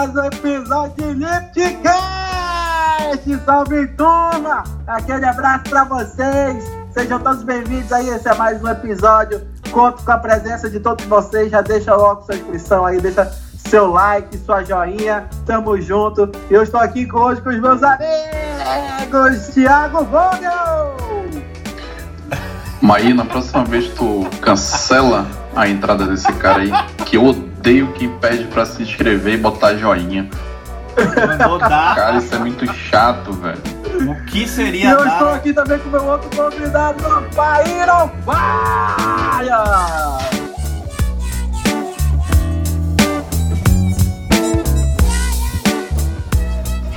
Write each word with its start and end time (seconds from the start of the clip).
mais 0.00 0.16
um 0.16 0.24
episódio 0.24 0.94
de 0.96 1.12
Lipcast! 1.12 1.92
Salve 3.44 3.86
turma! 3.88 4.64
Aquele 4.86 5.26
abraço 5.26 5.64
pra 5.64 5.84
vocês! 5.84 6.64
Sejam 6.94 7.20
todos 7.20 7.42
bem-vindos 7.42 7.92
aí, 7.92 8.08
esse 8.08 8.26
é 8.26 8.34
mais 8.34 8.64
um 8.64 8.68
episódio. 8.68 9.46
Conto 9.70 10.02
com 10.02 10.10
a 10.10 10.16
presença 10.16 10.70
de 10.70 10.80
todos 10.80 11.04
vocês. 11.04 11.50
Já 11.50 11.60
deixa 11.60 11.94
logo 11.94 12.22
sua 12.22 12.34
inscrição 12.34 12.86
aí, 12.86 12.98
deixa 12.98 13.30
seu 13.68 13.90
like, 13.90 14.38
sua 14.38 14.64
joinha. 14.64 15.28
Tamo 15.44 15.78
junto. 15.78 16.32
Eu 16.50 16.62
estou 16.62 16.80
aqui 16.80 17.06
hoje 17.12 17.42
com 17.42 17.50
os 17.50 17.60
meus 17.60 17.82
amigos, 17.82 19.48
Thiago 19.52 20.02
Vogel! 20.06 20.96
Maí, 22.80 23.12
na 23.12 23.26
próxima 23.26 23.64
vez 23.66 23.88
tu 23.88 24.26
cancela 24.40 25.26
a 25.54 25.68
entrada 25.68 26.06
desse 26.06 26.32
cara 26.32 26.62
aí, 26.62 26.70
que 27.04 27.18
eu 27.18 27.26
odeio 27.26 27.49
quem 27.62 28.08
pede 28.18 28.44
pra 28.44 28.64
se 28.64 28.82
inscrever 28.82 29.34
e 29.34 29.36
botar 29.36 29.74
joinha. 29.76 30.28
Mandou 31.26 31.58
dar. 31.58 31.94
Cara, 31.94 32.16
isso 32.18 32.34
é 32.34 32.38
muito 32.38 32.66
chato, 32.72 33.32
velho. 33.32 33.58
O 34.10 34.24
que 34.26 34.44
E 34.44 34.48
seria 34.48 34.90
eu 34.90 35.06
estou 35.06 35.28
dar? 35.28 35.34
aqui 35.36 35.52
também 35.52 35.78
com 35.78 35.90
meu 35.90 36.04
outro 36.04 36.30
convidado, 36.36 37.02
Pairo 37.34 38.10
Vaia! 38.24 39.64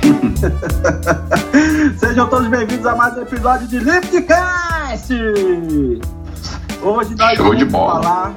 Sejam 1.98 2.28
todos 2.28 2.48
bem-vindos 2.48 2.86
a 2.86 2.94
mais 2.94 3.16
um 3.16 3.22
episódio 3.22 3.66
de 3.68 3.78
Liftcast! 3.78 5.12
Hoje 6.82 7.14
nós 7.16 7.36
Show 7.36 7.44
vamos 7.46 7.58
de 7.58 7.64
bola. 7.64 8.02
falar 8.02 8.34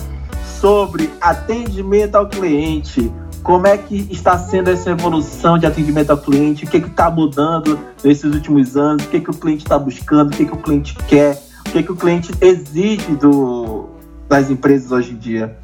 sobre 0.60 1.12
atendimento 1.22 2.16
ao 2.16 2.28
cliente. 2.28 3.12
Como 3.44 3.66
é 3.66 3.78
que 3.78 4.08
está 4.12 4.38
sendo 4.38 4.70
essa 4.70 4.90
evolução 4.90 5.58
de 5.58 5.66
atendimento 5.66 6.12
ao 6.12 6.18
cliente? 6.18 6.66
O 6.66 6.68
que 6.68 6.78
está 6.78 7.10
mudando 7.10 7.80
nesses 8.04 8.34
últimos 8.34 8.76
anos? 8.76 9.06
O 9.06 9.10
que, 9.10 9.22
que 9.22 9.30
o 9.30 9.34
cliente 9.34 9.64
está 9.64 9.80
buscando? 9.80 10.34
O 10.34 10.38
que, 10.38 10.46
que 10.46 10.54
o 10.54 10.58
cliente 10.58 10.96
quer? 11.08 11.42
O 11.66 11.70
que, 11.70 11.84
que 11.84 11.92
o 11.92 11.96
cliente 11.96 12.32
exige 12.42 13.16
do, 13.16 13.90
das 14.28 14.50
empresas 14.50 14.92
hoje 14.92 15.12
em 15.12 15.18
dia? 15.18 15.58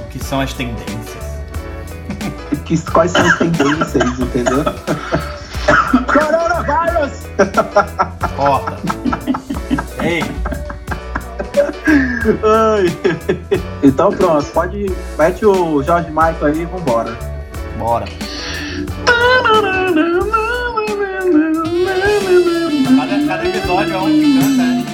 O 0.00 0.08
que 0.08 0.18
são 0.18 0.40
as 0.40 0.52
tendências? 0.52 1.22
Que, 2.64 2.80
quais 2.90 3.12
são 3.12 3.24
as 3.24 3.38
tendências, 3.38 4.18
entendeu? 4.18 4.64
Coronavírus! 6.06 7.22
Corta. 8.36 8.76
Ei. 10.02 10.41
Então 13.82 14.12
pronto, 14.12 14.46
pode. 14.52 14.86
Mete 15.18 15.44
o 15.44 15.82
Jorge 15.82 16.08
Michael 16.10 16.46
aí 16.46 16.62
e 16.62 16.64
vambora. 16.64 17.16
bora. 17.78 18.06
Cada, 22.96 23.26
cada 23.26 23.48
episódio 23.48 23.94
é 23.94 23.98
um 23.98 24.06
que 24.06 24.34
canta, 24.34 24.62
né? 24.62 24.84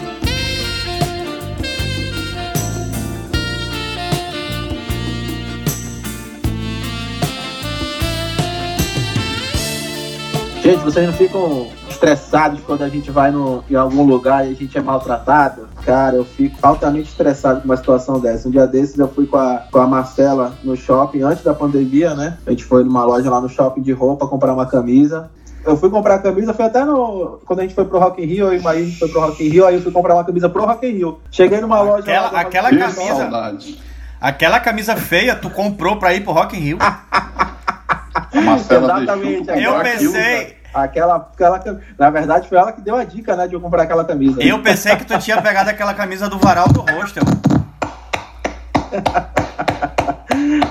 Gente, 10.62 10.84
vocês 10.84 11.06
não 11.06 11.12
ficam 11.14 11.68
estressados 11.88 12.60
quando 12.60 12.82
a 12.82 12.88
gente 12.88 13.10
vai 13.10 13.30
no, 13.30 13.64
em 13.70 13.74
algum 13.74 14.04
lugar 14.04 14.46
e 14.46 14.52
a 14.52 14.54
gente 14.54 14.76
é 14.76 14.80
maltratado? 14.80 15.67
Cara, 15.88 16.16
eu 16.16 16.24
fico 16.26 16.54
altamente 16.60 17.08
estressado 17.08 17.60
com 17.62 17.64
uma 17.64 17.76
situação 17.78 18.20
dessa. 18.20 18.46
Um 18.46 18.50
dia 18.50 18.66
desses 18.66 18.98
eu 18.98 19.08
fui 19.08 19.26
com 19.26 19.38
a, 19.38 19.62
com 19.72 19.78
a 19.78 19.86
Marcela 19.86 20.52
no 20.62 20.76
shopping, 20.76 21.22
antes 21.22 21.42
da 21.42 21.54
pandemia, 21.54 22.14
né? 22.14 22.36
A 22.46 22.50
gente 22.50 22.62
foi 22.62 22.84
numa 22.84 23.02
loja 23.06 23.30
lá 23.30 23.40
no 23.40 23.48
shopping 23.48 23.80
de 23.80 23.92
roupa 23.92 24.28
comprar 24.28 24.52
uma 24.52 24.66
camisa. 24.66 25.30
Eu 25.64 25.78
fui 25.78 25.88
comprar 25.88 26.16
a 26.16 26.18
camisa, 26.18 26.52
foi 26.52 26.66
até 26.66 26.84
no. 26.84 27.40
Quando 27.46 27.60
a 27.60 27.62
gente 27.62 27.74
foi 27.74 27.86
pro 27.86 27.98
Rock 27.98 28.22
in 28.22 28.26
Rio, 28.26 28.48
eu 28.48 28.52
e 28.52 28.58
o 28.58 28.62
Maí, 28.62 28.82
a 28.82 28.84
gente 28.84 28.98
foi 28.98 29.08
pro 29.08 29.20
Rock 29.22 29.42
in 29.42 29.48
Rio, 29.48 29.66
aí 29.66 29.76
eu 29.76 29.80
fui 29.80 29.90
comprar 29.90 30.12
uma 30.12 30.24
camisa 30.24 30.46
pro 30.50 30.66
Rock 30.66 30.86
in 30.86 30.90
Rio. 30.92 31.20
Cheguei 31.30 31.58
numa 31.58 31.80
loja. 31.80 32.00
Aquela- 32.02 32.30
lá, 32.32 32.40
aquela 32.40 32.68
Que 32.68 32.76
camisa- 32.76 33.02
saudade. 33.16 33.78
Aquela 34.20 34.60
camisa 34.60 34.94
feia 34.94 35.34
tu 35.36 35.48
comprou 35.48 35.96
pra 35.96 36.12
ir 36.12 36.20
pro 36.22 36.34
Rock 36.34 36.54
in 36.54 36.60
Rio. 36.60 36.78
A 36.82 38.40
Marcela 38.42 39.00
Exatamente, 39.00 39.48
Eu 39.62 39.80
pensei, 39.80 40.57
Aquela, 40.84 41.16
aquela. 41.16 41.80
Na 41.98 42.10
verdade, 42.10 42.48
foi 42.48 42.58
ela 42.58 42.72
que 42.72 42.80
deu 42.80 42.96
a 42.96 43.04
dica, 43.04 43.36
né, 43.36 43.46
de 43.46 43.54
eu 43.54 43.60
comprar 43.60 43.82
aquela 43.82 44.04
camisa. 44.04 44.42
eu 44.42 44.62
pensei 44.62 44.96
que 44.96 45.04
tu 45.04 45.18
tinha 45.18 45.40
pegado 45.40 45.70
aquela 45.70 45.94
camisa 45.94 46.28
do 46.28 46.38
varal 46.38 46.68
do 46.68 46.80
hostel. 46.80 47.24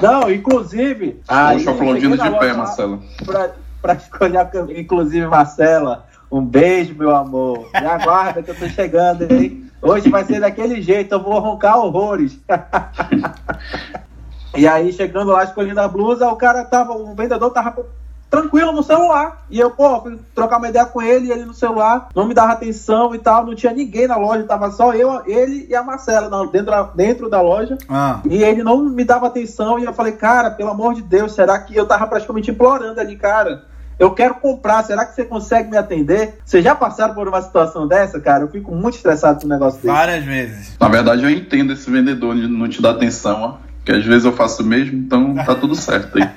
Não, 0.01 0.31
inclusive. 0.31 1.22
Poxa, 1.28 1.69
eu 1.69 1.73
aplaudindo 1.73 2.18
de 2.18 2.40
pé, 2.40 2.53
Marcela. 2.53 3.00
Pra, 3.25 3.50
pra 3.81 3.94
escolher 3.94 4.38
a 4.38 4.45
camisa. 4.45 4.79
Inclusive, 4.79 5.28
Marcela, 5.28 6.06
um 6.31 6.41
beijo, 6.41 6.95
meu 6.95 7.16
amor. 7.16 7.69
Me 7.74 7.88
aguarda 7.88 8.44
que 8.44 8.51
eu 8.51 8.56
tô 8.56 8.68
chegando, 8.69 9.31
hein? 9.31 9.69
Hoje 9.81 10.09
vai 10.09 10.24
ser 10.24 10.39
daquele 10.39 10.81
jeito, 10.81 11.13
eu 11.13 11.22
vou 11.22 11.39
roncar 11.39 11.78
horrores. 11.78 12.39
e 14.56 14.68
aí, 14.68 14.91
chegando 14.91 15.31
lá, 15.31 15.44
escolhendo 15.44 15.79
a 15.79 15.88
blusa, 15.88 16.28
o 16.28 16.35
cara 16.35 16.66
tava, 16.66 16.94
o 16.94 17.13
vendedor 17.13 17.51
tava 17.51 17.85
tranquilo 18.30 18.72
no 18.72 18.84
celular. 18.84 19.46
E 19.50 19.60
eu, 19.60 19.72
pô, 19.72 20.02
fui 20.02 20.20
trocar 20.36 20.58
uma 20.58 20.70
ideia 20.70 20.86
com 20.86 21.02
ele, 21.02 21.28
e 21.28 21.32
ele 21.32 21.46
no 21.46 21.54
celular, 21.54 22.10
não 22.16 22.28
me 22.28 22.34
dava 22.34 22.54
atenção 22.54 23.16
e 23.16 23.20
tal, 23.20 23.46
não 23.46 23.56
tinha 23.56 23.74
ninguém 23.74 24.08
na 24.08 24.18
loja, 24.18 24.44
tava 24.44 24.70
só 24.72 24.94
eu, 24.94 25.22
ele 25.26 25.66
e 25.70 25.76
a 25.76 25.84
Marcela 25.84 26.30
na- 26.30 26.46
dentro, 26.52 26.72
da- 26.72 26.84
dentro 26.94 27.30
da 27.30 27.42
loja. 27.42 27.78
Ah, 27.90 28.20
E 28.30 28.44
ele 28.44 28.64
não 28.64 28.78
me 28.84 29.04
dava 29.04 29.28
atenção 29.28 29.80
e 29.80 29.86
eu 29.86 29.94
falei, 29.94 30.14
cara, 30.14 30.52
pelo 30.52 30.70
amor 30.72 30.94
de 30.94 31.02
Deus, 31.02 31.34
será 31.34 31.58
que 31.60 31.76
eu 31.76 31.86
tava 31.88 32.06
praticamente 32.08 32.52
implorando 32.52 33.00
ali, 33.00 33.16
cara? 33.16 33.64
Eu 34.00 34.12
quero 34.12 34.36
comprar, 34.36 34.84
será 34.84 35.04
que 35.06 35.16
você 35.16 35.24
consegue 35.26 35.72
me 35.72 35.78
atender? 35.78 36.38
Vocês 36.46 36.64
já 36.64 36.76
passaram 36.76 37.16
por 37.16 37.28
uma 37.28 37.42
situação 37.42 37.88
dessa, 37.88 38.20
cara? 38.20 38.44
Eu 38.44 38.48
fico 38.48 38.72
muito 38.76 38.96
estressado 38.96 39.40
com 39.40 39.48
um 39.48 39.50
negócio 39.50 39.78
desse. 39.82 39.88
várias 39.92 40.24
vezes. 40.24 40.78
Na 40.80 40.88
verdade, 40.88 41.24
eu 41.24 41.30
entendo 41.32 41.74
esse 41.74 41.90
vendedor 41.90 42.36
de 42.36 42.46
não 42.48 42.70
te 42.70 42.80
dar 42.80 42.92
atenção, 42.92 43.42
ó. 43.42 43.67
Que 43.88 43.94
às 43.94 44.03
vezes 44.03 44.25
eu 44.25 44.34
faço 44.34 44.64
o 44.64 44.66
mesmo, 44.66 44.98
então 44.98 45.34
tá 45.34 45.56
tudo 45.56 45.74
certo 45.74 46.18
aí. 46.18 46.30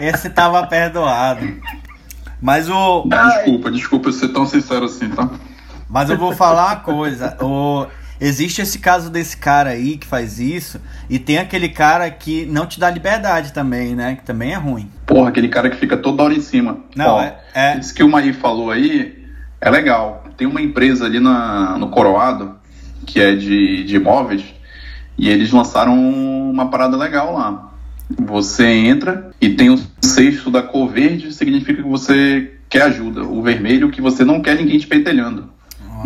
Esse 0.04 0.28
tava 0.28 0.66
perdoado. 0.66 1.46
Mas 2.42 2.68
o. 2.68 3.04
Desculpa, 3.06 3.70
desculpa 3.70 4.08
eu 4.08 4.12
ser 4.12 4.28
tão 4.30 4.44
sincero 4.44 4.86
assim, 4.86 5.08
tá? 5.08 5.30
Mas 5.88 6.10
eu 6.10 6.18
vou 6.18 6.32
falar 6.34 6.66
uma 6.66 6.76
coisa. 6.80 7.36
O, 7.40 7.86
existe 8.20 8.60
esse 8.60 8.80
caso 8.80 9.08
desse 9.08 9.36
cara 9.36 9.70
aí 9.70 9.96
que 9.96 10.04
faz 10.08 10.40
isso. 10.40 10.80
E 11.08 11.16
tem 11.16 11.38
aquele 11.38 11.68
cara 11.68 12.10
que 12.10 12.44
não 12.46 12.66
te 12.66 12.80
dá 12.80 12.90
liberdade 12.90 13.52
também, 13.52 13.94
né? 13.94 14.16
Que 14.16 14.24
também 14.24 14.52
é 14.52 14.56
ruim. 14.56 14.90
Porra, 15.06 15.28
aquele 15.28 15.46
cara 15.48 15.70
que 15.70 15.76
fica 15.76 15.96
toda 15.96 16.24
hora 16.24 16.34
em 16.34 16.40
cima. 16.40 16.78
Não, 16.96 17.14
Ó, 17.14 17.22
é- 17.22 17.36
é- 17.54 17.78
Isso 17.78 17.94
que 17.94 18.02
o 18.02 18.08
Maí 18.08 18.32
falou 18.32 18.68
aí 18.72 19.24
é 19.60 19.70
legal. 19.70 20.24
Tem 20.36 20.44
uma 20.44 20.60
empresa 20.60 21.04
ali 21.04 21.20
na, 21.20 21.78
no 21.78 21.88
Coroado, 21.88 22.56
que 23.06 23.20
é 23.20 23.36
de, 23.36 23.84
de 23.84 23.94
imóveis, 23.94 24.55
e 25.18 25.28
eles 25.28 25.50
lançaram 25.52 25.94
uma 25.98 26.68
parada 26.70 26.96
legal 26.96 27.34
lá. 27.34 27.72
Você 28.18 28.64
entra 28.66 29.30
e 29.40 29.50
tem 29.50 29.70
o 29.70 29.78
cesto 30.00 30.50
da 30.50 30.62
cor 30.62 30.88
verde, 30.88 31.32
significa 31.32 31.82
que 31.82 31.88
você 31.88 32.52
quer 32.68 32.82
ajuda. 32.82 33.22
O 33.24 33.42
vermelho, 33.42 33.90
que 33.90 34.00
você 34.00 34.24
não 34.24 34.40
quer 34.40 34.56
ninguém 34.56 34.78
te 34.78 34.86
pentelhando. 34.86 35.48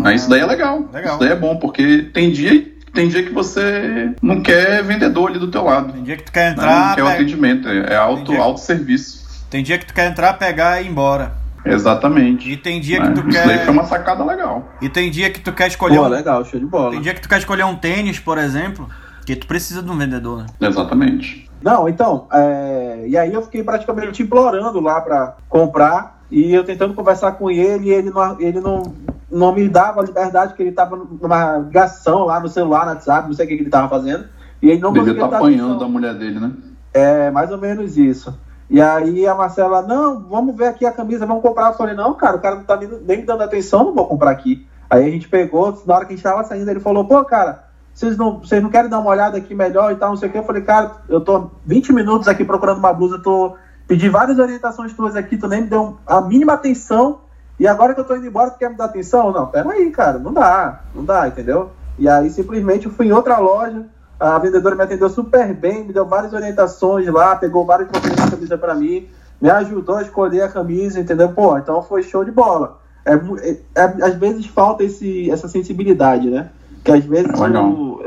Aí 0.05 0.15
Isso 0.17 0.29
daí 0.31 0.41
é 0.41 0.47
legal. 0.47 0.89
Legal. 0.93 1.11
Isso 1.13 1.21
daí 1.21 1.33
é 1.33 1.37
bom, 1.37 1.57
porque 1.57 2.09
tem 2.15 2.31
dia, 2.31 2.67
tem 2.95 3.09
dia 3.09 3.23
que 3.23 3.33
você 3.33 4.13
não 4.23 4.41
quer 4.41 4.83
vendedor 4.83 5.29
ali 5.31 5.39
do 5.39 5.49
teu 5.51 5.65
lado. 5.65 5.93
Tem 5.93 6.03
dia 6.03 6.17
que 6.17 6.23
tu 6.25 6.33
quer 6.33 6.47
né? 6.47 6.51
entrar, 6.53 6.89
Não 6.89 6.95
quer 6.95 7.03
o 7.03 7.07
pega- 7.07 7.17
atendimento, 7.19 7.69
é 7.69 7.97
auto, 7.97 8.23
Entendi. 8.23 8.39
autosserviço. 8.39 9.21
tem 9.51 9.63
dia 9.63 9.77
que 9.79 9.85
tu 9.87 9.93
quer 9.93 10.09
entrar, 10.11 10.33
pegar 10.35 10.81
e 10.81 10.87
ir 10.87 10.91
embora. 10.91 11.35
Exatamente. 11.65 12.51
E 12.51 12.57
tem 12.57 12.81
dia 12.81 13.01
Né? 13.01 13.09
que 13.13 13.21
tu 13.23 13.29
Isso 13.29 13.39
daí 13.47 13.57
foi 13.59 13.65
quer. 13.67 13.71
uma 13.71 13.85
sacada 13.85 14.25
legal. 14.25 14.69
E 14.81 14.89
tem 14.89 15.11
dia 15.11 15.31
que 15.31 15.41
tu 15.41 15.53
quer 15.53 15.69
escolher. 15.69 15.97
Pô, 15.99 16.05
um- 16.05 16.09
legal, 16.09 16.45
show 16.45 16.59
de 16.59 16.67
bola. 16.67 16.91
Tem 16.93 17.01
dia 17.01 17.15
que 17.15 17.21
tu 17.21 17.29
quer 17.29 17.39
escolher 17.39 17.65
um 17.65 17.77
tênis, 17.77 18.19
por 18.19 18.39
exemplo, 18.39 18.89
que 19.27 19.37
tu 19.37 19.47
precisa 19.47 19.83
de 19.83 19.91
um 19.91 19.97
vendedor, 19.99 20.39
né? 20.41 20.47
Exatamente. 20.69 21.49
Não, 21.63 21.89
então, 21.89 22.27
é, 22.33 23.05
e 23.07 23.17
aí 23.19 23.33
eu 23.35 23.43
fiquei 23.43 23.63
praticamente 23.63 24.23
implorando 24.23 24.81
lá 24.81 25.01
pra 25.03 25.37
comprar 25.49 26.19
e 26.31 26.55
eu 26.55 26.65
tentando 26.65 26.95
conversar 26.95 27.33
com 27.33 27.51
ele 27.51 27.89
e 27.89 27.91
ele 27.93 28.11
não, 28.11 28.41
ele 28.41 28.61
não, 28.61 28.95
não 29.31 29.53
me 29.55 29.69
dava 29.69 30.01
a 30.01 30.05
liberdade 30.05 30.55
que 30.55 30.63
ele 30.63 30.73
tava 30.73 30.97
numa 30.97 31.59
ligação 31.59 32.25
lá 32.25 32.41
no 32.41 32.49
celular, 32.49 32.87
no 32.87 32.93
WhatsApp, 32.93 33.29
não 33.29 33.35
sei 33.35 33.45
o 33.45 33.49
que, 33.49 33.57
que 33.57 33.63
ele 33.65 33.71
tava 33.71 33.89
fazendo. 33.91 34.25
E 34.63 34.71
ele 34.71 34.81
não 34.81 34.91
Devia 34.93 35.13
conseguia 35.13 35.25
estar 35.27 35.31
dar 35.31 35.37
apanhando 35.45 35.79
da 35.79 35.87
mulher 35.89 36.15
dele, 36.15 36.41
né? 36.41 36.51
É, 36.95 37.31
mais 37.31 37.51
ou 37.51 37.59
menos 37.59 37.99
isso. 37.99 38.37
E 38.71 38.81
aí 38.81 39.27
a 39.27 39.35
Marcela, 39.35 39.83
não, 39.83 40.21
vamos 40.21 40.57
ver 40.57 40.69
aqui 40.69 40.87
a 40.87 40.93
camisa, 40.93 41.27
vamos 41.27 41.43
comprar. 41.43 41.71
Eu 41.71 41.77
falei, 41.77 41.95
não, 41.95 42.15
cara, 42.15 42.37
o 42.37 42.41
cara 42.41 42.55
não 42.55 42.63
tá 42.63 42.77
nem, 42.77 43.19
me 43.19 43.23
dando 43.25 43.43
atenção, 43.43 43.85
não 43.85 43.95
vou 43.95 44.07
comprar 44.07 44.31
aqui. 44.31 44.65
Aí 44.89 45.05
a 45.05 45.11
gente 45.11 45.29
pegou, 45.29 45.83
na 45.85 45.97
hora 45.97 46.05
que 46.05 46.13
a 46.13 46.17
gente 46.17 46.23
tava 46.23 46.45
saindo, 46.45 46.71
ele 46.71 46.79
falou, 46.79 47.05
pô, 47.05 47.25
cara, 47.25 47.65
vocês 47.93 48.17
não, 48.17 48.39
vocês 48.39 48.63
não 48.63 48.71
querem 48.71 48.89
dar 48.89 49.01
uma 49.01 49.11
olhada 49.11 49.37
aqui 49.37 49.57
melhor 49.57 49.91
e 49.91 49.97
tal, 49.97 50.11
não 50.11 50.17
sei 50.17 50.29
o 50.29 50.33
que. 50.33 50.39
Eu 50.39 50.45
falei, 50.45 50.63
cara, 50.63 50.93
eu 51.09 51.21
tô 51.21 51.51
20 51.67 51.93
minutos 51.93 52.29
aqui 52.29 52.45
procurando 52.45 52.79
uma 52.79 52.93
blusa, 52.93 53.19
tô 53.19 53.57
pedi 53.89 54.09
várias 54.09 54.39
orientações 54.39 54.93
tuas 54.93 55.17
aqui, 55.17 55.37
tu 55.37 55.49
nem 55.49 55.63
me 55.63 55.67
deu 55.67 55.99
a 56.07 56.21
mínima 56.21 56.53
atenção. 56.53 57.23
E 57.59 57.67
agora 57.67 57.93
que 57.93 57.99
eu 57.99 58.05
tô 58.05 58.15
indo 58.15 58.27
embora, 58.27 58.53
tu 58.53 58.59
quer 58.59 58.71
me 58.71 58.77
dar 58.77 58.85
atenção? 58.85 59.33
Não, 59.33 59.49
peraí, 59.49 59.91
cara, 59.91 60.17
não 60.17 60.33
dá, 60.33 60.83
não 60.95 61.05
dá, 61.05 61.27
entendeu? 61.27 61.73
E 61.99 62.09
aí 62.09 62.31
simplesmente 62.31 62.87
eu 62.87 62.93
fui 62.93 63.09
em 63.09 63.13
outra 63.13 63.39
loja, 63.39 63.85
A 64.21 64.39
vendedora 64.39 64.77
me 64.77 64.83
atendeu 64.83 65.09
super 65.09 65.55
bem, 65.55 65.85
me 65.85 65.93
deu 65.93 66.05
várias 66.05 66.35
orientações 66.35 67.07
lá, 67.09 67.35
pegou 67.37 67.65
várias 67.65 67.89
modelos 67.89 68.23
de 68.23 68.31
camisa 68.31 68.59
para 68.59 68.75
mim, 68.75 69.09
me 69.41 69.49
ajudou 69.51 69.97
a 69.97 70.03
escolher 70.03 70.43
a 70.43 70.49
camisa, 70.49 71.01
entendeu? 71.01 71.31
Pô, 71.31 71.57
então 71.57 71.83
foi 71.83 72.03
show 72.03 72.23
de 72.23 72.31
bola. 72.31 72.79
É, 73.05 73.15
é, 73.15 73.57
é 73.75 74.05
às 74.05 74.15
vezes 74.17 74.45
falta 74.45 74.85
esse, 74.85 75.31
essa 75.31 75.49
sensibilidade, 75.49 76.29
né? 76.29 76.51
Que 76.85 76.93
às 76.93 77.05
vezes 77.05 77.31
o, 77.39 78.03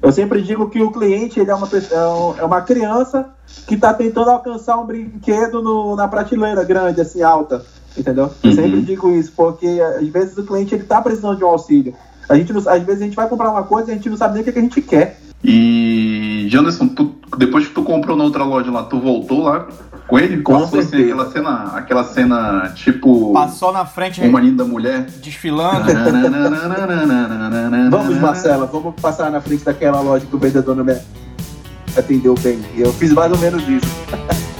eu 0.00 0.10
sempre 0.10 0.42
digo 0.42 0.68
que 0.68 0.82
o 0.82 0.90
cliente 0.90 1.38
ele 1.38 1.50
é 1.50 1.54
uma, 1.54 1.68
é, 1.68 2.40
é 2.40 2.44
uma 2.44 2.62
criança 2.62 3.30
que 3.66 3.74
está 3.74 3.92
tentando 3.92 4.30
alcançar 4.30 4.78
um 4.78 4.86
brinquedo 4.86 5.62
no, 5.62 5.94
na 5.96 6.08
prateleira 6.08 6.64
grande, 6.64 7.00
assim, 7.00 7.22
alta. 7.22 7.64
Entendeu? 7.96 8.30
Eu 8.42 8.50
uhum. 8.50 8.56
sempre 8.56 8.80
digo 8.80 9.10
isso, 9.10 9.32
porque 9.36 9.66
às 9.66 10.08
vezes 10.08 10.36
o 10.38 10.44
cliente 10.44 10.74
ele 10.74 10.84
tá 10.84 11.00
precisando 11.02 11.36
de 11.36 11.44
um 11.44 11.48
auxílio. 11.48 11.94
A 12.28 12.36
gente 12.36 12.52
não, 12.52 12.60
às 12.60 12.82
vezes 12.82 13.02
a 13.02 13.04
gente 13.04 13.16
vai 13.16 13.28
comprar 13.28 13.50
uma 13.50 13.64
coisa 13.64 13.90
e 13.90 13.92
a 13.92 13.96
gente 13.96 14.08
não 14.08 14.16
sabe 14.16 14.34
nem 14.34 14.40
o 14.40 14.44
que, 14.44 14.50
é 14.50 14.52
que 14.52 14.58
a 14.58 14.62
gente 14.62 14.80
quer. 14.80 15.18
E, 15.44 16.46
Janderson, 16.48 16.88
tu, 16.88 17.14
depois 17.36 17.66
que 17.66 17.74
tu 17.74 17.82
comprou 17.82 18.16
na 18.16 18.24
outra 18.24 18.44
loja 18.44 18.70
lá, 18.70 18.84
tu 18.84 19.00
voltou 19.00 19.42
lá 19.42 19.66
com 20.06 20.18
ele? 20.18 20.42
Com 20.42 20.60
Passou 20.60 20.78
assim, 20.78 21.04
aquela 21.04 21.30
cena, 21.30 21.64
aquela 21.74 22.04
cena 22.04 22.72
tipo. 22.74 23.32
Passou 23.32 23.72
na 23.72 23.86
frente. 23.86 24.20
Uma 24.20 24.40
linda 24.40 24.64
mulher. 24.64 25.06
Desfilando. 25.22 25.86
vamos, 27.90 28.18
Marcela, 28.18 28.66
vamos 28.66 28.94
passar 29.00 29.30
na 29.30 29.40
frente 29.40 29.64
daquela 29.64 30.00
loja 30.00 30.26
que 30.26 30.36
o 30.36 30.38
vendedor 30.38 30.76
não 30.76 30.84
me 30.84 30.96
atendeu 31.96 32.34
bem. 32.34 32.60
Eu 32.76 32.92
fiz 32.92 33.12
mais 33.12 33.32
ou 33.32 33.38
menos 33.38 33.66
isso. 33.68 33.86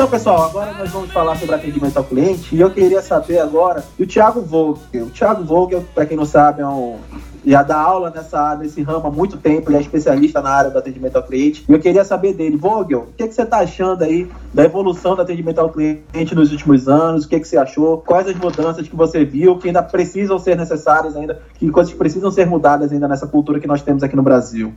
Então, 0.00 0.08
pessoal, 0.08 0.44
agora 0.44 0.72
nós 0.72 0.90
vamos 0.90 1.10
falar 1.10 1.36
sobre 1.36 1.54
atendimento 1.54 1.98
ao 1.98 2.04
cliente 2.04 2.56
e 2.56 2.58
eu 2.58 2.70
queria 2.70 3.02
saber 3.02 3.38
agora 3.38 3.84
do 3.98 4.06
Thiago 4.06 4.40
Vogel. 4.40 5.04
O 5.04 5.10
Thiago 5.10 5.44
Vogel, 5.44 5.84
para 5.94 6.06
quem 6.06 6.16
não 6.16 6.24
sabe, 6.24 6.62
é 6.62 6.66
um 6.66 6.96
já 7.44 7.62
dá 7.62 7.76
aula 7.76 8.08
nessa, 8.08 8.56
nesse 8.56 8.80
ramo 8.80 9.08
há 9.08 9.10
muito 9.10 9.36
tempo, 9.36 9.68
ele 9.68 9.76
é 9.76 9.80
especialista 9.82 10.40
na 10.40 10.48
área 10.48 10.70
do 10.70 10.78
atendimento 10.78 11.16
ao 11.16 11.22
cliente. 11.22 11.66
E 11.68 11.72
eu 11.72 11.78
queria 11.78 12.02
saber 12.02 12.32
dele, 12.32 12.56
Vogel, 12.56 13.10
o 13.10 13.12
que, 13.14 13.28
que 13.28 13.34
você 13.34 13.42
está 13.42 13.58
achando 13.58 14.02
aí 14.02 14.26
da 14.54 14.64
evolução 14.64 15.14
do 15.14 15.20
atendimento 15.20 15.58
ao 15.58 15.68
cliente 15.68 16.34
nos 16.34 16.50
últimos 16.50 16.88
anos? 16.88 17.26
O 17.26 17.28
que, 17.28 17.38
que 17.38 17.46
você 17.46 17.58
achou? 17.58 17.98
Quais 17.98 18.26
as 18.26 18.36
mudanças 18.36 18.88
que 18.88 18.96
você 18.96 19.22
viu 19.22 19.58
que 19.58 19.68
ainda 19.68 19.82
precisam 19.82 20.38
ser 20.38 20.56
necessárias 20.56 21.14
ainda, 21.14 21.42
que 21.58 21.70
coisas 21.70 21.92
precisam 21.92 22.30
ser 22.30 22.46
mudadas 22.46 22.90
ainda 22.90 23.06
nessa 23.06 23.26
cultura 23.26 23.60
que 23.60 23.66
nós 23.66 23.82
temos 23.82 24.02
aqui 24.02 24.16
no 24.16 24.22
Brasil? 24.22 24.72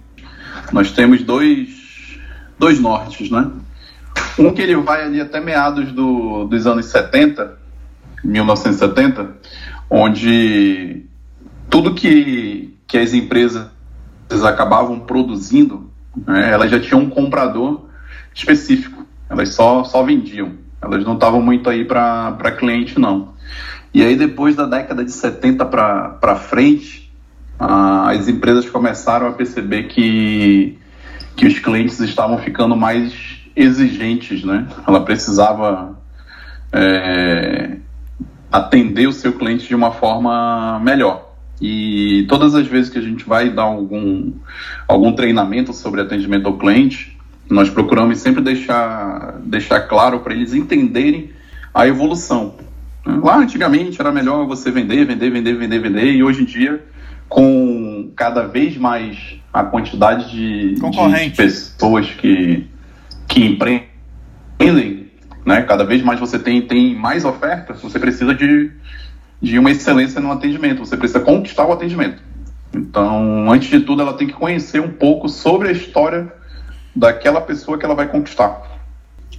Nós 0.73 0.91
temos 0.91 1.23
dois, 1.23 2.19
dois 2.59 2.77
nortes, 2.77 3.31
né? 3.31 3.49
Um 4.37 4.51
que 4.51 4.61
ele 4.61 4.75
vai 4.75 5.03
ali 5.03 5.21
até 5.21 5.39
meados 5.39 5.91
do, 5.91 6.45
dos 6.45 6.65
anos 6.65 6.87
70, 6.87 7.57
1970, 8.23 9.29
onde 9.89 11.05
tudo 11.69 11.93
que, 11.93 12.77
que 12.87 12.97
as 12.97 13.13
empresas 13.13 13.67
acabavam 14.43 14.99
produzindo, 14.99 15.91
né, 16.25 16.51
elas 16.51 16.71
já 16.71 16.79
tinham 16.79 17.01
um 17.01 17.09
comprador 17.09 17.85
específico. 18.33 19.05
Elas 19.29 19.53
só, 19.53 19.83
só 19.83 20.03
vendiam. 20.03 20.53
Elas 20.81 21.03
não 21.05 21.13
estavam 21.13 21.41
muito 21.41 21.69
aí 21.69 21.85
para 21.85 22.55
cliente, 22.57 22.99
não. 22.99 23.33
E 23.93 24.03
aí, 24.03 24.15
depois 24.15 24.55
da 24.55 24.65
década 24.65 25.05
de 25.05 25.11
70 25.11 25.65
para 25.65 26.35
frente, 26.35 27.11
ah, 27.59 28.09
as 28.11 28.27
empresas 28.27 28.69
começaram 28.69 29.27
a 29.27 29.31
perceber 29.31 29.83
que, 29.83 30.77
que 31.35 31.45
os 31.45 31.59
clientes 31.59 31.99
estavam 31.99 32.37
ficando 32.39 32.75
mais 32.75 33.13
exigentes, 33.55 34.43
né? 34.43 34.67
Ela 34.87 35.01
precisava 35.03 35.97
é, 36.71 37.77
atender 38.51 39.07
o 39.07 39.13
seu 39.13 39.33
cliente 39.33 39.67
de 39.67 39.75
uma 39.75 39.91
forma 39.91 40.79
melhor. 40.79 41.33
E 41.61 42.25
todas 42.27 42.55
as 42.55 42.67
vezes 42.67 42.89
que 42.89 42.99
a 42.99 43.01
gente 43.01 43.25
vai 43.25 43.49
dar 43.49 43.63
algum, 43.63 44.33
algum 44.87 45.13
treinamento 45.13 45.71
sobre 45.71 46.01
atendimento 46.01 46.47
ao 46.47 46.57
cliente, 46.57 47.17
nós 47.49 47.69
procuramos 47.69 48.17
sempre 48.19 48.41
deixar, 48.41 49.39
deixar 49.43 49.81
claro 49.81 50.19
para 50.19 50.33
eles 50.33 50.53
entenderem 50.53 51.31
a 51.73 51.87
evolução. 51.87 52.55
Lá 53.05 53.37
antigamente 53.37 53.99
era 53.99 54.11
melhor 54.11 54.45
você 54.47 54.71
vender, 54.71 55.05
vender, 55.05 55.29
vender, 55.29 55.55
vender, 55.55 55.79
vender, 55.79 56.11
e 56.13 56.23
hoje 56.23 56.41
em 56.41 56.45
dia, 56.45 56.83
com 57.27 58.11
cada 58.15 58.47
vez 58.47 58.77
mais 58.77 59.17
a 59.51 59.63
quantidade 59.63 60.31
de, 60.31 60.75
de 60.75 61.35
pessoas 61.35 62.09
que, 62.11 62.67
que 63.27 63.45
empreendem, 63.45 65.11
né? 65.45 65.61
Cada 65.63 65.83
vez 65.83 66.01
mais 66.01 66.19
você 66.19 66.39
tem, 66.39 66.61
tem 66.61 66.95
mais 66.95 67.25
ofertas, 67.25 67.81
você 67.81 67.99
precisa 67.99 68.33
de, 68.33 68.71
de 69.41 69.59
uma 69.59 69.71
excelência 69.71 70.21
no 70.21 70.31
atendimento, 70.31 70.79
você 70.79 70.97
precisa 70.97 71.19
conquistar 71.19 71.65
o 71.65 71.71
atendimento. 71.71 72.21
Então, 72.73 73.51
antes 73.51 73.69
de 73.69 73.81
tudo, 73.81 74.01
ela 74.01 74.13
tem 74.13 74.27
que 74.27 74.33
conhecer 74.33 74.81
um 74.81 74.91
pouco 74.91 75.29
sobre 75.29 75.69
a 75.69 75.71
história 75.71 76.33
daquela 76.95 77.41
pessoa 77.41 77.77
que 77.77 77.85
ela 77.85 77.95
vai 77.95 78.07
conquistar. 78.07 78.61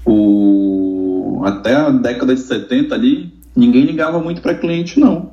O... 0.04 1.42
Até 1.44 1.74
a 1.74 1.90
década 1.90 2.34
de 2.34 2.40
70 2.40 2.94
ali, 2.94 3.32
ninguém 3.54 3.84
ligava 3.84 4.20
muito 4.20 4.40
para 4.40 4.54
cliente, 4.54 5.00
não. 5.00 5.32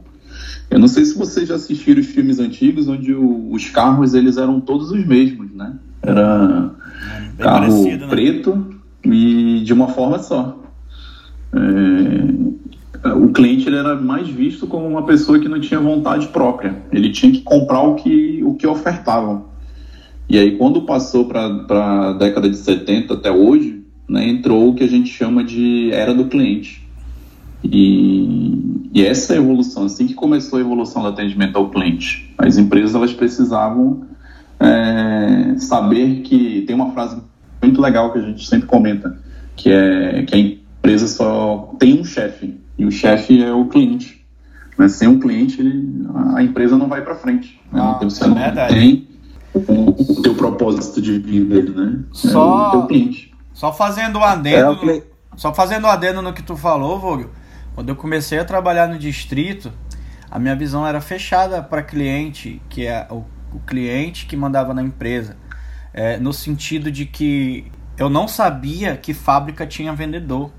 Eu 0.69 0.80
não 0.80 0.88
sei 0.88 1.06
se 1.06 1.18
vocês 1.18 1.48
já 1.48 1.56
assistiram 1.56 2.00
os 2.00 2.07
filmes 2.07 2.39
antigos, 2.39 2.88
onde 2.88 3.13
o, 3.13 3.51
os 3.51 3.69
carros 3.69 4.13
eles 4.13 4.38
eram 4.38 4.59
todos 4.59 4.89
os 4.92 5.06
mesmos, 5.06 5.51
né? 5.51 5.74
Era 6.01 6.71
é, 7.01 7.44
carro 7.44 7.59
parecido, 7.59 8.06
né? 8.06 8.09
preto 8.09 8.75
e 9.03 9.62
de 9.63 9.74
uma 9.74 9.88
forma 9.88 10.19
só. 10.19 10.57
É, 11.53 12.42
o 13.15 13.30
cliente 13.30 13.68
ele 13.68 13.77
era 13.77 13.95
mais 13.95 14.27
visto 14.27 14.68
como 14.68 14.88
uma 14.88 15.03
pessoa 15.03 15.39
que 15.39 15.50
não 15.50 15.59
tinha 15.59 15.80
vontade 15.80 16.27
própria. 16.27 16.83
Ele 16.92 17.12
tinha 17.12 17.31
que 17.31 17.42
comprar 17.42 17.81
o 17.81 17.95
que, 17.95 18.44
o 18.44 18.53
que 18.53 18.68
ofertavam. 18.68 19.45
E 20.30 20.38
aí, 20.38 20.57
quando 20.57 20.83
passou 20.83 21.25
para 21.25 22.09
a 22.09 22.13
década 22.13 22.50
de 22.50 22.56
70 22.56 23.15
até 23.15 23.31
hoje, 23.31 23.83
né, 24.07 24.30
entrou 24.30 24.69
o 24.69 24.75
que 24.75 24.83
a 24.83 24.88
gente 24.88 25.09
chama 25.09 25.44
de 25.44 25.89
era 25.92 26.13
do 26.13 26.25
cliente. 26.25 26.88
E, 27.63 28.89
e 28.94 29.03
essa 29.03 29.33
é 29.33 29.38
evolução, 29.38 29.86
assim 29.86 30.07
que 30.07 30.13
começou 30.13 30.57
a 30.57 30.62
evolução 30.62 31.01
do 31.01 31.07
atendimento 31.09 31.57
ao 31.57 31.70
cliente. 31.70 32.34
As 32.38 32.58
empresas 32.58 32.96
elas 32.96 33.13
precisavam 33.13 34.03
é, 34.62 35.58
saber 35.58 36.22
que 36.22 36.63
tem 36.68 36.75
uma 36.75 36.91
frase 36.91 37.22
muito 37.62 37.82
legal 37.82 38.12
que 38.12 38.20
a 38.20 38.22
gente 38.22 38.48
sempre 38.48 38.68
comenta, 38.68 39.18
que 39.56 39.72
é 39.72 40.24
que 40.24 40.36
a 40.36 40.38
empresa 40.38 41.08
só 41.08 41.74
tem 41.80 42.00
um 42.00 42.03
chefe 42.03 42.60
e 42.77 42.86
o 42.86 42.91
chefe 42.91 43.44
é 43.44 43.51
o 43.51 43.65
cliente. 43.65 44.25
Né? 44.77 44.88
Sem 44.88 45.08
um 45.08 45.20
cliente, 45.20 45.60
ele, 45.60 46.06
a 46.36 46.41
empresa 46.41 46.77
não 46.77 46.88
vai 46.88 47.01
para 47.01 47.15
frente. 47.15 47.60
Né? 47.72 47.82
Ah, 47.82 48.00
você 48.01 48.25
não 48.27 48.38
é 48.38 48.68
tem 48.68 49.08
o, 49.53 50.13
o 50.13 50.22
teu 50.22 50.36
propósito 50.36 51.01
de 51.01 51.20
vida, 51.20 51.72
né? 51.72 52.00
Só, 52.12 52.65
é 52.65 52.68
o 52.68 52.72
teu 52.72 52.88
cliente. 52.88 53.34
Só 53.53 53.74
fazendo 53.74 54.20
um 54.20 54.24
adendo, 54.24 54.89
é 54.89 55.03
só 55.36 55.53
fazendo 55.53 55.86
um 55.86 55.89
adendo 55.89 56.22
no 56.22 56.34
que 56.34 56.44
tu 56.44 56.56
falou, 56.56 57.00
Vogel. 57.00 57.30
Quando 57.75 57.89
eu 57.89 57.96
comecei 57.96 58.39
a 58.39 58.46
trabalhar 58.46 58.88
no 58.88 58.98
distrito, 58.98 59.72
a 60.30 60.39
minha 60.39 60.56
visão 60.56 60.86
era 60.86 61.00
fechada 61.00 61.62
para 61.62 61.82
cliente, 61.82 62.62
que 62.70 62.86
é 62.86 63.08
o 63.10 63.24
o 63.53 63.60
cliente 63.60 64.25
que 64.25 64.36
mandava 64.36 64.74
na 64.74 64.81
empresa, 64.81 65.38
é, 65.93 66.17
no 66.17 66.34
sentido 66.34 66.91
de 66.91 67.05
que 67.05 67.72
eu 67.98 68.10
não 68.10 68.27
sabia 68.27 68.96
que 68.96 69.13
fábrica 69.13 69.65
tinha 69.65 69.93
vendedor, 69.93 70.51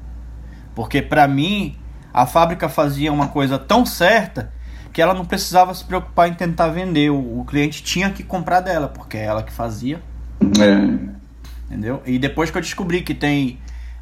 porque 0.74 1.02
para 1.02 1.26
mim 1.26 1.76
a 2.12 2.26
fábrica 2.26 2.68
fazia 2.68 3.12
uma 3.12 3.28
coisa 3.28 3.58
tão 3.58 3.86
certa 3.86 4.52
que 4.92 5.00
ela 5.00 5.14
não 5.14 5.24
precisava 5.24 5.72
se 5.72 5.84
preocupar 5.84 6.28
em 6.28 6.34
tentar 6.34 6.68
vender, 6.68 7.10
o, 7.10 7.40
o 7.40 7.44
cliente 7.46 7.82
tinha 7.82 8.10
que 8.10 8.22
comprar 8.22 8.60
dela, 8.60 8.88
porque 8.88 9.16
é 9.16 9.24
ela 9.24 9.42
que 9.42 9.52
fazia. 9.52 10.02
É. 10.60 11.12
Entendeu? 11.66 12.02
E 12.04 12.18
depois 12.18 12.50
que 12.50 12.58
eu 12.58 12.62
descobri 12.62 13.00
que 13.00 13.14
tem 13.14 13.58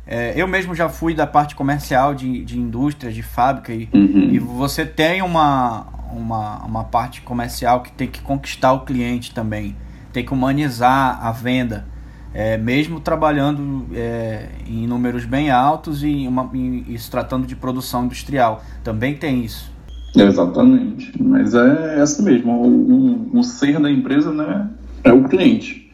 é, 0.07 0.33
eu 0.35 0.49
mesmo 0.49 0.75
já 0.75 0.89
fui 0.89 1.15
da 1.15 1.25
parte 1.25 1.55
comercial 1.55 2.15
de, 2.15 2.45
de 2.45 2.59
indústria, 2.59 3.13
de 3.13 3.23
fábrica, 3.23 3.73
e, 3.73 3.89
uhum. 3.95 4.31
e 4.33 4.41
você 4.41 4.85
tem 4.85 5.23
uma, 5.23 5.87
uma, 6.13 6.65
uma 6.65 6.85
parte 6.85 7.21
comercial 7.23 7.83
que 7.83 7.93
tem 7.93 8.09
que 8.09 8.21
conquistar 8.21 8.73
o 8.73 8.81
cliente 8.81 9.35
também, 9.35 9.77
tem 10.13 10.25
que 10.25 10.33
humanizar 10.33 11.25
a 11.25 11.33
venda, 11.33 11.87
é, 12.33 12.57
mesmo 12.57 13.01
trabalhando 13.01 13.87
é, 13.95 14.49
em 14.67 14.87
números 14.87 15.25
bem 15.25 15.51
altos 15.51 16.03
e, 16.03 16.27
uma, 16.29 16.49
e, 16.55 16.95
e 16.95 16.99
se 16.99 17.11
tratando 17.11 17.47
de 17.47 17.57
produção 17.57 18.05
industrial. 18.05 18.63
Também 18.85 19.15
tem 19.15 19.45
isso. 19.45 19.71
Exatamente, 20.15 21.13
mas 21.23 21.55
é 21.55 22.01
essa 22.01 22.23
mesmo, 22.23 22.53
o, 22.53 23.33
o, 23.33 23.39
o 23.39 23.45
ser 23.45 23.79
da 23.79 23.91
empresa 23.91 24.33
né, 24.33 24.69
é 25.05 25.13
o 25.13 25.25
cliente. 25.25 25.89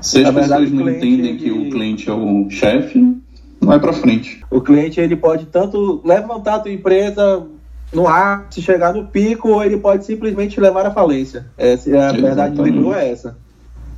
Se 0.00 0.24
as 0.24 0.32
pessoas 0.32 0.70
não 0.70 0.88
entendem 0.88 1.36
que 1.36 1.50
o 1.50 1.70
cliente 1.70 2.08
é 2.08 2.12
o 2.12 2.48
chefe, 2.48 3.16
não 3.60 3.72
é 3.72 3.78
para 3.78 3.92
frente. 3.92 4.40
O 4.50 4.60
cliente 4.60 5.00
ele 5.00 5.16
pode 5.16 5.46
tanto 5.46 6.00
levantar 6.04 6.56
a 6.56 6.58
tua 6.60 6.72
empresa 6.72 7.46
no 7.92 8.06
ar, 8.06 8.46
se 8.50 8.60
chegar 8.60 8.92
no 8.92 9.06
pico, 9.06 9.62
ele 9.62 9.76
pode 9.76 10.04
simplesmente 10.04 10.60
levar 10.60 10.86
à 10.86 10.90
falência. 10.90 11.46
Essa 11.56 11.90
é 11.90 11.92
a 11.92 11.96
Exatamente. 11.96 12.22
verdade 12.22 12.72
do 12.72 12.94
é 12.94 13.10
essa. 13.10 13.36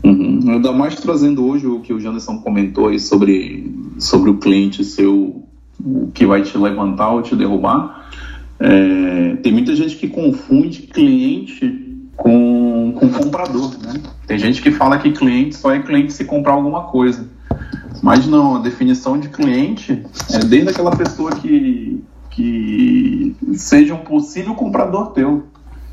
Uhum. 0.04 0.40
Ainda 0.47 0.73
mais 0.73 0.95
trazendo 0.97 1.45
hoje 1.47 1.66
o 1.66 1.80
que 1.80 1.92
o 1.92 2.00
Janderson 2.00 2.38
comentou 2.38 2.88
aí 2.88 2.99
sobre, 2.99 3.75
sobre 3.99 4.30
o 4.30 4.38
cliente 4.38 4.85
ser 4.85 5.07
o, 5.07 5.42
o 5.85 6.11
que 6.12 6.25
vai 6.25 6.42
te 6.42 6.57
levantar 6.57 7.11
ou 7.11 7.23
te 7.23 7.35
derrubar. 7.35 8.09
É, 8.61 9.37
tem 9.42 9.52
muita 9.52 9.75
gente 9.75 9.97
que 9.97 10.09
confunde 10.09 10.83
cliente 10.83 11.88
com, 12.16 12.95
com 12.99 13.09
comprador, 13.09 13.73
né? 13.83 14.00
Tem 14.26 14.38
gente 14.38 14.61
que 14.61 14.71
fala 14.71 14.99
que 14.99 15.12
cliente 15.12 15.57
só 15.57 15.73
é 15.73 15.80
cliente 15.80 16.12
se 16.12 16.25
comprar 16.25 16.52
alguma 16.52 16.85
coisa. 16.85 17.28
Mas 18.02 18.26
não, 18.26 18.57
a 18.57 18.61
definição 18.61 19.18
de 19.18 19.28
cliente 19.28 20.04
é 20.33 20.38
desde 20.38 20.71
aquela 20.71 20.95
pessoa 20.95 21.33
que, 21.33 22.02
que 22.38 23.35
seja 23.54 23.95
um 23.95 23.99
possível 23.99 24.54
comprador 24.54 25.09
teu. 25.11 25.49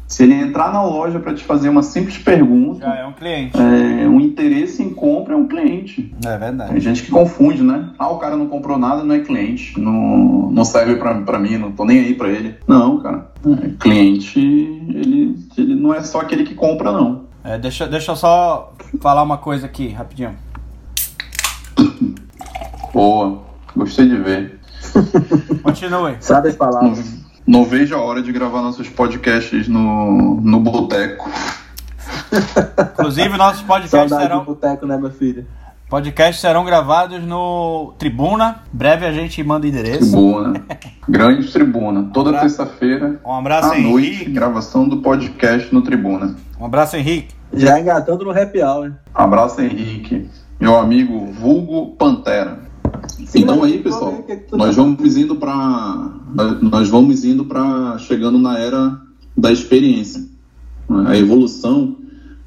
Se 0.07 0.21
ele 0.21 0.35
entrar 0.35 0.71
na 0.71 0.83
loja 0.83 1.19
para 1.19 1.33
te 1.33 1.43
fazer 1.43 1.67
uma 1.67 1.81
simples 1.81 2.19
pergunta, 2.19 2.85
já 2.85 2.95
é 2.95 3.07
um 3.07 3.13
cliente. 3.13 3.57
É, 3.57 4.07
um 4.07 4.21
interesse 4.21 4.83
em 4.83 4.93
compra 4.93 5.33
é 5.33 5.37
um 5.37 5.47
cliente. 5.47 6.13
É 6.23 6.37
verdade. 6.37 6.73
Tem 6.73 6.79
gente 6.79 7.01
que 7.01 7.09
confunde, 7.09 7.63
né? 7.63 7.89
Ah, 7.97 8.09
o 8.09 8.19
cara 8.19 8.37
não 8.37 8.45
comprou 8.47 8.77
nada, 8.77 9.03
não 9.03 9.15
é 9.15 9.19
cliente. 9.21 9.79
Não, 9.79 10.51
não 10.51 10.63
serve 10.63 10.97
para 10.97 11.39
mim, 11.39 11.57
não 11.57 11.71
tô 11.71 11.83
nem 11.83 12.01
aí 12.01 12.13
para 12.13 12.29
ele. 12.29 12.55
Não, 12.67 12.99
cara. 12.99 13.31
É, 13.63 13.69
cliente, 13.79 14.39
ele, 14.39 15.35
ele 15.57 15.73
não 15.73 15.91
é 15.91 16.01
só 16.03 16.21
aquele 16.21 16.43
que 16.43 16.53
compra, 16.53 16.91
não. 16.91 17.25
É, 17.43 17.57
deixa, 17.57 17.87
deixa 17.87 18.11
eu 18.11 18.15
só 18.15 18.73
falar 19.01 19.23
uma 19.23 19.39
coisa 19.39 19.65
aqui, 19.65 19.87
rapidinho. 19.87 20.35
Boa, 22.93 23.39
gostei 23.75 24.07
de 24.07 24.17
ver. 24.17 24.59
Continue. 25.63 26.17
Sabe 26.19 26.49
as 26.49 26.55
palavras. 26.55 26.99
Não, 27.47 27.59
não 27.61 27.65
vejo 27.65 27.95
a 27.95 27.99
hora 28.01 28.21
de 28.21 28.31
gravar 28.31 28.61
nossos 28.61 28.89
podcasts 28.89 29.67
no, 29.67 30.39
no 30.41 30.59
boteco. 30.59 31.29
Inclusive, 32.93 33.37
nossos 33.37 33.61
podcasts 33.61 34.09
Saudade 34.09 34.23
serão. 34.23 34.43
boteco, 34.43 34.85
né, 34.85 34.97
meu 34.97 35.11
filho? 35.11 35.45
Podcasts 35.89 36.41
serão 36.41 36.65
gravados 36.65 37.23
no 37.23 37.93
Tribuna. 37.99 38.63
Breve 38.73 39.05
a 39.05 39.11
gente 39.11 39.43
manda 39.43 39.67
endereço. 39.67 39.99
Tribuna. 39.99 40.65
Grande 41.07 41.51
Tribuna. 41.51 42.09
Toda 42.11 42.31
Um 42.31 42.39
terça-feira. 42.39 43.19
Um 43.23 43.33
abraço, 43.33 43.71
à 43.71 43.77
noite, 43.77 44.07
Henrique. 44.07 44.31
gravação 44.31 44.87
do 44.89 44.97
podcast 44.97 45.73
no 45.73 45.81
Tribuna. 45.83 46.35
Um 46.59 46.65
abraço, 46.65 46.97
Henrique. 46.97 47.35
Já 47.53 47.79
engatando 47.79 48.25
no 48.25 48.31
happy 48.31 48.61
hour. 48.63 48.93
Abraço, 49.13 49.61
Henrique. 49.61 50.27
Meu 50.59 50.75
amigo 50.77 51.27
Vulgo 51.33 51.95
Pantera. 51.95 52.59
Então 53.33 53.63
aí, 53.63 53.79
pessoal, 53.79 54.23
nós 54.51 54.75
vamos 54.75 55.17
indo 55.17 55.35
para 55.35 56.11
nós 56.61 56.89
vamos 56.89 57.23
indo 57.23 57.45
para 57.45 57.97
chegando 57.97 58.37
na 58.37 58.59
era 58.59 59.01
da 59.37 59.51
experiência. 59.51 60.25
A 61.07 61.17
evolução, 61.17 61.95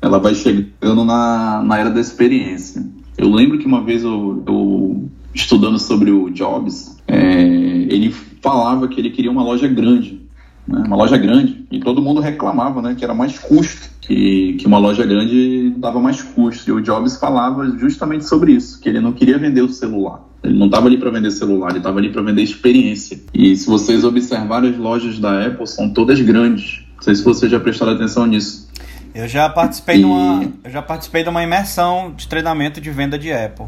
ela 0.00 0.18
vai 0.18 0.34
chegando 0.34 1.04
na, 1.04 1.62
na 1.62 1.78
era 1.78 1.90
da 1.90 2.00
experiência. 2.00 2.86
Eu 3.16 3.30
lembro 3.30 3.58
que 3.58 3.66
uma 3.66 3.82
vez 3.82 4.04
eu, 4.04 4.42
eu 4.46 5.08
estudando 5.34 5.78
sobre 5.78 6.10
o 6.10 6.30
Jobs, 6.30 6.96
é, 7.06 7.42
ele 7.88 8.10
falava 8.40 8.86
que 8.86 9.00
ele 9.00 9.10
queria 9.10 9.30
uma 9.30 9.42
loja 9.42 9.66
grande, 9.66 10.20
né? 10.66 10.84
uma 10.86 10.96
loja 10.96 11.16
grande, 11.16 11.57
e 11.70 11.80
todo 11.80 12.00
mundo 12.02 12.20
reclamava, 12.20 12.80
né, 12.80 12.94
que 12.96 13.04
era 13.04 13.12
mais 13.14 13.38
custo, 13.38 13.88
que, 14.00 14.54
que 14.54 14.66
uma 14.66 14.78
loja 14.78 15.04
grande 15.04 15.74
dava 15.76 16.00
mais 16.00 16.22
custo. 16.22 16.68
E 16.70 16.72
o 16.72 16.80
Jobs 16.80 17.16
falava 17.18 17.66
justamente 17.78 18.24
sobre 18.24 18.52
isso, 18.52 18.80
que 18.80 18.88
ele 18.88 19.00
não 19.00 19.12
queria 19.12 19.38
vender 19.38 19.62
o 19.62 19.68
celular. 19.68 20.20
Ele 20.42 20.56
não 20.58 20.66
estava 20.66 20.86
ali 20.86 20.96
para 20.96 21.10
vender 21.10 21.30
celular, 21.30 21.70
ele 21.70 21.78
estava 21.78 21.98
ali 21.98 22.10
para 22.10 22.22
vender 22.22 22.42
experiência. 22.42 23.20
E 23.34 23.54
se 23.56 23.66
vocês 23.66 24.04
observarem 24.04 24.70
as 24.70 24.76
lojas 24.78 25.18
da 25.18 25.46
Apple, 25.46 25.66
são 25.66 25.90
todas 25.92 26.20
grandes. 26.20 26.84
Não 26.96 27.02
sei 27.02 27.14
se 27.14 27.24
vocês 27.24 27.50
já 27.50 27.60
prestaram 27.60 27.92
atenção 27.92 28.24
nisso. 28.26 28.68
Eu 29.14 29.26
já 29.26 29.48
participei 29.48 29.96
E- 29.96 29.98
de 29.98 30.04
uma, 30.04 30.44
eu 30.64 30.70
já 30.70 30.80
participei 30.80 31.22
de 31.22 31.28
uma 31.28 31.42
imersão 31.42 32.12
de 32.16 32.28
treinamento 32.28 32.80
de 32.80 32.90
venda 32.90 33.18
de 33.18 33.32
Apple. 33.32 33.66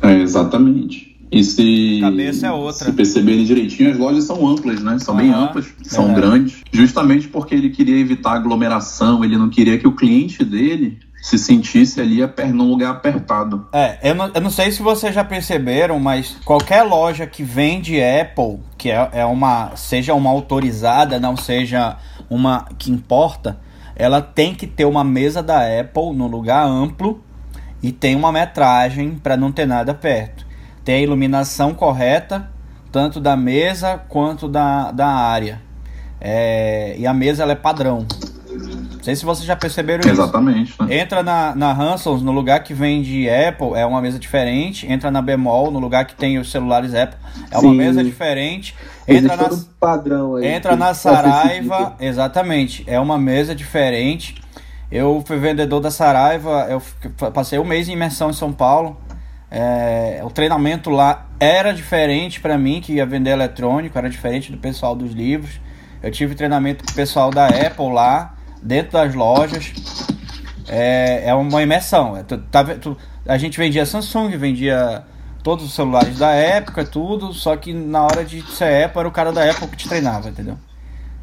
É, 0.00 0.12
exatamente. 0.20 1.11
E 1.32 1.42
se, 1.42 1.98
Cabeça 2.02 2.46
é 2.46 2.52
outra. 2.52 2.84
se 2.84 2.92
perceberem 2.92 3.42
direitinho, 3.42 3.90
as 3.90 3.96
lojas 3.96 4.24
são 4.24 4.46
amplas, 4.46 4.82
né? 4.82 4.98
São 4.98 5.16
bem 5.16 5.30
Aham, 5.30 5.44
amplas, 5.46 5.66
são 5.82 6.08
verdade. 6.08 6.26
grandes. 6.28 6.56
Justamente 6.70 7.26
porque 7.26 7.54
ele 7.54 7.70
queria 7.70 7.96
evitar 7.98 8.32
aglomeração, 8.32 9.24
ele 9.24 9.38
não 9.38 9.48
queria 9.48 9.78
que 9.78 9.88
o 9.88 9.92
cliente 9.92 10.44
dele 10.44 10.98
se 11.22 11.38
sentisse 11.38 12.00
ali 12.00 12.18
num 12.52 12.68
lugar 12.68 12.90
apertado. 12.90 13.66
É, 13.72 14.10
eu 14.10 14.14
não, 14.14 14.30
eu 14.34 14.40
não 14.42 14.50
sei 14.50 14.70
se 14.72 14.82
vocês 14.82 15.14
já 15.14 15.24
perceberam, 15.24 15.98
mas 15.98 16.36
qualquer 16.44 16.82
loja 16.82 17.26
que 17.26 17.42
vende 17.42 17.96
Apple, 18.02 18.58
que 18.76 18.90
é, 18.90 19.08
é 19.12 19.24
uma, 19.24 19.74
seja 19.74 20.12
uma 20.12 20.28
autorizada, 20.28 21.18
não 21.18 21.36
seja 21.36 21.96
uma 22.28 22.66
que 22.76 22.90
importa, 22.90 23.58
ela 23.96 24.20
tem 24.20 24.52
que 24.54 24.66
ter 24.66 24.84
uma 24.84 25.04
mesa 25.04 25.42
da 25.42 25.60
Apple 25.80 26.12
no 26.14 26.26
lugar 26.26 26.66
amplo 26.66 27.22
e 27.82 27.90
tem 27.90 28.16
uma 28.16 28.32
metragem 28.32 29.12
para 29.14 29.36
não 29.36 29.50
ter 29.50 29.64
nada 29.66 29.94
perto. 29.94 30.51
Tem 30.84 30.96
a 30.96 31.00
iluminação 31.00 31.74
correta, 31.74 32.48
tanto 32.90 33.20
da 33.20 33.36
mesa 33.36 33.98
quanto 34.08 34.48
da, 34.48 34.90
da 34.90 35.06
área. 35.06 35.60
É, 36.20 36.94
e 36.98 37.06
a 37.06 37.12
mesa 37.12 37.42
ela 37.42 37.52
é 37.52 37.56
padrão. 37.56 38.06
Não 38.48 39.02
sei 39.02 39.16
se 39.16 39.24
vocês 39.24 39.44
já 39.44 39.56
perceberam 39.56 40.00
isso. 40.00 40.10
Exatamente, 40.10 40.74
né? 40.80 41.00
Entra 41.00 41.22
na, 41.22 41.54
na 41.56 41.72
Hansons, 41.72 42.22
no 42.22 42.30
lugar 42.30 42.62
que 42.62 42.72
vende 42.72 43.28
Apple, 43.28 43.74
é 43.74 43.84
uma 43.84 44.00
mesa 44.00 44.18
diferente. 44.18 44.86
Entra 44.90 45.10
na 45.10 45.20
Bemol, 45.20 45.70
no 45.72 45.80
lugar 45.80 46.04
que 46.04 46.14
tem 46.14 46.38
os 46.38 46.50
celulares 46.50 46.94
Apple, 46.94 47.18
é 47.50 47.58
uma 47.58 47.70
Sim. 47.70 47.76
mesa 47.76 48.04
diferente. 48.04 48.76
Entra 49.08 49.34
Existe 49.34 49.50
na, 49.50 49.56
um 49.56 49.64
padrão 49.80 50.36
aí. 50.36 50.46
entra 50.46 50.76
na. 50.76 50.94
Saraiva, 50.94 51.96
exatamente, 51.98 52.84
é 52.86 53.00
uma 53.00 53.18
mesa 53.18 53.54
diferente. 53.54 54.40
Eu 54.90 55.22
fui 55.26 55.38
vendedor 55.38 55.80
da 55.80 55.90
Saraiva, 55.90 56.68
eu 56.68 57.30
passei 57.32 57.58
um 57.58 57.64
mês 57.64 57.88
em 57.88 57.92
imersão 57.92 58.30
em 58.30 58.34
São 58.34 58.52
Paulo. 58.52 58.96
É, 59.54 60.22
o 60.24 60.30
treinamento 60.30 60.88
lá 60.88 61.26
era 61.38 61.74
diferente 61.74 62.40
para 62.40 62.56
mim, 62.56 62.80
que 62.80 62.94
ia 62.94 63.04
vender 63.04 63.32
eletrônico, 63.32 63.98
era 63.98 64.08
diferente 64.08 64.50
do 64.50 64.56
pessoal 64.56 64.96
dos 64.96 65.12
livros. 65.12 65.60
Eu 66.02 66.10
tive 66.10 66.34
treinamento 66.34 66.82
com 66.82 66.90
o 66.90 66.94
pessoal 66.94 67.30
da 67.30 67.48
Apple 67.48 67.92
lá, 67.92 68.34
dentro 68.62 68.92
das 68.92 69.14
lojas. 69.14 69.74
É, 70.66 71.24
é 71.28 71.34
uma 71.34 71.62
imersão. 71.62 72.16
É, 72.16 72.22
tu- 72.22 72.38
tá 72.38 72.64
tu- 72.64 72.96
a 73.28 73.36
gente 73.36 73.58
vendia 73.58 73.84
Samsung, 73.84 74.30
vendia 74.38 75.04
todos 75.42 75.66
os 75.66 75.74
celulares 75.74 76.16
da 76.18 76.30
época, 76.30 76.82
tudo, 76.82 77.34
só 77.34 77.54
que 77.54 77.74
na 77.74 78.02
hora 78.04 78.24
de 78.24 78.40
ser 78.52 78.84
Apple 78.84 79.00
era 79.00 79.08
o 79.08 79.12
cara 79.12 79.32
da 79.32 79.50
Apple 79.50 79.68
que 79.68 79.76
te 79.76 79.88
treinava, 79.88 80.30
entendeu? 80.30 80.56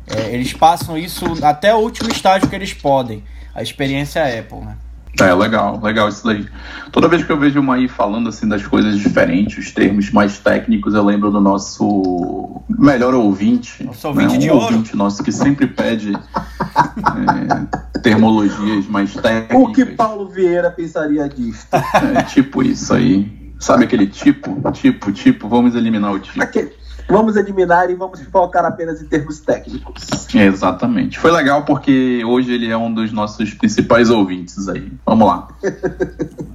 É, 0.06 0.34
eles 0.34 0.54
passam 0.54 0.96
isso 0.98 1.26
até 1.44 1.74
o 1.74 1.80
último 1.80 2.10
estágio 2.12 2.48
que 2.48 2.56
eles 2.56 2.74
podem. 2.74 3.24
A 3.56 3.64
experiência 3.64 4.24
Apple, 4.24 4.60
né? 4.60 4.76
É, 5.20 5.34
legal, 5.34 5.80
legal 5.82 6.08
isso 6.08 6.26
daí. 6.26 6.48
Toda 6.92 7.08
vez 7.08 7.24
que 7.24 7.32
eu 7.32 7.38
vejo 7.38 7.60
uma 7.60 7.76
aí 7.76 7.88
falando 7.88 8.30
assim 8.30 8.48
das 8.48 8.66
coisas 8.66 8.98
diferentes, 8.98 9.66
os 9.66 9.72
termos 9.72 10.12
mais 10.12 10.40
técnicos, 10.40 10.94
eu 10.94 11.04
lembro 11.04 11.32
do 11.32 11.42
nosso 11.42 12.62
melhor 12.70 13.14
ouvinte. 13.14 13.84
Nosso 13.84 14.08
ouvinte 14.08 14.36
um 14.36 14.40
de 14.40 14.50
ouro. 14.50 14.66
ouvinte 14.66 14.96
nosso 14.96 15.24
que 15.24 15.32
sempre 15.32 15.68
pede 15.68 16.14
é, 16.16 18.00
termologias 18.00 18.88
mais 18.88 19.14
técnicas. 19.14 19.58
O 19.58 19.72
que 19.74 19.86
Paulo 19.86 20.28
Vieira 20.30 20.72
pensaria 20.72 21.28
disso? 21.28 21.68
É, 21.72 22.24
tipo 22.24 22.64
isso 22.64 22.94
aí. 22.94 23.40
Sabe 23.60 23.84
aquele 23.84 24.08
tipo? 24.08 24.72
Tipo, 24.72 25.12
tipo, 25.12 25.50
vamos 25.50 25.76
eliminar 25.76 26.14
o 26.14 26.20
tipo. 26.20 26.42
Aqui, 26.42 26.72
vamos 27.10 27.36
eliminar 27.36 27.90
e 27.90 27.96
vamos 27.96 28.22
focar 28.32 28.64
apenas 28.66 29.02
em 29.02 29.06
termos 29.06 29.40
técnicos. 29.40 30.34
Exatamente. 30.34 31.18
Foi 31.20 31.32
legal 31.32 31.64
porque 31.66 32.24
hoje 32.26 32.54
ele 32.54 32.70
é 32.70 32.78
um 32.78 32.94
dos 32.94 33.12
nossos 33.12 33.54
principais 33.54 34.10
ouvintes 34.10 34.68
aí. 34.70 34.92
Vamos 35.06 35.28
lá. 35.28 35.48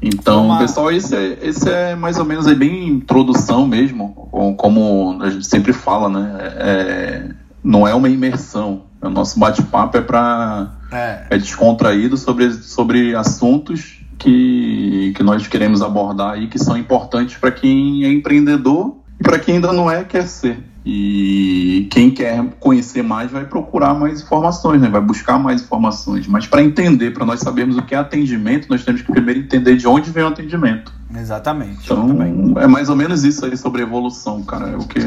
Então, 0.00 0.36
Vamos 0.42 0.50
lá. 0.52 0.58
pessoal, 0.60 0.92
esse 0.92 1.14
é, 1.14 1.38
esse 1.42 1.68
é 1.68 1.96
mais 1.96 2.18
ou 2.18 2.24
menos 2.24 2.46
aí 2.46 2.54
bem 2.54 2.86
introdução 2.88 3.66
mesmo, 3.66 4.28
com- 4.30 4.54
como 4.54 5.18
a 5.20 5.28
gente 5.28 5.44
sempre 5.46 5.72
fala, 5.72 6.08
né? 6.08 6.38
É, 6.56 7.30
não 7.64 7.86
é 7.86 7.92
uma 7.94 8.08
imersão. 8.08 8.82
O 9.02 9.08
nosso 9.10 9.38
bate-papo 9.40 9.96
é 9.96 10.00
para 10.00 10.70
É. 10.92 11.26
é 11.30 11.36
descontraído 11.38 12.16
sobre, 12.16 12.52
sobre 12.52 13.14
assuntos 13.16 13.98
que, 14.18 15.12
que 15.16 15.22
nós 15.24 15.46
queremos 15.48 15.82
abordar 15.82 16.34
aí, 16.34 16.46
que 16.46 16.58
são 16.60 16.76
importantes 16.76 17.36
para 17.36 17.50
quem 17.50 18.04
é 18.04 18.12
empreendedor 18.12 18.96
e 19.20 19.22
para 19.22 19.38
quem 19.38 19.56
ainda 19.56 19.72
não 19.72 19.90
é, 19.90 20.04
quer 20.04 20.26
ser. 20.26 20.62
E 20.90 21.86
quem 21.90 22.10
quer 22.10 22.42
conhecer 22.58 23.02
mais 23.02 23.30
vai 23.30 23.44
procurar 23.44 23.92
mais 23.92 24.22
informações, 24.22 24.80
né? 24.80 24.88
vai 24.88 25.02
buscar 25.02 25.38
mais 25.38 25.60
informações. 25.60 26.26
Mas 26.26 26.46
para 26.46 26.62
entender, 26.62 27.12
para 27.12 27.26
nós 27.26 27.40
sabermos 27.40 27.76
o 27.76 27.82
que 27.82 27.94
é 27.94 27.98
atendimento, 27.98 28.68
nós 28.70 28.84
temos 28.84 29.02
que 29.02 29.12
primeiro 29.12 29.40
entender 29.40 29.76
de 29.76 29.86
onde 29.86 30.10
vem 30.10 30.24
o 30.24 30.28
atendimento. 30.28 30.90
Exatamente. 31.14 31.80
Então, 31.84 32.18
é 32.58 32.66
mais 32.66 32.88
ou 32.88 32.96
menos 32.96 33.22
isso 33.24 33.44
aí 33.44 33.56
sobre 33.56 33.82
evolução, 33.82 34.42
cara. 34.42 34.70
É 34.70 34.76
o 34.76 34.80
que, 34.80 34.98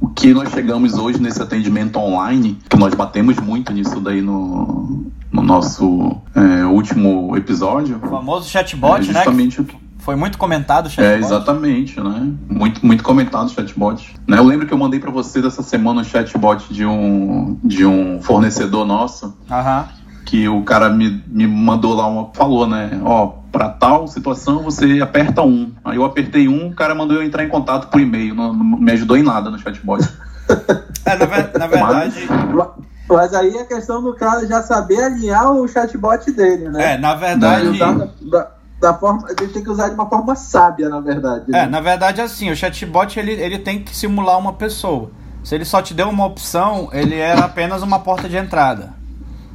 o, 0.00 0.08
que 0.10 0.32
nós 0.32 0.50
chegamos 0.50 0.94
hoje 0.94 1.20
nesse 1.20 1.42
atendimento 1.42 1.98
online, 1.98 2.58
que 2.68 2.76
nós 2.76 2.94
batemos 2.94 3.36
muito 3.38 3.72
nisso 3.72 4.00
daí 4.00 4.20
no, 4.20 5.10
no 5.32 5.42
nosso 5.42 6.16
é, 6.34 6.64
último 6.66 7.36
episódio. 7.36 8.00
O 8.00 8.08
famoso 8.08 8.48
chatbot, 8.48 8.94
é 8.94 8.98
né? 8.98 9.06
que 9.06 9.12
justamente 9.12 9.60
o 9.60 9.64
que- 9.64 9.87
Foi 10.08 10.16
muito 10.16 10.38
comentado 10.38 10.86
o 10.86 10.88
é, 10.88 10.90
chatbot. 10.90 11.22
exatamente, 11.22 12.00
né? 12.00 12.32
Muito, 12.48 12.86
muito 12.86 13.04
comentado 13.04 13.44
o 13.44 13.50
chatbot. 13.50 14.14
Né? 14.26 14.38
Eu 14.38 14.42
lembro 14.42 14.66
que 14.66 14.72
eu 14.72 14.78
mandei 14.78 14.98
para 14.98 15.10
vocês 15.10 15.44
essa 15.44 15.62
semana 15.62 16.00
um 16.00 16.04
chatbot 16.04 16.72
de 16.72 16.86
um, 16.86 17.60
de 17.62 17.84
um 17.84 18.18
fornecedor 18.22 18.86
nosso, 18.86 19.36
Aham. 19.50 19.86
que 20.24 20.48
o 20.48 20.62
cara 20.62 20.88
me, 20.88 21.22
me 21.26 21.46
mandou 21.46 21.92
lá 21.92 22.06
uma. 22.06 22.30
Falou, 22.32 22.66
né? 22.66 22.98
Ó, 23.04 23.34
para 23.52 23.68
tal 23.68 24.08
situação 24.08 24.62
você 24.62 24.98
aperta 25.02 25.42
um. 25.42 25.74
Aí 25.84 25.98
eu 25.98 26.04
apertei 26.06 26.48
um, 26.48 26.68
o 26.68 26.74
cara 26.74 26.94
mandou 26.94 27.18
eu 27.18 27.22
entrar 27.22 27.44
em 27.44 27.48
contato 27.50 27.90
por 27.90 28.00
e-mail, 28.00 28.34
não, 28.34 28.54
não 28.54 28.64
me 28.64 28.92
ajudou 28.92 29.14
em 29.14 29.22
nada 29.22 29.50
no 29.50 29.58
chatbot. 29.58 30.08
é, 31.04 31.16
na, 31.16 31.26
ver, 31.26 31.50
na 31.58 31.66
verdade. 31.66 32.26
Mas, 32.54 32.68
mas 33.06 33.34
aí 33.34 33.54
é 33.58 33.64
questão 33.64 34.02
do 34.02 34.14
cara 34.14 34.46
já 34.46 34.62
saber 34.62 35.02
alinhar 35.02 35.52
o 35.52 35.68
chatbot 35.68 36.32
dele, 36.32 36.70
né? 36.70 36.94
É, 36.94 36.98
na 36.98 37.14
verdade. 37.14 37.78
Da, 37.78 37.92
da, 37.92 38.08
da 38.22 38.57
forma, 38.94 39.26
ele 39.28 39.48
tem 39.48 39.62
que 39.62 39.70
usar 39.70 39.88
de 39.88 39.94
uma 39.94 40.08
forma 40.08 40.34
sábia, 40.36 40.88
na 40.88 41.00
verdade. 41.00 41.44
Né? 41.48 41.64
É, 41.64 41.66
na 41.66 41.80
verdade, 41.80 42.20
assim, 42.20 42.50
o 42.50 42.56
chatbot 42.56 43.18
ele, 43.18 43.32
ele 43.32 43.58
tem 43.58 43.82
que 43.82 43.96
simular 43.96 44.38
uma 44.38 44.52
pessoa. 44.52 45.10
Se 45.42 45.54
ele 45.54 45.64
só 45.64 45.82
te 45.82 45.94
deu 45.94 46.08
uma 46.08 46.26
opção, 46.26 46.88
ele 46.92 47.16
era 47.16 47.44
apenas 47.44 47.82
uma 47.82 47.98
porta 47.98 48.28
de 48.28 48.36
entrada. 48.36 48.94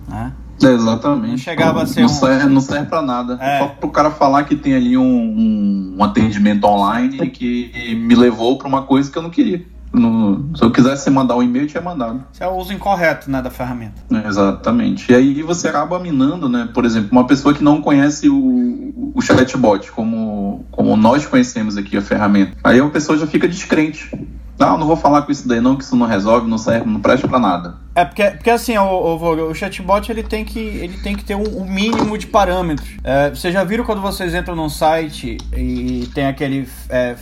Né? 0.08 0.34
exatamente. 0.62 1.32
Não 1.32 1.38
chegava 1.38 1.84
a 1.84 1.86
ser 1.86 2.02
não, 2.02 2.08
um... 2.08 2.10
serve, 2.10 2.46
não 2.48 2.62
serve 2.62 2.86
pra 2.88 3.02
nada. 3.02 3.38
É. 3.42 3.60
Só 3.60 3.68
pro 3.68 3.90
cara 3.90 4.12
falar 4.12 4.44
que 4.44 4.56
tem 4.56 4.74
ali 4.74 4.98
um, 4.98 5.96
um 5.98 6.04
atendimento 6.04 6.66
online 6.66 7.30
que 7.30 7.96
me 7.96 8.16
levou 8.16 8.58
para 8.58 8.68
uma 8.68 8.84
coisa 8.84 9.12
que 9.12 9.18
eu 9.18 9.22
não 9.22 9.30
queria. 9.30 9.66
No, 9.94 10.50
se 10.58 10.64
eu 10.64 10.72
quisesse 10.72 11.10
mandar 11.12 11.36
um 11.36 11.44
e-mail, 11.44 11.66
eu 11.66 11.70
tinha 11.70 11.82
mandado. 11.82 12.24
Isso 12.34 12.44
é 12.44 12.48
o 12.48 12.56
uso 12.56 12.74
incorreto 12.74 13.30
né, 13.30 13.42
da 13.42 13.52
ferramenta. 13.52 14.02
É, 14.12 14.28
exatamente. 14.28 15.12
E 15.12 15.16
aí 15.16 15.44
você 15.44 15.68
acaba 15.68 16.00
minando, 16.00 16.50
né? 16.50 16.68
Por 16.74 16.84
exemplo, 16.84 17.10
uma 17.12 17.28
pessoa 17.28 17.54
que 17.54 17.64
não 17.64 17.80
conhece 17.80 18.28
o, 18.28 19.14
o 19.14 19.22
chatbot, 19.22 19.92
como, 19.92 20.66
como 20.72 20.98
nós 20.98 21.26
conhecemos 21.28 21.78
aqui 21.78 21.96
a 21.96 22.02
ferramenta. 22.02 22.58
Aí 22.64 22.80
a 22.80 22.90
pessoa 22.90 23.18
já 23.18 23.28
fica 23.28 23.48
descrente. 23.48 24.10
Não, 24.58 24.78
não 24.78 24.88
vou 24.88 24.96
falar 24.96 25.24
com 25.24 25.32
isso 25.32 25.48
daí 25.48 25.60
não, 25.60 25.76
que 25.76 25.84
isso 25.84 25.96
não 25.96 26.06
resolve, 26.06 26.48
não 26.48 26.58
serve, 26.58 26.88
não 26.90 27.02
presta 27.02 27.28
pra 27.28 27.40
nada. 27.40 27.76
É, 27.96 28.06
porque, 28.06 28.24
porque 28.32 28.50
assim, 28.50 28.78
o, 28.78 28.84
o, 28.84 29.50
o 29.50 29.56
chatbot 29.56 30.12
ele 30.12 30.24
tem 30.24 30.46
que, 30.46 30.60
ele 30.60 30.98
tem 31.00 31.16
que 31.16 31.24
ter 31.24 31.36
um, 31.36 31.62
um 31.62 31.66
mínimo 31.66 32.18
de 32.18 32.28
parâmetros. 32.28 32.88
É, 33.04 33.30
vocês 33.30 33.54
já 33.54 33.64
viram 33.64 33.84
quando 33.84 34.02
vocês 34.02 34.34
entram 34.34 34.56
num 34.56 34.70
site 34.70 35.38
e 35.56 36.10
tem 36.14 36.28
aquele 36.28 36.68
é, 36.90 37.16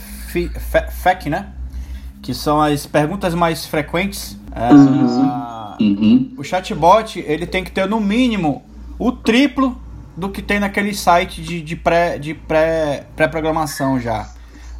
FAQ, 1.02 1.30
né? 1.30 1.48
Que 2.22 2.32
são 2.32 2.60
as 2.60 2.86
perguntas 2.86 3.34
mais 3.34 3.66
frequentes. 3.66 4.38
É, 4.54 4.72
uhum. 4.72 5.76
Uhum. 5.80 6.34
O 6.38 6.44
chatbot 6.44 7.18
ele 7.18 7.46
tem 7.46 7.64
que 7.64 7.72
ter 7.72 7.88
no 7.88 8.00
mínimo 8.00 8.62
o 8.98 9.10
triplo 9.10 9.76
do 10.16 10.28
que 10.28 10.40
tem 10.40 10.60
naquele 10.60 10.94
site 10.94 11.42
de, 11.42 11.60
de 11.60 11.74
pré-programação 11.74 12.20
de 12.20 12.34
pré, 12.34 13.06
pré 13.16 13.28
-programação 13.28 14.00
já 14.00 14.28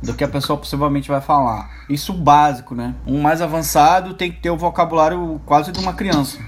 do 0.03 0.15
que 0.15 0.25
a 0.25 0.29
pessoa 0.29 0.59
possivelmente 0.59 1.09
vai 1.09 1.21
falar. 1.21 1.71
Isso 1.89 2.13
básico, 2.13 2.75
né? 2.75 2.95
Um 3.07 3.23
mais 3.23 3.41
avançado 3.41 4.15
tem 4.15 4.33
que 4.33 4.41
ter 4.41 4.51
o 4.51 4.57
vocabulário 4.57 5.41
quase 5.47 5.71
de 5.71 5.79
uma 5.79 5.93
criança. 5.93 6.39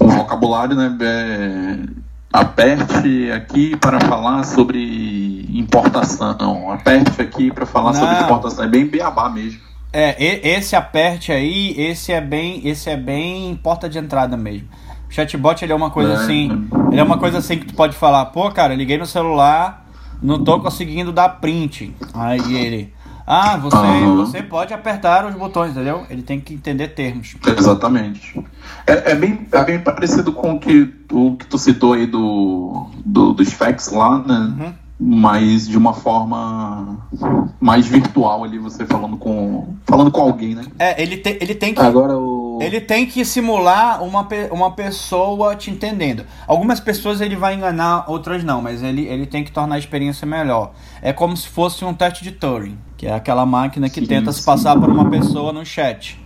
O 0.00 0.06
vocabulário, 0.06 0.76
né? 0.76 0.96
É... 1.00 2.08
Aperte 2.32 3.32
aqui 3.32 3.74
para 3.76 3.98
falar 4.00 4.44
sobre 4.44 5.48
importação. 5.50 6.70
Aperte 6.70 7.20
aqui 7.20 7.50
para 7.50 7.66
falar 7.66 7.92
Não. 7.92 8.00
sobre 8.00 8.16
exportação. 8.20 8.64
É 8.64 8.68
bem 8.68 8.86
beabá 8.86 9.28
mesmo. 9.28 9.60
É, 9.92 10.48
esse 10.48 10.76
aperte 10.76 11.32
aí, 11.32 11.74
esse 11.78 12.12
é 12.12 12.20
bem, 12.20 12.66
esse 12.68 12.90
é 12.90 12.96
bem 12.96 13.58
porta 13.62 13.88
de 13.88 13.98
entrada 13.98 14.36
mesmo. 14.36 14.68
O 15.08 15.12
chatbot 15.12 15.64
ele 15.64 15.72
é 15.72 15.76
uma 15.76 15.90
coisa 15.90 16.12
é. 16.12 16.16
assim, 16.16 16.68
ele 16.90 17.00
é 17.00 17.02
uma 17.02 17.18
coisa 17.18 17.38
assim 17.38 17.58
que 17.58 17.66
tu 17.66 17.74
pode 17.74 17.96
falar, 17.96 18.26
pô, 18.26 18.50
cara, 18.50 18.74
liguei 18.74 18.98
no 18.98 19.06
celular, 19.06 19.86
não 20.22 20.44
tô 20.44 20.60
conseguindo 20.60 21.10
dar 21.10 21.40
print. 21.40 21.94
Aí 22.12 22.54
ele, 22.54 22.92
ah, 23.26 23.56
você, 23.56 23.76
uhum. 23.76 24.16
você 24.16 24.42
pode 24.42 24.74
apertar 24.74 25.24
os 25.24 25.34
botões, 25.34 25.70
entendeu? 25.70 26.04
Ele 26.10 26.22
tem 26.22 26.38
que 26.38 26.52
entender 26.52 26.88
termos. 26.88 27.34
Exatamente. 27.46 28.38
É, 28.86 29.12
é 29.12 29.14
bem, 29.14 29.46
é 29.50 29.64
bem 29.64 29.80
parecido 29.80 30.32
com 30.32 30.52
o 30.52 30.60
que, 30.60 30.94
o 31.10 31.36
que 31.36 31.46
tu 31.46 31.56
citou 31.56 31.94
aí 31.94 32.06
do, 32.06 32.90
do 33.04 33.32
dos 33.32 33.52
facts 33.54 33.90
lá, 33.90 34.18
né? 34.18 34.54
Uhum 34.58 34.87
mas 35.00 35.68
de 35.68 35.78
uma 35.78 35.94
forma 35.94 36.98
mais 37.60 37.86
virtual 37.86 38.42
ali, 38.42 38.58
você 38.58 38.84
falando 38.84 39.16
com 39.16 39.74
falando 39.84 40.10
com 40.10 40.20
alguém, 40.20 40.56
né? 40.56 40.64
É, 40.78 41.00
ele, 41.00 41.18
te, 41.18 41.38
ele 41.40 41.54
tem 41.54 41.72
que 41.72 41.80
Agora 41.80 42.18
o... 42.18 42.58
ele 42.60 42.80
tem 42.80 43.06
que 43.06 43.24
simular 43.24 44.02
uma, 44.02 44.26
uma 44.50 44.72
pessoa 44.72 45.54
te 45.54 45.70
entendendo. 45.70 46.24
Algumas 46.48 46.80
pessoas 46.80 47.20
ele 47.20 47.36
vai 47.36 47.54
enganar, 47.54 48.10
outras 48.10 48.42
não, 48.42 48.60
mas 48.60 48.82
ele, 48.82 49.06
ele 49.06 49.24
tem 49.24 49.44
que 49.44 49.52
tornar 49.52 49.76
a 49.76 49.78
experiência 49.78 50.26
melhor. 50.26 50.72
É 51.00 51.12
como 51.12 51.36
se 51.36 51.48
fosse 51.48 51.84
um 51.84 51.94
teste 51.94 52.24
de 52.24 52.32
Turing, 52.32 52.76
que 52.96 53.06
é 53.06 53.14
aquela 53.14 53.46
máquina 53.46 53.88
que 53.88 54.00
sim, 54.00 54.06
tenta 54.06 54.32
sim. 54.32 54.40
se 54.40 54.44
passar 54.44 54.78
por 54.78 54.88
uma 54.88 55.08
pessoa 55.08 55.52
no 55.52 55.64
chat. 55.64 56.20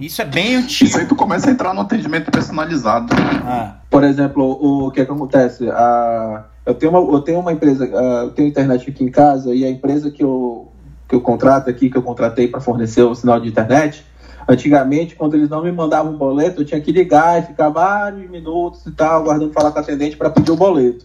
Isso 0.00 0.22
é 0.22 0.24
bem 0.24 0.56
antigo. 0.56 0.88
Isso 0.88 0.98
aí 0.98 1.06
tu 1.06 1.14
começa 1.14 1.48
a 1.48 1.52
entrar 1.52 1.74
no 1.74 1.82
atendimento 1.82 2.30
personalizado. 2.30 3.14
Ah. 3.46 3.76
Por 3.90 4.02
exemplo, 4.02 4.42
o, 4.42 4.86
o 4.86 4.90
que, 4.90 5.02
é 5.02 5.04
que 5.04 5.12
acontece? 5.12 5.68
A 5.70 6.44
eu 6.66 6.74
tenho 6.74 6.92
uma, 6.92 7.12
eu 7.14 7.20
tenho 7.20 7.40
uma 7.40 7.52
empresa, 7.52 7.84
uh, 7.84 8.26
eu 8.26 8.30
tenho 8.30 8.48
internet 8.48 8.88
aqui 8.88 9.04
em 9.04 9.10
casa 9.10 9.54
e 9.54 9.64
a 9.64 9.70
empresa 9.70 10.10
que 10.10 10.22
eu, 10.22 10.68
que 11.08 11.14
eu 11.14 11.20
contrato 11.20 11.68
aqui, 11.68 11.90
que 11.90 11.96
eu 11.96 12.02
contratei 12.02 12.48
para 12.48 12.60
fornecer 12.60 13.02
o 13.02 13.14
sinal 13.14 13.38
de 13.38 13.48
internet, 13.48 14.04
antigamente, 14.48 15.14
quando 15.14 15.34
eles 15.34 15.48
não 15.48 15.62
me 15.62 15.70
mandavam 15.70 16.12
um 16.12 16.16
boleto, 16.16 16.62
eu 16.62 16.64
tinha 16.64 16.80
que 16.80 16.92
ligar 16.92 17.42
e 17.42 17.46
ficar 17.46 17.68
vários 17.68 18.30
minutos 18.30 18.84
e 18.86 18.92
tal, 18.92 19.22
aguardando 19.22 19.52
falar 19.52 19.72
com 19.72 19.78
o 19.78 19.82
atendente 19.82 20.16
para 20.16 20.30
pedir 20.30 20.50
o 20.50 20.56
boleto. 20.56 21.04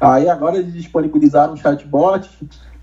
Aí 0.00 0.28
agora 0.28 0.56
eles 0.56 0.72
disponibilizaram 0.72 1.52
um 1.52 1.56
chatbot 1.56 2.28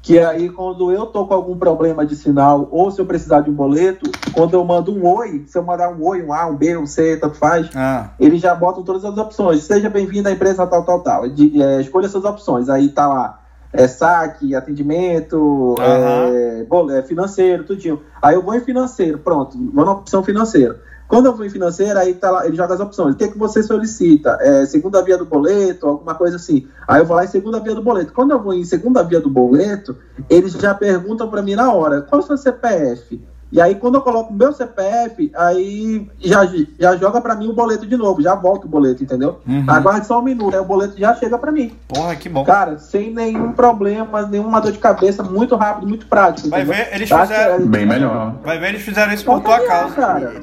que 0.02 0.20
aí 0.20 0.50
quando 0.50 0.92
eu 0.92 1.06
tô 1.06 1.26
com 1.26 1.34
algum 1.34 1.58
problema 1.58 2.06
de 2.06 2.16
sinal 2.16 2.68
ou 2.72 2.90
se 2.90 3.00
eu 3.00 3.06
precisar 3.06 3.42
de 3.42 3.50
um 3.50 3.54
boleto, 3.54 4.10
quando 4.34 4.54
eu 4.54 4.64
mando 4.64 4.94
um 4.94 5.06
oi, 5.06 5.44
se 5.48 5.58
eu 5.58 5.64
mandar 5.64 5.90
um 5.90 6.06
oi, 6.06 6.24
um 6.24 6.34
A, 6.34 6.46
um 6.48 6.56
B, 6.56 6.78
um 6.78 6.86
C, 6.86 7.18
tanto 7.18 7.36
faz, 7.36 7.70
ah. 7.76 8.12
eles 8.20 8.42
já 8.42 8.56
botam 8.56 8.84
todas 8.84 9.04
as 9.04 9.18
opções. 9.18 9.64
Seja 9.64 9.90
bem-vindo 9.90 10.30
à 10.30 10.32
empresa 10.32 10.66
tal, 10.66 10.84
tal, 10.84 11.02
tal. 11.02 11.30
De, 11.30 11.62
é, 11.62 11.82
escolha 11.82 12.08
suas 12.08 12.24
opções. 12.24 12.70
Aí 12.70 12.90
tá 12.90 13.08
lá, 13.08 13.40
é 13.74 13.88
saque, 13.88 14.56
atendimento, 14.56 15.38
uhum. 15.38 15.76
é, 15.80 17.00
é, 17.00 17.04
financeiro, 17.04 17.64
tudinho. 17.64 18.02
Aí 18.22 18.36
eu 18.36 18.42
vou 18.42 18.56
em 18.56 18.62
financeiro, 18.62 19.20
pronto, 19.20 19.58
vou 19.74 19.86
na 19.86 19.92
opção 19.92 20.24
financeira. 20.24 20.80
Quando 21.08 21.28
eu 21.28 21.36
vou 21.36 21.46
em 21.46 21.50
financeira, 21.50 22.02
aí 22.02 22.14
tá 22.14 22.30
lá, 22.30 22.46
ele 22.46 22.56
joga 22.56 22.74
as 22.74 22.80
opções. 22.80 23.16
O 23.16 23.18
que, 23.18 23.24
é 23.24 23.28
que 23.30 23.38
você 23.38 23.64
solicita? 23.64 24.38
É, 24.42 24.66
segunda 24.66 25.02
via 25.02 25.18
do 25.18 25.26
boleto, 25.26 25.88
alguma 25.88 26.16
coisa 26.16 26.36
assim. 26.36 26.68
Aí 26.88 27.02
eu 27.02 27.06
vou 27.06 27.16
lá 27.16 27.24
em 27.24 27.30
segunda 27.30 27.60
via 27.60 27.74
do 27.74 27.82
boleto. 27.82 28.12
Quando 28.12 28.32
eu 28.32 28.42
vou 28.42 28.54
em 28.54 28.66
segunda 28.66 29.04
via 29.04 29.22
do 29.22 29.30
boleto, 29.30 29.96
eles 30.30 30.54
já 30.54 30.74
perguntam 30.74 31.30
para 31.30 31.42
mim 31.42 31.56
na 31.56 31.72
hora, 31.72 32.02
qual 32.02 32.22
é 32.22 32.24
o 32.24 32.28
seu 32.28 32.38
CPF? 32.38 33.22
E 33.52 33.62
aí, 33.62 33.76
quando 33.76 33.96
eu 33.96 34.02
coloco 34.02 34.34
meu 34.34 34.52
CPF, 34.52 35.32
aí 35.36 36.08
já, 36.20 36.42
já 36.80 36.98
joga 36.98 37.22
para 37.22 37.36
mim 37.36 37.48
o 37.48 37.54
boleto 37.54 37.86
de 37.86 37.96
novo, 37.96 38.22
já 38.22 38.36
volta 38.36 38.66
o 38.66 38.70
boleto, 38.70 39.04
entendeu? 39.04 39.40
Uhum. 39.48 39.66
Aguarde 39.68 40.06
só 40.06 40.20
um 40.20 40.24
minuto, 40.24 40.54
aí 40.54 40.60
o 40.60 40.66
boleto 40.66 40.98
já 40.98 41.16
chega 41.16 41.38
para 41.38 41.52
mim. 41.52 41.74
Porra, 41.88 42.16
que 42.16 42.28
bom. 42.28 42.44
Cara, 42.44 42.78
sem 42.78 43.14
nenhum 43.14 43.54
problema, 43.54 44.24
nenhuma 44.24 44.60
dor 44.60 44.72
de 44.72 44.80
cabeça, 44.80 45.24
muito 45.24 45.56
rápido, 45.56 45.88
muito 45.88 46.08
prático. 46.08 46.50
Vai 46.50 46.64
entendeu? 46.64 46.86
ver, 46.86 46.94
eles 46.94 47.10
tá 47.10 47.22
fizeram. 47.22 47.68
Bem 47.68 47.86
melhor. 47.86 48.36
Vai 48.44 48.60
ver, 48.60 48.70
eles 48.70 48.82
fizeram 48.82 49.14
isso 49.14 49.24
por 49.24 49.42
tua 49.42 49.66
causa. 49.66 49.96
Cara. 49.96 50.34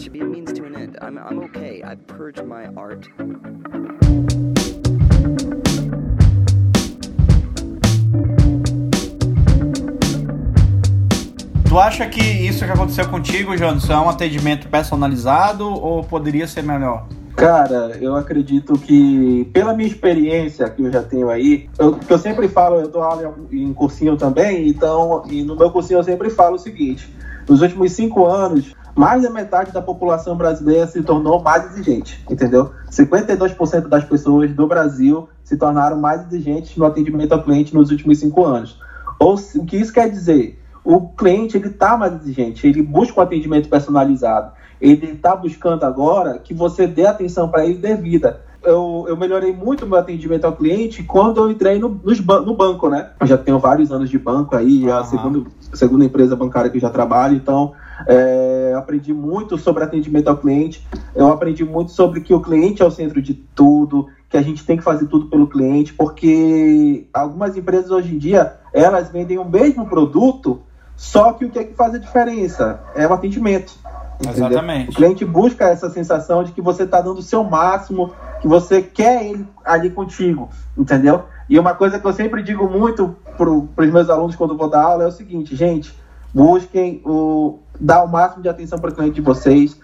Tu 11.75 11.81
acha 11.81 12.07
que 12.07 12.21
isso 12.21 12.65
que 12.65 12.71
aconteceu 12.71 13.09
contigo, 13.09 13.57
Jonas, 13.57 13.91
é 13.91 13.97
um 13.97 14.09
atendimento 14.09 14.69
personalizado 14.69 15.67
ou 15.67 16.05
poderia 16.05 16.47
ser 16.47 16.63
melhor? 16.63 17.09
Cara, 17.35 17.99
eu 18.01 18.15
acredito 18.15 18.75
que, 18.75 19.51
pela 19.53 19.75
minha 19.75 19.89
experiência 19.89 20.71
que 20.71 20.85
eu 20.85 20.93
já 20.93 21.03
tenho 21.03 21.29
aí, 21.31 21.69
eu, 21.77 21.99
eu 22.09 22.17
sempre 22.17 22.47
falo, 22.47 22.77
eu 22.77 22.87
dou 22.87 23.03
aula 23.03 23.35
em 23.51 23.75
cursinho 23.75 24.17
também, 24.17 24.69
então, 24.69 25.25
e 25.29 25.43
no 25.43 25.57
meu 25.57 25.69
cursinho 25.69 25.99
eu 25.99 26.05
sempre 26.05 26.31
falo 26.31 26.55
o 26.55 26.59
seguinte: 26.61 27.13
nos 27.49 27.61
últimos 27.61 27.91
cinco 27.91 28.25
anos, 28.25 28.73
mais 28.95 29.25
da 29.25 29.31
metade 29.31 29.73
da 29.73 29.83
população 29.83 30.37
brasileira 30.37 30.87
se 30.87 31.03
tornou 31.03 31.43
mais 31.43 31.73
exigente, 31.73 32.25
entendeu? 32.31 32.71
52% 32.89 33.89
das 33.89 34.05
pessoas 34.05 34.53
do 34.53 34.69
Brasil 34.69 35.29
se 35.43 35.57
tornaram 35.57 36.01
mais 36.01 36.25
exigentes 36.25 36.77
no 36.77 36.87
atendimento 36.87 37.33
ao 37.33 37.43
cliente 37.43 37.75
nos 37.75 37.91
últimos 37.91 38.21
cinco 38.21 38.45
anos. 38.45 38.79
Ou 39.19 39.35
o 39.35 39.67
que 39.67 39.77
isso 39.77 39.93
quer 39.93 40.09
dizer? 40.09 40.61
O 40.85 41.09
cliente 41.09 41.57
ele 41.57 41.69
está 41.69 41.97
mais 41.97 42.13
exigente, 42.15 42.67
ele 42.67 42.83
busca 42.83 43.19
um 43.19 43.23
atendimento 43.23 43.69
personalizado, 43.69 44.53
ele 44.81 45.13
está 45.13 45.35
buscando 45.35 45.85
agora 45.85 46.39
que 46.39 46.53
você 46.53 46.87
dê 46.87 47.07
atenção 47.07 47.49
para 47.49 47.65
ele 47.65 47.79
devida. 47.79 48.43
Eu, 48.63 49.05
eu 49.09 49.17
melhorei 49.17 49.53
muito 49.53 49.85
o 49.85 49.89
meu 49.89 49.99
atendimento 49.99 50.47
ao 50.47 50.57
cliente 50.57 51.03
quando 51.03 51.39
eu 51.39 51.51
entrei 51.51 51.79
no, 51.79 51.89
no 51.89 52.55
banco, 52.55 52.89
né? 52.89 53.11
Eu 53.21 53.27
já 53.27 53.37
tenho 53.37 53.59
vários 53.59 53.93
anos 53.93 54.09
de 54.09 54.19
banco 54.19 54.57
aí, 54.57 54.89
é 54.89 54.93
a 54.93 55.05
segunda, 55.05 55.43
segunda 55.73 56.05
empresa 56.05 56.35
bancária 56.35 56.71
que 56.71 56.79
eu 56.79 56.81
já 56.81 56.89
trabalho, 56.89 57.37
então 57.37 57.75
é, 58.07 58.75
aprendi 58.77 59.13
muito 59.13 59.59
sobre 59.59 59.85
atendimento 59.85 60.29
ao 60.29 60.37
cliente, 60.37 60.87
eu 61.15 61.29
aprendi 61.29 61.65
muito 61.65 61.93
sobre 61.93 62.21
que 62.23 62.33
o 62.33 62.41
cliente 62.41 62.83
é 62.83 62.87
o 62.87 62.91
centro 62.91 63.21
de 63.21 63.35
tudo, 63.35 64.09
que 64.29 64.37
a 64.37 64.43
gente 64.43 64.65
tem 64.65 64.77
que 64.77 64.83
fazer 64.83 65.07
tudo 65.07 65.27
pelo 65.27 65.47
cliente, 65.47 65.93
porque 65.93 67.07
algumas 67.13 67.57
empresas 67.57 67.91
hoje 67.91 68.15
em 68.15 68.19
dia, 68.19 68.55
elas 68.73 69.11
vendem 69.11 69.39
o 69.39 69.45
mesmo 69.45 69.87
produto, 69.87 70.63
só 70.97 71.33
que 71.33 71.45
o 71.45 71.51
que 71.51 71.59
é 71.59 71.65
que 71.65 71.75
faz 71.75 71.95
a 71.95 71.99
diferença? 71.99 72.81
É 72.95 73.07
o 73.07 73.13
atendimento. 73.13 73.75
Entendeu? 74.21 74.47
Exatamente. 74.47 74.91
O 74.91 74.95
cliente 74.95 75.25
busca 75.25 75.65
essa 75.65 75.91
sensação 75.91 76.45
de 76.45 76.53
que 76.53 76.61
você 76.61 76.85
está 76.85 77.01
dando 77.01 77.19
o 77.19 77.23
seu 77.23 77.43
máximo, 77.43 78.13
que 78.41 78.49
você 78.49 78.81
quer 78.81 79.25
ele 79.25 79.47
ali 79.65 79.91
contigo, 79.91 80.49
entendeu? 80.77 81.25
E 81.49 81.59
uma 81.59 81.75
coisa 81.75 81.99
que 81.99 82.07
eu 82.07 82.13
sempre 82.13 82.43
digo 82.43 82.69
muito 82.69 83.17
para 83.37 83.51
os 83.51 83.91
meus 83.91 84.09
alunos 84.09 84.37
quando 84.37 84.57
vou 84.57 84.71
dar 84.71 84.83
aula 84.83 85.05
é 85.05 85.07
o 85.07 85.13
seguinte, 85.13 85.55
gente, 85.57 85.95
busquem 86.33 87.03
o, 87.05 87.59
dar 87.79 88.05
o 88.05 88.09
máximo 88.09 88.43
de 88.43 88.49
atenção 88.49 88.79
para 88.79 88.91
o 88.91 88.95
cliente 88.95 89.17
de 89.17 89.21
vocês. 89.21 89.79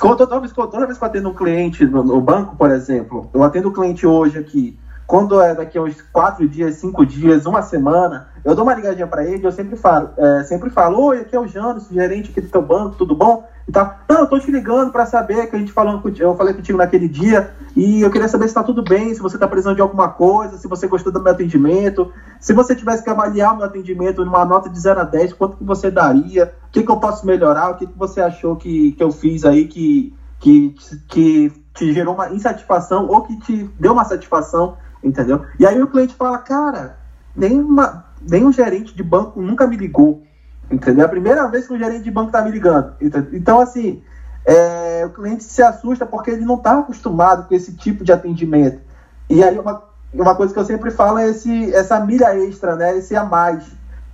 Toda 0.00 0.40
vez, 0.40 0.52
toda 0.52 0.86
vez 0.86 0.98
que 0.98 1.04
eu 1.04 1.08
atendo 1.08 1.28
um 1.28 1.34
cliente 1.34 1.86
no, 1.86 2.02
no 2.02 2.20
banco, 2.20 2.56
por 2.56 2.70
exemplo, 2.70 3.30
eu 3.32 3.42
atendo 3.42 3.68
o 3.68 3.70
um 3.70 3.74
cliente 3.74 4.06
hoje 4.06 4.38
aqui, 4.38 4.78
quando 5.08 5.40
é 5.40 5.54
daqui 5.54 5.78
a 5.78 5.82
uns 5.82 6.02
quatro 6.12 6.46
dias, 6.46 6.74
cinco 6.74 7.06
dias, 7.06 7.46
uma 7.46 7.62
semana, 7.62 8.28
eu 8.44 8.54
dou 8.54 8.62
uma 8.62 8.74
ligadinha 8.74 9.06
para 9.06 9.24
ele, 9.24 9.46
eu 9.46 9.50
sempre 9.50 9.74
falo, 9.74 10.10
é, 10.18 10.44
sempre 10.44 10.68
falo, 10.68 11.00
oi, 11.00 11.20
aqui 11.22 11.34
é 11.34 11.40
o 11.40 11.48
Jano, 11.48 11.80
gerente 11.90 12.30
aqui 12.30 12.42
do 12.42 12.50
teu 12.50 12.60
banco, 12.60 12.94
tudo 12.94 13.16
bom? 13.16 13.48
E 13.66 13.72
tal. 13.72 13.96
Não, 14.06 14.20
eu 14.20 14.26
tô 14.26 14.38
te 14.38 14.50
ligando 14.50 14.92
para 14.92 15.06
saber 15.06 15.46
que 15.46 15.56
a 15.56 15.58
gente 15.58 15.72
falou, 15.72 16.02
eu 16.18 16.36
falei 16.36 16.52
contigo 16.52 16.76
naquele 16.76 17.08
dia 17.08 17.50
e 17.74 18.02
eu 18.02 18.10
queria 18.10 18.28
saber 18.28 18.48
se 18.48 18.54
tá 18.54 18.62
tudo 18.62 18.84
bem, 18.84 19.14
se 19.14 19.22
você 19.22 19.38
tá 19.38 19.48
precisando 19.48 19.76
de 19.76 19.80
alguma 19.80 20.10
coisa, 20.10 20.58
se 20.58 20.68
você 20.68 20.86
gostou 20.86 21.10
do 21.10 21.22
meu 21.22 21.32
atendimento, 21.32 22.12
se 22.38 22.52
você 22.52 22.76
tivesse 22.76 23.02
que 23.02 23.08
avaliar 23.08 23.54
o 23.54 23.56
meu 23.56 23.64
atendimento 23.64 24.22
numa 24.22 24.44
nota 24.44 24.68
de 24.68 24.78
0 24.78 25.00
a 25.00 25.04
10, 25.04 25.32
quanto 25.32 25.56
que 25.56 25.64
você 25.64 25.90
daria, 25.90 26.52
o 26.68 26.70
que, 26.70 26.82
que 26.82 26.90
eu 26.90 27.00
posso 27.00 27.26
melhorar, 27.26 27.70
o 27.70 27.76
que, 27.76 27.86
que 27.86 27.98
você 27.98 28.20
achou 28.20 28.56
que, 28.56 28.92
que 28.92 29.02
eu 29.02 29.10
fiz 29.10 29.46
aí 29.46 29.68
que, 29.68 30.14
que, 30.38 30.74
que 31.08 31.52
te 31.72 31.94
gerou 31.94 32.12
uma 32.12 32.28
insatisfação 32.28 33.06
ou 33.08 33.22
que 33.22 33.38
te 33.40 33.70
deu 33.80 33.92
uma 33.92 34.04
satisfação 34.04 34.76
entendeu? 35.02 35.44
E 35.58 35.66
aí 35.66 35.80
o 35.82 35.88
cliente 35.88 36.14
fala, 36.14 36.38
cara, 36.38 36.98
nem, 37.34 37.60
uma, 37.60 38.04
nem 38.20 38.44
um 38.44 38.52
gerente 38.52 38.94
de 38.94 39.02
banco 39.02 39.40
nunca 39.40 39.66
me 39.66 39.76
ligou, 39.76 40.22
entendeu? 40.70 41.02
É 41.02 41.06
a 41.06 41.10
primeira 41.10 41.46
vez 41.48 41.66
que 41.66 41.72
um 41.72 41.78
gerente 41.78 42.04
de 42.04 42.10
banco 42.10 42.28
está 42.28 42.42
me 42.42 42.50
ligando. 42.50 42.94
Entendeu? 43.00 43.30
Então, 43.32 43.60
assim, 43.60 44.02
é, 44.44 45.04
o 45.04 45.10
cliente 45.10 45.44
se 45.44 45.62
assusta 45.62 46.06
porque 46.06 46.30
ele 46.30 46.44
não 46.44 46.56
está 46.56 46.78
acostumado 46.78 47.46
com 47.46 47.54
esse 47.54 47.74
tipo 47.74 48.04
de 48.04 48.12
atendimento. 48.12 48.80
E 49.28 49.42
aí 49.44 49.58
uma, 49.58 49.82
uma 50.12 50.34
coisa 50.34 50.52
que 50.52 50.58
eu 50.58 50.64
sempre 50.64 50.90
falo 50.90 51.18
é 51.18 51.28
esse, 51.28 51.74
essa 51.74 52.00
milha 52.00 52.34
extra, 52.34 52.74
né? 52.74 52.96
Esse 52.96 53.14
a 53.14 53.24
mais. 53.24 53.64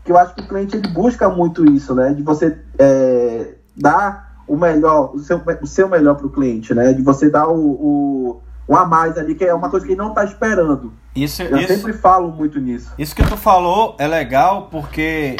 Que 0.05 0.12
eu 0.12 0.18
acho 0.18 0.35
que 0.35 0.42
o 0.42 0.49
cliente 0.49 0.77
ele 0.77 0.88
busca 0.88 1.29
muito 1.29 1.64
isso, 1.64 1.94
né? 1.94 2.12
De 2.12 2.23
você 2.23 2.59
é, 2.79 3.55
dar 3.77 4.35
o 4.47 4.57
melhor, 4.57 5.14
o 5.14 5.20
seu, 5.20 5.40
o 5.62 5.66
seu 5.66 5.88
melhor 5.88 6.16
para 6.16 6.27
o 6.27 6.31
cliente, 6.31 6.75
né? 6.75 6.92
De 6.92 7.01
você 7.01 7.31
dar 7.31 7.49
o, 7.49 7.57
o 7.57 8.40
um 8.68 8.77
a 8.77 8.85
mais 8.85 9.18
ali, 9.18 9.35
que 9.35 9.44
é 9.44 9.55
uma 9.55 9.68
coisa 9.68 9.87
que 9.87 9.94
não 9.94 10.09
está 10.09 10.24
esperando. 10.24 10.92
Isso, 11.14 11.42
Eu 11.42 11.59
isso, 11.59 11.68
sempre 11.68 11.92
falo 11.92 12.31
muito 12.31 12.59
nisso. 12.59 12.92
Isso 12.98 13.14
que 13.14 13.22
tu 13.22 13.37
falou 13.37 13.94
é 13.98 14.07
legal 14.07 14.68
porque 14.70 15.37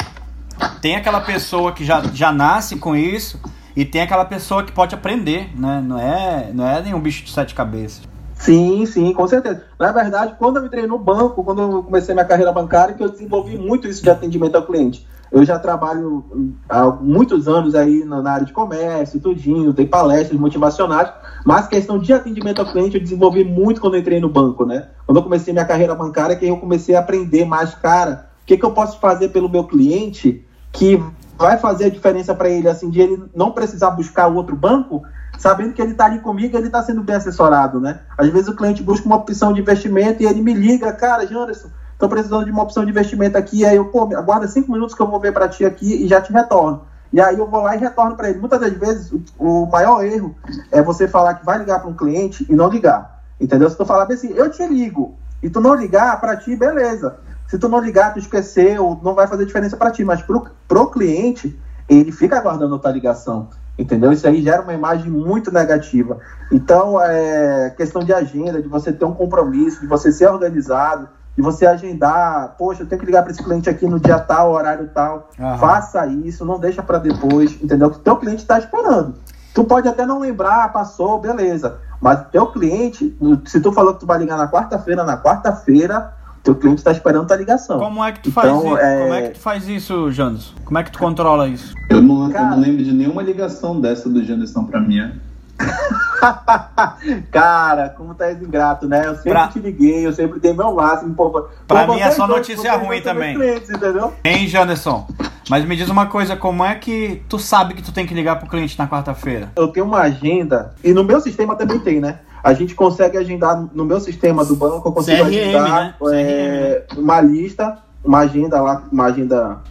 tem 0.81 0.95
aquela 0.95 1.21
pessoa 1.21 1.71
que 1.71 1.83
já, 1.83 2.01
já 2.13 2.31
nasce 2.31 2.77
com 2.77 2.95
isso 2.95 3.39
e 3.75 3.83
tem 3.83 4.01
aquela 4.01 4.25
pessoa 4.25 4.63
que 4.63 4.71
pode 4.71 4.95
aprender, 4.95 5.49
né? 5.59 5.83
Não 5.85 5.99
é, 5.99 6.51
não 6.53 6.67
é 6.67 6.81
nenhum 6.81 6.99
bicho 6.99 7.25
de 7.25 7.31
sete 7.31 7.53
cabeças. 7.53 8.03
Sim, 8.35 8.85
sim, 8.85 9.13
com 9.13 9.27
certeza. 9.27 9.63
Na 9.79 9.91
verdade, 9.91 10.35
quando 10.37 10.57
eu 10.57 10.65
entrei 10.65 10.85
no 10.85 10.99
banco, 10.99 11.43
quando 11.43 11.61
eu 11.61 11.83
comecei 11.83 12.13
minha 12.13 12.25
carreira 12.25 12.51
bancária, 12.51 12.93
que 12.93 13.03
eu 13.03 13.09
desenvolvi 13.09 13.57
muito 13.57 13.87
isso 13.87 14.03
de 14.03 14.09
atendimento 14.09 14.55
ao 14.55 14.65
cliente. 14.65 15.05
Eu 15.31 15.43
já 15.43 15.59
trabalho 15.59 16.23
há 16.69 16.89
muitos 16.91 17.47
anos 17.47 17.75
aí 17.75 18.03
na 18.05 18.31
área 18.31 18.45
de 18.45 18.53
comércio, 18.53 19.19
tudinho, 19.19 19.73
dei 19.73 19.85
palestras 19.85 20.39
motivacionais, 20.39 21.11
mas 21.45 21.67
questão 21.67 21.97
de 21.99 22.13
atendimento 22.13 22.59
ao 22.59 22.71
cliente 22.71 22.95
eu 22.95 23.01
desenvolvi 23.01 23.43
muito 23.43 23.81
quando 23.81 23.97
entrei 23.97 24.19
no 24.19 24.29
banco, 24.29 24.65
né? 24.65 24.87
Quando 25.05 25.17
eu 25.17 25.23
comecei 25.23 25.53
minha 25.53 25.65
carreira 25.65 25.95
bancária, 25.95 26.35
que 26.35 26.45
eu 26.45 26.57
comecei 26.57 26.95
a 26.95 26.99
aprender 26.99 27.45
mais, 27.45 27.75
cara, 27.75 28.29
o 28.43 28.45
que, 28.45 28.57
que 28.57 28.65
eu 28.65 28.71
posso 28.71 28.99
fazer 28.99 29.29
pelo 29.29 29.49
meu 29.49 29.63
cliente 29.63 30.45
que 30.71 31.01
vai 31.37 31.57
fazer 31.57 31.85
a 31.85 31.89
diferença 31.89 32.33
para 32.33 32.49
ele, 32.49 32.67
assim, 32.67 32.89
de 32.89 33.01
ele 33.01 33.23
não 33.35 33.51
precisar 33.51 33.91
buscar 33.91 34.27
outro 34.27 34.55
banco, 34.55 35.03
sabendo 35.37 35.73
que 35.73 35.81
ele 35.81 35.91
está 35.91 36.05
ali 36.05 36.19
comigo, 36.19 36.57
ele 36.57 36.67
está 36.67 36.81
sendo 36.81 37.03
bem 37.03 37.15
assessorado, 37.15 37.79
né? 37.79 38.01
Às 38.17 38.29
vezes 38.29 38.47
o 38.47 38.55
cliente 38.55 38.83
busca 38.83 39.05
uma 39.05 39.17
opção 39.17 39.51
de 39.51 39.61
investimento 39.61 40.23
e 40.23 40.25
ele 40.25 40.41
me 40.41 40.53
liga, 40.53 40.91
cara, 40.93 41.25
Janderson, 41.25 41.69
estou 41.95 42.09
precisando 42.09 42.45
de 42.45 42.51
uma 42.51 42.63
opção 42.63 42.83
de 42.83 42.91
investimento 42.91 43.37
aqui, 43.37 43.65
aí 43.65 43.77
eu, 43.77 43.85
pô, 43.85 44.03
aguarda 44.15 44.47
cinco 44.47 44.71
minutos 44.71 44.93
que 44.93 45.01
eu 45.01 45.07
vou 45.07 45.19
ver 45.19 45.33
para 45.33 45.47
ti 45.47 45.65
aqui 45.65 46.03
e 46.03 46.07
já 46.07 46.21
te 46.21 46.31
retorno. 46.31 46.81
E 47.11 47.21
aí 47.21 47.37
eu 47.37 47.47
vou 47.47 47.61
lá 47.61 47.75
e 47.75 47.79
retorno 47.79 48.15
para 48.15 48.29
ele. 48.29 48.39
Muitas 48.39 48.59
das 48.59 48.73
vezes, 48.73 49.13
o, 49.39 49.65
maior 49.67 50.03
erro 50.03 50.35
é 50.71 50.81
você 50.81 51.07
falar 51.07 51.35
que 51.35 51.45
vai 51.45 51.57
ligar 51.57 51.79
para 51.79 51.89
um 51.89 51.93
cliente 51.93 52.45
e 52.49 52.53
não 52.53 52.69
ligar. 52.69 53.23
Entendeu? 53.39 53.69
Se 53.69 53.77
tu 53.77 53.85
falar 53.85 54.11
assim, 54.11 54.33
eu 54.33 54.51
te 54.51 54.65
ligo, 54.67 55.15
e 55.41 55.49
tu 55.49 55.61
não 55.61 55.75
ligar, 55.75 56.19
para 56.19 56.35
ti, 56.35 56.55
beleza. 56.55 57.17
Se 57.47 57.57
tu 57.57 57.69
não 57.69 57.79
ligar, 57.79 58.13
tu 58.13 58.19
esqueceu, 58.19 58.99
não 59.01 59.13
vai 59.13 59.27
fazer 59.27 59.45
diferença 59.45 59.77
para 59.77 59.91
ti. 59.91 60.03
Mas 60.03 60.21
pro, 60.21 60.45
pro 60.67 60.89
cliente, 60.89 61.57
ele 61.87 62.11
fica 62.11 62.37
aguardando 62.37 62.75
a 62.75 62.79
tua 62.79 62.91
ligação. 62.91 63.47
Entendeu? 63.77 64.11
Isso 64.11 64.25
aí 64.27 64.41
gera 64.41 64.61
uma 64.61 64.73
imagem 64.73 65.11
muito 65.11 65.51
negativa. 65.51 66.17
Então, 66.51 66.99
é 66.99 67.73
questão 67.77 68.03
de 68.03 68.13
agenda, 68.13 68.61
de 68.61 68.67
você 68.67 68.91
ter 68.91 69.05
um 69.05 69.13
compromisso, 69.13 69.81
de 69.81 69.87
você 69.87 70.11
ser 70.11 70.27
organizado, 70.27 71.07
de 71.35 71.41
você 71.41 71.65
agendar, 71.65 72.55
poxa, 72.57 72.83
eu 72.83 72.87
tenho 72.87 72.99
que 72.99 73.05
ligar 73.05 73.21
para 73.21 73.31
esse 73.31 73.43
cliente 73.43 73.69
aqui 73.69 73.85
no 73.85 73.99
dia 73.99 74.19
tal, 74.19 74.51
horário 74.51 74.89
tal. 74.93 75.29
Uhum. 75.37 75.57
Faça 75.57 76.05
isso, 76.07 76.45
não 76.45 76.59
deixa 76.59 76.81
para 76.81 76.97
depois, 76.97 77.61
entendeu? 77.61 77.89
Que 77.89 77.97
o 77.97 77.99
teu 77.99 78.15
cliente 78.15 78.41
está 78.41 78.57
esperando. 78.57 79.15
Tu 79.53 79.63
pode 79.63 79.87
até 79.87 80.05
não 80.05 80.19
lembrar, 80.19 80.71
passou, 80.71 81.19
beleza. 81.19 81.77
Mas 82.01 82.21
o 82.21 82.23
teu 82.25 82.47
cliente, 82.47 83.17
se 83.45 83.59
tu 83.59 83.71
falou 83.71 83.93
que 83.93 84.01
tu 84.01 84.05
vai 84.05 84.17
ligar 84.19 84.37
na 84.37 84.47
quarta-feira, 84.47 85.03
na 85.03 85.17
quarta-feira, 85.17 86.13
teu 86.43 86.55
cliente 86.55 86.77
está 86.77 86.91
esperando 86.91 87.27
tua 87.27 87.35
ligação. 87.35 87.79
Como 87.79 88.03
é 88.03 88.11
que 88.11 88.19
tu 88.19 88.29
então, 88.29 88.61
faz 88.61 88.65
isso? 88.65 88.77
É... 88.77 89.01
Como 89.01 89.13
é 89.13 89.21
que 89.23 89.29
tu 89.29 89.39
faz 89.39 89.67
isso, 89.67 90.11
Janderson? 90.11 90.53
Como 90.63 90.77
é 90.77 90.83
que 90.83 90.91
tu 90.91 90.99
controla 90.99 91.47
isso? 91.47 91.73
Eu 91.89 92.01
não, 92.01 92.29
Cara... 92.29 92.45
eu 92.45 92.49
não 92.51 92.59
lembro 92.59 92.83
de 92.83 92.93
nenhuma 92.93 93.23
ligação 93.23 93.81
dessa 93.81 94.07
do 94.07 94.23
Janderson 94.23 94.63
para 94.63 94.79
mim. 94.79 95.11
Cara, 97.31 97.89
como 97.89 98.13
tá 98.13 98.31
ingrato, 98.31 98.87
né? 98.87 99.05
Eu 99.05 99.15
sempre 99.15 99.31
pra... 99.31 99.47
te 99.47 99.59
liguei, 99.59 100.05
eu 100.05 100.13
sempre 100.13 100.39
dei 100.39 100.53
meu 100.53 100.73
máximo. 100.73 101.13
Pô, 101.13 101.47
pra 101.67 101.87
mim 101.87 101.99
é 101.99 102.11
só 102.11 102.27
notícia 102.27 102.75
ruim 102.75 103.01
também. 103.01 103.35
Clientes, 103.35 103.69
entendeu? 103.69 104.13
Hein, 104.23 104.47
Janderson? 104.47 105.07
Mas 105.49 105.63
me 105.63 105.75
diz 105.75 105.89
uma 105.89 106.07
coisa, 106.07 106.35
como 106.35 106.63
é 106.65 106.75
que 106.75 107.21
tu 107.29 107.37
sabe 107.37 107.75
que 107.75 107.83
tu 107.83 107.91
tem 107.91 108.05
que 108.05 108.13
ligar 108.13 108.37
pro 108.37 108.49
cliente 108.49 108.77
na 108.79 108.87
quarta-feira? 108.87 109.51
Eu 109.55 109.67
tenho 109.67 109.85
uma 109.85 110.01
agenda, 110.01 110.73
e 110.83 110.91
no 110.91 111.03
meu 111.03 111.21
sistema 111.21 111.55
também 111.55 111.79
tem, 111.79 111.99
né? 111.99 112.19
A 112.43 112.53
gente 112.53 112.73
consegue 112.73 113.17
agendar 113.17 113.67
no 113.73 113.85
meu 113.85 113.99
sistema 113.99 114.43
do 114.43 114.55
banco, 114.55 114.87
eu 114.87 114.91
consigo 114.91 115.17
CRM, 115.17 115.27
agendar 115.27 115.83
né? 115.83 115.95
é, 116.13 116.85
uma 116.97 117.21
lista, 117.21 117.77
uma 118.03 118.19
agenda 118.19 118.61
lá, 118.61 118.83
uma 118.91 119.05
agenda 119.05 119.61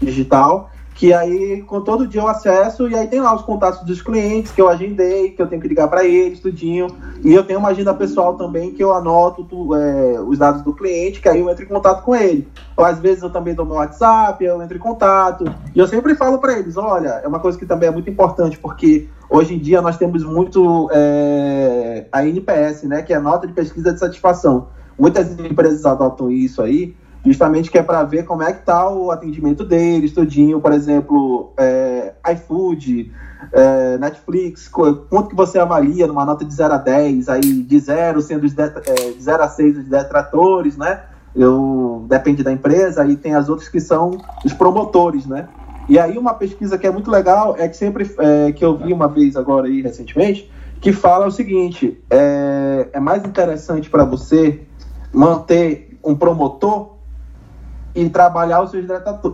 digital 0.00 0.70
que 0.94 1.12
aí 1.12 1.60
com 1.62 1.80
todo 1.80 2.06
dia 2.06 2.20
eu 2.20 2.28
acesso 2.28 2.88
e 2.88 2.94
aí 2.94 3.08
tem 3.08 3.20
lá 3.20 3.34
os 3.34 3.42
contatos 3.42 3.82
dos 3.84 4.00
clientes 4.00 4.52
que 4.52 4.60
eu 4.60 4.68
agendei, 4.68 5.30
que 5.30 5.42
eu 5.42 5.46
tenho 5.48 5.60
que 5.60 5.66
ligar 5.66 5.88
para 5.88 6.04
eles, 6.04 6.38
tudinho. 6.38 6.86
E 7.22 7.34
eu 7.34 7.42
tenho 7.42 7.58
uma 7.58 7.70
agenda 7.70 7.92
pessoal 7.92 8.34
também 8.34 8.72
que 8.72 8.82
eu 8.82 8.94
anoto 8.94 9.44
tu, 9.44 9.74
é, 9.74 10.20
os 10.20 10.38
dados 10.38 10.62
do 10.62 10.72
cliente, 10.72 11.20
que 11.20 11.28
aí 11.28 11.40
eu 11.40 11.50
entro 11.50 11.64
em 11.64 11.68
contato 11.68 12.04
com 12.04 12.14
ele. 12.14 12.46
Ou 12.76 12.84
às 12.84 13.00
vezes 13.00 13.24
eu 13.24 13.30
também 13.30 13.54
dou 13.54 13.66
meu 13.66 13.74
WhatsApp, 13.74 14.42
eu 14.44 14.62
entro 14.62 14.76
em 14.76 14.80
contato. 14.80 15.44
E 15.74 15.78
eu 15.78 15.86
sempre 15.88 16.14
falo 16.14 16.38
para 16.38 16.56
eles, 16.56 16.76
olha, 16.76 17.20
é 17.24 17.26
uma 17.26 17.40
coisa 17.40 17.58
que 17.58 17.66
também 17.66 17.88
é 17.88 17.92
muito 17.92 18.08
importante, 18.08 18.56
porque 18.58 19.08
hoje 19.28 19.54
em 19.54 19.58
dia 19.58 19.82
nós 19.82 19.96
temos 19.96 20.22
muito 20.22 20.88
é, 20.92 22.06
a 22.12 22.24
NPS, 22.24 22.84
né, 22.84 23.02
que 23.02 23.12
é 23.12 23.16
a 23.16 23.20
nota 23.20 23.48
de 23.48 23.52
pesquisa 23.52 23.92
de 23.92 23.98
satisfação. 23.98 24.68
Muitas 24.96 25.36
empresas 25.40 25.84
adotam 25.84 26.30
isso 26.30 26.62
aí, 26.62 26.94
justamente 27.24 27.70
que 27.70 27.78
é 27.78 27.82
para 27.82 28.02
ver 28.04 28.24
como 28.24 28.42
é 28.42 28.52
que 28.52 28.64
tá 28.64 28.88
o 28.90 29.10
atendimento 29.10 29.64
deles, 29.64 30.12
tudinho, 30.12 30.60
por 30.60 30.72
exemplo, 30.72 31.52
é, 31.56 32.12
iFood, 32.32 33.12
é, 33.52 33.98
Netflix, 33.98 34.68
quanto 34.68 35.28
que 35.28 35.34
você 35.34 35.58
avalia 35.58 36.06
numa 36.06 36.24
nota 36.24 36.44
de 36.44 36.52
0 36.52 36.74
a 36.74 36.78
10, 36.78 37.28
aí 37.28 37.40
de 37.40 37.78
0 37.78 38.20
sendo 38.20 38.48
de, 38.48 38.60
é, 38.60 39.10
de 39.12 39.22
0 39.22 39.42
a 39.42 39.48
6 39.48 39.78
os 39.78 39.84
detratores, 39.84 40.76
né? 40.76 41.00
Eu, 41.34 42.04
depende 42.08 42.42
da 42.42 42.52
empresa, 42.52 43.02
aí 43.02 43.16
tem 43.16 43.34
as 43.34 43.48
outras 43.48 43.68
que 43.68 43.80
são 43.80 44.18
os 44.44 44.52
promotores, 44.52 45.26
né? 45.26 45.48
E 45.88 45.98
aí 45.98 46.16
uma 46.16 46.34
pesquisa 46.34 46.78
que 46.78 46.86
é 46.86 46.90
muito 46.90 47.10
legal 47.10 47.56
é 47.58 47.68
que 47.68 47.76
sempre 47.76 48.10
é, 48.18 48.52
que 48.52 48.64
eu 48.64 48.76
vi 48.76 48.92
uma 48.92 49.08
vez 49.08 49.36
agora 49.36 49.66
aí 49.66 49.82
recentemente, 49.82 50.50
que 50.80 50.92
fala 50.92 51.26
o 51.26 51.30
seguinte: 51.30 52.02
é, 52.08 52.88
é 52.92 53.00
mais 53.00 53.24
interessante 53.24 53.90
para 53.90 54.04
você 54.04 54.60
manter 55.12 55.98
um 56.02 56.14
promotor 56.14 56.93
e 57.94 58.08
trabalhar 58.08 58.60
os 58.62 58.70
seus 58.70 58.86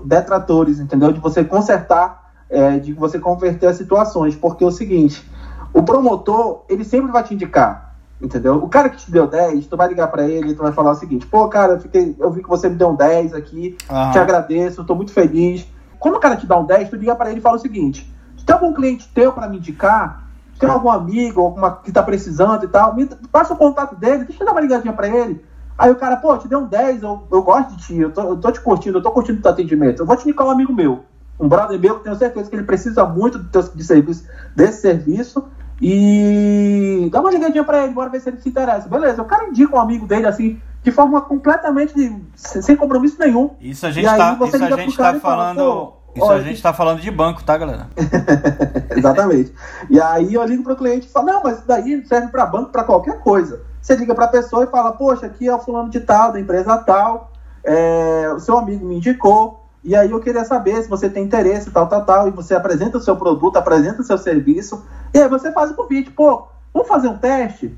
detratores, 0.05 0.79
entendeu? 0.79 1.13
De 1.13 1.21
você 1.21 1.43
consertar, 1.43 2.31
é, 2.49 2.79
de 2.79 2.93
você 2.93 3.19
converter 3.19 3.67
as 3.67 3.77
situações. 3.77 4.37
Porque 4.37 4.63
é 4.63 4.67
o 4.67 4.71
seguinte, 4.71 5.29
o 5.73 5.83
promotor, 5.83 6.65
ele 6.69 6.85
sempre 6.85 7.11
vai 7.11 7.23
te 7.23 7.35
indicar, 7.35 7.95
entendeu? 8.21 8.57
O 8.57 8.69
cara 8.69 8.89
que 8.91 8.99
te 8.99 9.11
deu 9.11 9.27
10, 9.27 9.67
tu 9.67 9.77
vai 9.77 9.89
ligar 9.89 10.09
para 10.09 10.29
ele 10.29 10.55
tu 10.55 10.63
vai 10.63 10.73
falar 10.73 10.91
o 10.91 10.97
seguinte, 10.97 11.27
pô, 11.27 11.49
cara, 11.49 11.75
eu, 11.75 11.81
fiquei, 11.81 12.15
eu 12.19 12.31
vi 12.31 12.43
que 12.43 12.49
você 12.49 12.69
me 12.69 12.77
deu 12.77 12.91
um 12.91 12.97
10 12.97 13.35
aqui, 13.35 13.77
te 14.13 14.19
agradeço, 14.19 14.85
tô 14.85 14.95
muito 14.95 15.13
feliz. 15.13 15.67
Quando 15.99 16.17
o 16.17 16.21
cara 16.21 16.37
te 16.37 16.47
dá 16.47 16.59
um 16.59 16.65
10, 16.65 16.91
tu 16.91 16.97
liga 16.97 17.15
para 17.15 17.31
ele 17.31 17.39
e 17.39 17.43
fala 17.43 17.57
o 17.57 17.61
seguinte, 17.61 18.13
se 18.37 18.45
tem 18.45 18.55
algum 18.55 18.75
cliente 18.75 19.09
teu 19.15 19.33
para 19.33 19.49
me 19.49 19.59
indicar, 19.59 20.25
tem 20.59 20.69
algum 20.69 20.91
amigo 20.91 21.41
alguma, 21.41 21.77
que 21.77 21.91
tá 21.91 22.03
precisando 22.03 22.65
e 22.65 22.69
tal, 22.69 22.95
me, 22.95 23.07
passa 23.33 23.55
o 23.55 23.57
contato 23.57 23.97
dele, 23.97 24.25
deixa 24.25 24.43
eu 24.43 24.47
dar 24.47 24.53
uma 24.53 24.61
ligadinha 24.61 24.93
para 24.93 25.09
ele, 25.09 25.43
Aí 25.81 25.91
o 25.91 25.97
cara, 25.97 26.17
pô, 26.17 26.37
te 26.37 26.47
deu 26.47 26.59
um 26.59 26.67
10, 26.67 27.03
eu, 27.03 27.23
eu 27.33 27.43
gosto 27.43 27.75
de 27.75 27.87
ti, 27.87 27.99
eu 27.99 28.13
tô, 28.13 28.21
eu 28.21 28.37
tô 28.37 28.53
te 28.53 28.61
curtindo, 28.61 28.99
eu 28.99 29.03
tô 29.03 29.11
curtindo 29.11 29.39
o 29.39 29.43
teu 29.43 29.51
atendimento. 29.51 30.03
Eu 30.03 30.07
vou 30.07 30.15
te 30.15 30.25
indicar 30.25 30.47
um 30.47 30.51
amigo 30.51 30.75
meu, 30.75 31.05
um 31.41 31.49
brother 31.49 31.81
meu, 31.81 31.97
que 31.97 32.05
tenho 32.05 32.17
certeza 32.17 32.51
que 32.51 32.55
ele 32.55 32.65
precisa 32.65 33.07
muito 33.07 33.39
de, 33.39 33.49
teu, 33.49 33.63
de 33.63 33.83
serviço, 33.83 34.29
desse 34.55 34.83
serviço. 34.83 35.43
E 35.81 37.09
dá 37.11 37.23
uma 37.23 37.31
ligadinha 37.31 37.65
pra 37.65 37.83
ele, 37.83 37.95
bora 37.95 38.11
ver 38.11 38.21
se 38.21 38.29
ele 38.29 38.37
se 38.43 38.51
interessa. 38.51 38.91
Beleza, 38.91 39.23
o 39.23 39.25
cara 39.25 39.49
indica 39.49 39.75
um 39.75 39.81
amigo 39.81 40.07
dele 40.07 40.27
assim, 40.27 40.61
de 40.83 40.91
forma 40.91 41.19
completamente 41.23 41.95
sem 42.35 42.77
compromisso 42.77 43.17
nenhum. 43.19 43.53
Isso 43.59 43.87
a 43.87 43.91
gente 43.91 44.05
tá, 44.05 44.39
isso 44.45 44.63
a 44.63 44.71
gente 44.77 44.97
tá 44.99 45.15
falando. 45.15 45.57
Fala, 45.57 45.93
isso 46.15 46.31
a 46.31 46.41
gente 46.43 46.57
está 46.57 46.75
falando 46.75 47.01
de 47.01 47.11
banco, 47.11 47.43
tá, 47.43 47.57
galera? 47.57 47.89
Exatamente. 48.95 49.55
E 49.89 49.99
aí 49.99 50.35
eu 50.35 50.45
ligo 50.45 50.63
para 50.63 50.75
o 50.75 50.77
cliente 50.77 51.07
e 51.07 51.11
falo, 51.11 51.29
não, 51.29 51.43
mas 51.43 51.57
isso 51.57 51.67
daí 51.67 52.05
serve 52.05 52.29
para 52.29 52.45
banco, 52.45 52.71
para 52.71 52.85
qualquer 52.85 53.19
coisa. 53.21 53.70
Você 53.81 53.95
liga 53.97 54.15
para 54.15 54.27
a 54.27 54.29
pessoa 54.29 54.65
e 54.65 54.67
fala, 54.67 54.93
poxa, 54.93 55.27
aqui 55.27 55.49
é 55.49 55.55
o 55.55 55.59
fulano 55.59 55.89
de 55.89 56.01
tal, 56.01 56.33
da 56.33 56.41
empresa 56.41 56.77
tal, 56.79 57.31
é, 57.65 58.31
o 58.35 58.39
seu 58.39 58.59
amigo 58.59 58.85
me 58.85 58.97
indicou, 58.97 59.65
e 59.83 59.97
aí 59.97 60.11
eu 60.11 60.21
queria 60.21 60.45
saber 60.45 60.83
se 60.83 60.89
você 60.89 61.09
tem 61.09 61.25
interesse, 61.25 61.71
tal, 61.71 61.87
tal, 61.87 62.05
tal, 62.05 62.29
e 62.29 62.31
você 62.31 62.55
apresenta 62.55 62.99
o 62.99 63.01
seu 63.01 63.17
produto, 63.17 63.57
apresenta 63.57 64.03
o 64.03 64.05
seu 64.05 64.19
serviço, 64.19 64.85
e 65.15 65.19
aí 65.19 65.29
você 65.29 65.51
faz 65.51 65.71
o 65.71 65.75
convite, 65.75 66.11
pô, 66.11 66.47
vamos 66.73 66.89
fazer 66.89 67.09
um 67.09 67.17
teste? 67.17 67.77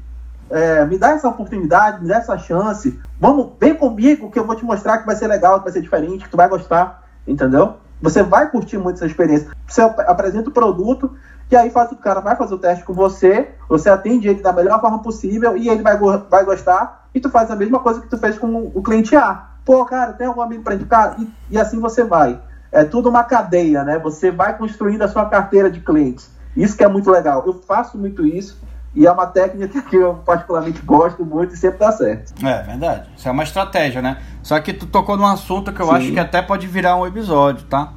É, 0.51 0.85
me 0.85 0.99
dá 0.99 1.11
essa 1.11 1.29
oportunidade, 1.29 2.03
me 2.03 2.09
dá 2.09 2.17
essa 2.17 2.37
chance, 2.37 3.01
vamos, 3.19 3.53
vem 3.59 3.75
comigo 3.75 4.31
que 4.31 4.39
eu 4.39 4.45
vou 4.45 4.57
te 4.57 4.65
mostrar 4.65 4.99
que 4.99 5.07
vai 5.07 5.15
ser 5.17 5.29
legal, 5.29 5.59
que 5.59 5.65
vai 5.65 5.73
ser 5.73 5.81
diferente, 5.81 6.25
que 6.25 6.31
tu 6.31 6.37
vai 6.37 6.49
gostar, 6.49 7.05
entendeu? 7.27 7.77
Você 8.03 8.23
vai 8.23 8.51
curtir 8.51 8.79
muito 8.79 8.97
essa 8.97 9.07
experiência. 9.07 9.51
Você 9.67 9.81
apresenta 9.81 10.51
o 10.51 10.53
produto 10.53 11.15
e 11.51 11.57
aí 11.57 11.71
faz, 11.71 11.93
o 11.93 11.97
cara 11.97 12.21
vai 12.21 12.35
fazer 12.35 12.55
o 12.55 12.59
teste 12.59 12.85
com 12.85 12.93
você, 12.93 13.51
você 13.69 13.89
atende 13.89 14.29
ele 14.29 14.43
da 14.43 14.53
melhor 14.53 14.81
forma 14.81 15.01
possível 15.01 15.57
e 15.57 15.69
ele 15.69 15.83
vai, 15.83 15.97
vai 15.97 16.45
gostar 16.45 17.09
e 17.15 17.21
tu 17.21 17.31
faz 17.31 17.51
a 17.51 17.57
mesma 17.57 17.79
coisa 17.79 18.01
que 18.01 18.09
tu 18.09 18.19
fez 18.19 18.39
com 18.39 18.73
o 18.75 18.83
cliente 18.83 19.15
A. 19.15 19.51
Pô, 19.65 19.85
cara, 19.85 20.15
tem 20.15 20.27
algum 20.27 20.43
amigo 20.43 20.65
para 20.65 20.75
indicar? 20.75 21.17
E, 21.21 21.31
e 21.51 21.59
assim 21.59 21.79
você 21.79 22.03
vai. 22.03 22.41
É 22.73 22.85
tudo 22.85 23.09
uma 23.09 23.23
cadeia, 23.23 23.85
né? 23.85 23.99
Você 23.99 24.31
vai 24.31 24.57
construindo 24.57 25.03
a 25.03 25.09
sua 25.09 25.27
carteira 25.27 25.71
de 25.71 25.81
clientes. 25.81 26.31
Isso 26.57 26.77
que 26.77 26.83
é 26.83 26.89
muito 26.89 27.11
legal. 27.11 27.45
Eu 27.47 27.55
faço 27.55 27.97
muito 27.97 28.27
isso 28.27 28.59
e 28.95 29.07
é 29.07 29.11
uma 29.11 29.27
técnica 29.27 29.81
que 29.83 29.97
eu 29.97 30.15
particularmente 30.15 30.83
gosto 30.83 31.25
muito 31.25 31.55
e 31.55 31.57
sempre 31.57 31.79
dá 31.79 31.93
certo. 31.93 32.35
É 32.45 32.63
verdade. 32.63 33.09
Isso 33.17 33.27
é 33.27 33.31
uma 33.31 33.43
estratégia, 33.43 34.03
né? 34.03 34.19
Só 34.43 34.59
que 34.61 34.73
tu 34.73 34.87
tocou 34.87 35.17
num 35.17 35.27
assunto 35.27 35.73
que 35.73 35.81
eu 35.81 35.87
Sim. 35.87 35.93
acho 35.95 36.13
que 36.13 36.21
até 36.21 36.43
pode 36.43 36.67
virar 36.67 36.97
um 36.97 37.07
episódio, 37.07 37.65
tá? 37.65 37.93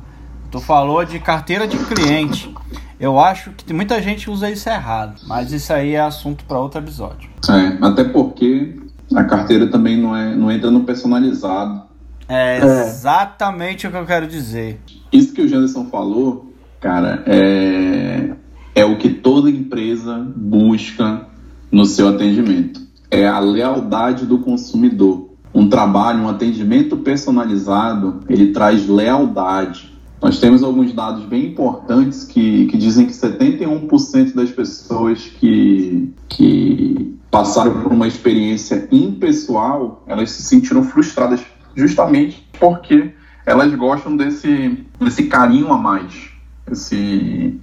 Tu 0.50 0.60
falou 0.62 1.04
de 1.04 1.20
carteira 1.20 1.68
de 1.68 1.78
cliente. 1.78 2.54
Eu 2.98 3.20
acho 3.20 3.52
que 3.52 3.74
muita 3.74 4.02
gente 4.02 4.30
usa 4.30 4.50
isso 4.50 4.70
errado, 4.70 5.20
mas 5.28 5.52
isso 5.52 5.74
aí 5.74 5.96
é 5.96 6.02
assunto 6.02 6.46
para 6.46 6.58
outro 6.58 6.80
episódio. 6.80 7.30
É, 7.50 7.86
até 7.86 8.06
porque 8.06 8.80
a 9.14 9.24
carteira 9.26 9.68
também 9.68 10.02
não, 10.02 10.16
é, 10.16 10.34
não 10.34 10.50
entra 10.50 10.72
no 10.72 10.86
personalizado. 10.86 11.84
É, 12.28 12.58
é 12.58 12.88
exatamente 12.88 13.86
o 13.86 13.92
que 13.92 13.98
eu 13.98 14.06
quero 14.06 14.28
dizer. 14.28 14.80
Isso 15.12 15.34
que 15.34 15.42
o 15.42 15.48
Janderson 15.48 15.86
falou, 15.88 16.54
cara, 16.80 17.22
é, 17.26 18.32
é 18.76 18.84
o 18.84 18.98
que 18.98 19.10
toda 19.10 19.50
empresa 19.50 20.28
busca 20.36 21.26
no 21.72 21.86
seu 21.86 22.10
atendimento. 22.10 22.82
É 23.10 23.26
a 23.26 23.40
lealdade 23.40 24.26
do 24.26 24.40
consumidor. 24.40 25.30
Um 25.54 25.70
trabalho, 25.70 26.24
um 26.24 26.30
atendimento 26.30 26.98
personalizado, 26.98 28.20
ele 28.28 28.52
traz 28.52 28.86
lealdade. 28.88 29.96
Nós 30.22 30.40
temos 30.40 30.62
alguns 30.62 30.92
dados 30.92 31.24
bem 31.26 31.48
importantes 31.48 32.26
que, 32.26 32.66
que 32.66 32.78
dizem 32.78 33.06
que 33.06 33.14
71% 33.14 34.34
das 34.34 34.52
pessoas 34.52 35.24
que, 35.24 36.14
que 36.28 37.18
passaram 37.32 37.82
por 37.82 37.94
uma 37.94 38.08
experiência 38.08 38.88
impessoal, 38.92 40.04
elas 40.08 40.32
se 40.32 40.44
sentiram 40.44 40.84
frustradas 40.84 41.42
justamente 41.76 42.46
porque 42.60 43.14
elas 43.46 43.74
gostam 43.76 44.18
desse, 44.18 44.86
desse 45.00 45.24
carinho 45.28 45.72
a 45.72 45.78
mais, 45.78 46.30
esse, 46.70 47.60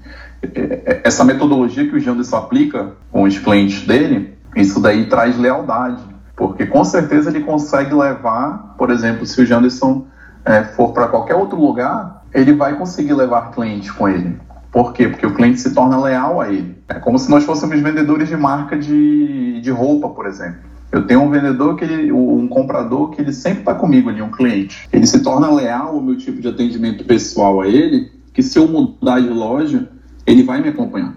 essa 1.05 1.25
metodologia 1.25 1.89
que 1.89 1.97
o 1.97 2.01
Janderson 2.01 2.37
aplica 2.37 2.93
com 3.11 3.23
os 3.23 3.39
clientes 3.39 3.87
dele, 3.87 4.35
isso 4.57 4.81
daí 4.81 5.07
traz 5.07 5.39
lealdade, 5.39 6.03
porque 6.37 6.67
com 6.67 6.85
certeza 6.85 7.31
ele 7.31 7.41
consegue 7.41 7.95
levar, 7.95 8.75
por 8.77 8.91
exemplo, 8.91 9.25
se 9.25 9.41
o 9.41 9.47
Janderson 9.47 10.07
é, 10.45 10.65
for 10.65 10.93
para 10.93 11.09
qualquer 11.09 11.35
outro 11.35 11.61
lugar, 11.61 12.25
ele 12.35 12.53
vai 12.53 12.77
conseguir 12.77 13.15
levar 13.15 13.53
cliente 13.53 13.93
com 13.93 14.09
ele. 14.09 14.37
Por 14.71 14.93
quê? 14.93 15.07
Porque 15.07 15.27
o 15.27 15.35
cliente 15.35 15.61
se 15.61 15.75
torna 15.75 16.01
leal 16.01 16.41
a 16.41 16.49
ele. 16.49 16.77
É 16.89 16.95
como 16.95 17.19
se 17.19 17.31
nós 17.31 17.45
fôssemos 17.45 17.79
vendedores 17.81 18.29
de 18.29 18.37
marca 18.37 18.77
de, 18.77 19.61
de 19.61 19.71
roupa, 19.71 20.09
por 20.09 20.27
exemplo. 20.27 20.73
Eu 20.91 21.07
tenho 21.07 21.23
um 21.23 21.31
vendedor, 21.31 21.77
que 21.77 21.85
ele, 21.85 22.13
um 22.13 22.49
comprador 22.49 23.11
que 23.11 23.21
ele 23.21 23.33
sempre 23.33 23.61
está 23.61 23.75
comigo 23.75 24.11
ali, 24.11 24.21
um 24.21 24.31
cliente. 24.31 24.89
Ele 24.93 25.07
se 25.07 25.23
torna 25.23 25.51
leal 25.51 25.89
ao 25.89 26.01
meu 26.01 26.17
tipo 26.17 26.41
de 26.41 26.49
atendimento 26.49 27.05
pessoal 27.05 27.61
a 27.61 27.69
ele, 27.69 28.11
que 28.33 28.43
se 28.43 28.59
eu 28.59 28.67
mudar 28.67 29.21
de 29.21 29.29
loja, 29.29 29.89
ele 30.27 30.43
vai 30.43 30.61
me 30.61 30.69
acompanhar. 30.69 31.15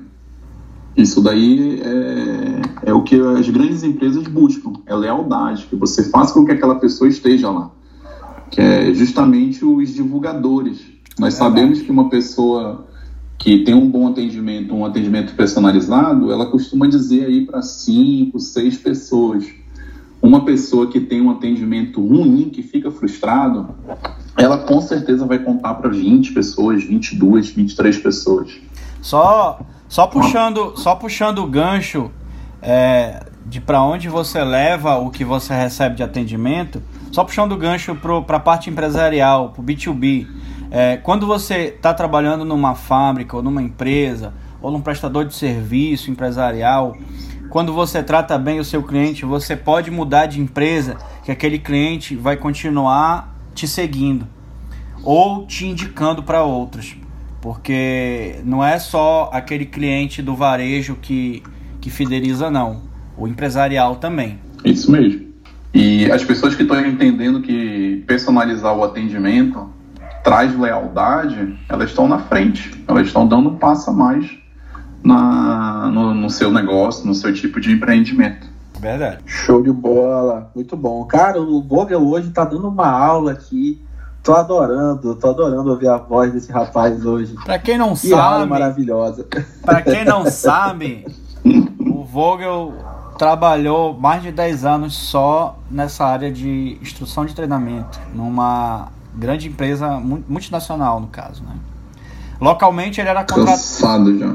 Isso 0.95 1.21
daí 1.21 1.81
é, 1.81 2.89
é, 2.89 2.93
o 2.93 3.03
que 3.03 3.19
as 3.19 3.49
grandes 3.49 3.83
empresas 3.83 4.23
buscam, 4.27 4.73
é 4.85 4.95
lealdade, 4.95 5.65
que 5.65 5.75
você 5.75 6.03
faça 6.09 6.33
com 6.33 6.45
que 6.45 6.51
aquela 6.51 6.75
pessoa 6.75 7.09
esteja 7.09 7.49
lá, 7.49 7.69
que 8.49 8.61
é 8.61 8.93
justamente 8.93 9.65
os 9.65 9.93
divulgadores. 9.93 10.79
Nós 11.19 11.35
é 11.35 11.37
sabemos 11.37 11.81
que 11.81 11.91
uma 11.91 12.09
pessoa 12.09 12.85
que 13.37 13.63
tem 13.63 13.75
um 13.75 13.89
bom 13.89 14.07
atendimento, 14.07 14.73
um 14.73 14.85
atendimento 14.85 15.35
personalizado, 15.35 16.31
ela 16.31 16.45
costuma 16.45 16.87
dizer 16.87 17.25
aí 17.25 17.45
para 17.45 17.61
cinco, 17.61 18.39
seis 18.39 18.77
pessoas. 18.77 19.45
Uma 20.21 20.45
pessoa 20.45 20.87
que 20.87 20.99
tem 20.99 21.21
um 21.21 21.29
atendimento 21.29 22.01
ruim, 22.01 22.49
que 22.49 22.63
fica 22.63 22.89
frustrado, 22.89 23.75
ela 24.37 24.57
com 24.59 24.81
certeza 24.81 25.25
vai 25.25 25.39
contar 25.39 25.75
para 25.75 25.89
20 25.89 26.33
pessoas, 26.33 26.83
22, 26.83 27.49
23 27.49 27.97
pessoas. 27.99 28.57
Só, 29.05 29.59
só 29.87 30.07
puxando, 30.07 30.73
só 30.75 30.95
puxando 30.95 31.37
o 31.37 31.45
gancho 31.45 32.09
é, 32.59 33.23
de 33.45 33.61
para 33.61 33.79
onde 33.83 34.09
você 34.09 34.43
leva 34.43 34.97
o 34.97 35.11
que 35.11 35.23
você 35.23 35.53
recebe 35.53 35.97
de 35.97 36.01
atendimento, 36.01 36.81
só 37.11 37.23
puxando 37.23 37.51
o 37.51 37.55
gancho 37.55 37.95
para 38.25 38.37
a 38.37 38.39
parte 38.39 38.67
empresarial, 38.67 39.49
para 39.49 39.61
o 39.61 39.63
B2B. 39.63 40.27
É, 40.71 40.97
quando 40.97 41.27
você 41.27 41.65
está 41.65 41.93
trabalhando 41.93 42.43
numa 42.43 42.73
fábrica 42.73 43.37
ou 43.37 43.43
numa 43.43 43.61
empresa 43.61 44.33
ou 44.59 44.71
num 44.71 44.81
prestador 44.81 45.23
de 45.23 45.35
serviço 45.35 46.09
empresarial, 46.09 46.97
quando 47.51 47.71
você 47.73 48.01
trata 48.01 48.39
bem 48.39 48.59
o 48.59 48.65
seu 48.65 48.81
cliente, 48.81 49.23
você 49.23 49.55
pode 49.55 49.91
mudar 49.91 50.25
de 50.25 50.41
empresa, 50.41 50.97
que 51.23 51.31
aquele 51.31 51.59
cliente 51.59 52.15
vai 52.15 52.37
continuar 52.37 53.37
te 53.53 53.67
seguindo 53.67 54.27
ou 55.03 55.45
te 55.45 55.67
indicando 55.67 56.23
para 56.23 56.41
outros 56.41 56.95
porque 57.45 58.37
não 58.43 58.65
é 58.65 58.79
só 58.79 59.29
aquele 59.31 59.67
cliente 59.67 60.19
do 60.19 60.35
varejo 60.35 60.97
que, 60.99 61.43
que 61.79 61.91
fideliza, 61.91 62.49
não. 62.49 62.81
O 63.15 63.27
empresarial 63.27 63.97
também. 63.97 64.39
Isso 64.63 64.91
mesmo. 64.91 65.27
E 65.71 66.11
as 66.11 66.23
pessoas 66.23 66.55
que 66.55 66.63
estão 66.63 66.83
entendendo 66.83 67.43
que 67.43 68.03
personalizar 68.07 68.75
o 68.75 68.83
atendimento 68.83 69.69
traz 70.23 70.57
lealdade, 70.57 71.55
elas 71.69 71.91
estão 71.91 72.07
na 72.07 72.17
frente, 72.17 72.83
elas 72.87 73.05
estão 73.05 73.27
dando 73.27 73.49
um 73.49 73.57
passo 73.57 73.91
a 73.91 73.93
mais 73.93 74.27
na, 75.03 75.91
no, 75.91 76.15
no 76.15 76.31
seu 76.31 76.51
negócio, 76.51 77.05
no 77.05 77.13
seu 77.13 77.31
tipo 77.31 77.61
de 77.61 77.71
empreendimento. 77.71 78.47
Verdade. 78.79 79.19
Show 79.27 79.61
de 79.61 79.71
bola, 79.71 80.49
muito 80.55 80.75
bom. 80.75 81.05
Cara, 81.05 81.39
o 81.39 81.61
Vogel 81.61 82.07
hoje 82.07 82.29
está 82.29 82.43
dando 82.43 82.67
uma 82.67 82.89
aula 82.89 83.33
aqui 83.33 83.84
Tô 84.25 84.33
adorando, 84.33 85.13
tô 85.13 85.29
adorando 85.29 85.69
ouvir 85.69 85.87
a 85.87 85.97
voz 85.97 86.33
desse 86.33 86.51
rapaz 86.51 87.05
hoje. 87.05 87.35
Pra 87.45 87.59
quem 87.59 87.77
não 87.77 87.93
que 87.93 88.09
sabe. 88.09 88.49
maravilhosa. 88.49 89.27
Pra 89.61 89.83
quem 89.83 90.03
não 90.03 90.25
sabe, 90.31 91.05
o 91.79 92.03
Vogel 92.03 92.73
trabalhou 93.19 93.93
mais 93.93 94.23
de 94.23 94.31
10 94.31 94.65
anos 94.65 94.95
só 94.95 95.59
nessa 95.69 96.05
área 96.05 96.31
de 96.31 96.75
instrução 96.81 97.23
de 97.23 97.35
treinamento, 97.35 97.99
numa 98.15 98.87
grande 99.13 99.47
empresa 99.47 99.91
multinacional, 99.99 100.99
no 100.99 101.07
caso, 101.07 101.43
né? 101.43 101.55
Localmente 102.41 102.99
ele 102.99 103.09
era 103.09 103.23
contratado. 103.23 104.17
já. 104.17 104.33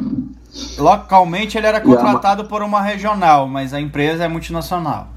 Localmente 0.78 1.58
ele 1.58 1.66
era 1.66 1.80
contratado 1.80 2.44
por 2.44 2.62
uma 2.62 2.80
regional, 2.80 3.48
mas 3.48 3.74
a 3.74 3.80
empresa 3.80 4.22
é 4.22 4.28
multinacional. 4.28 5.08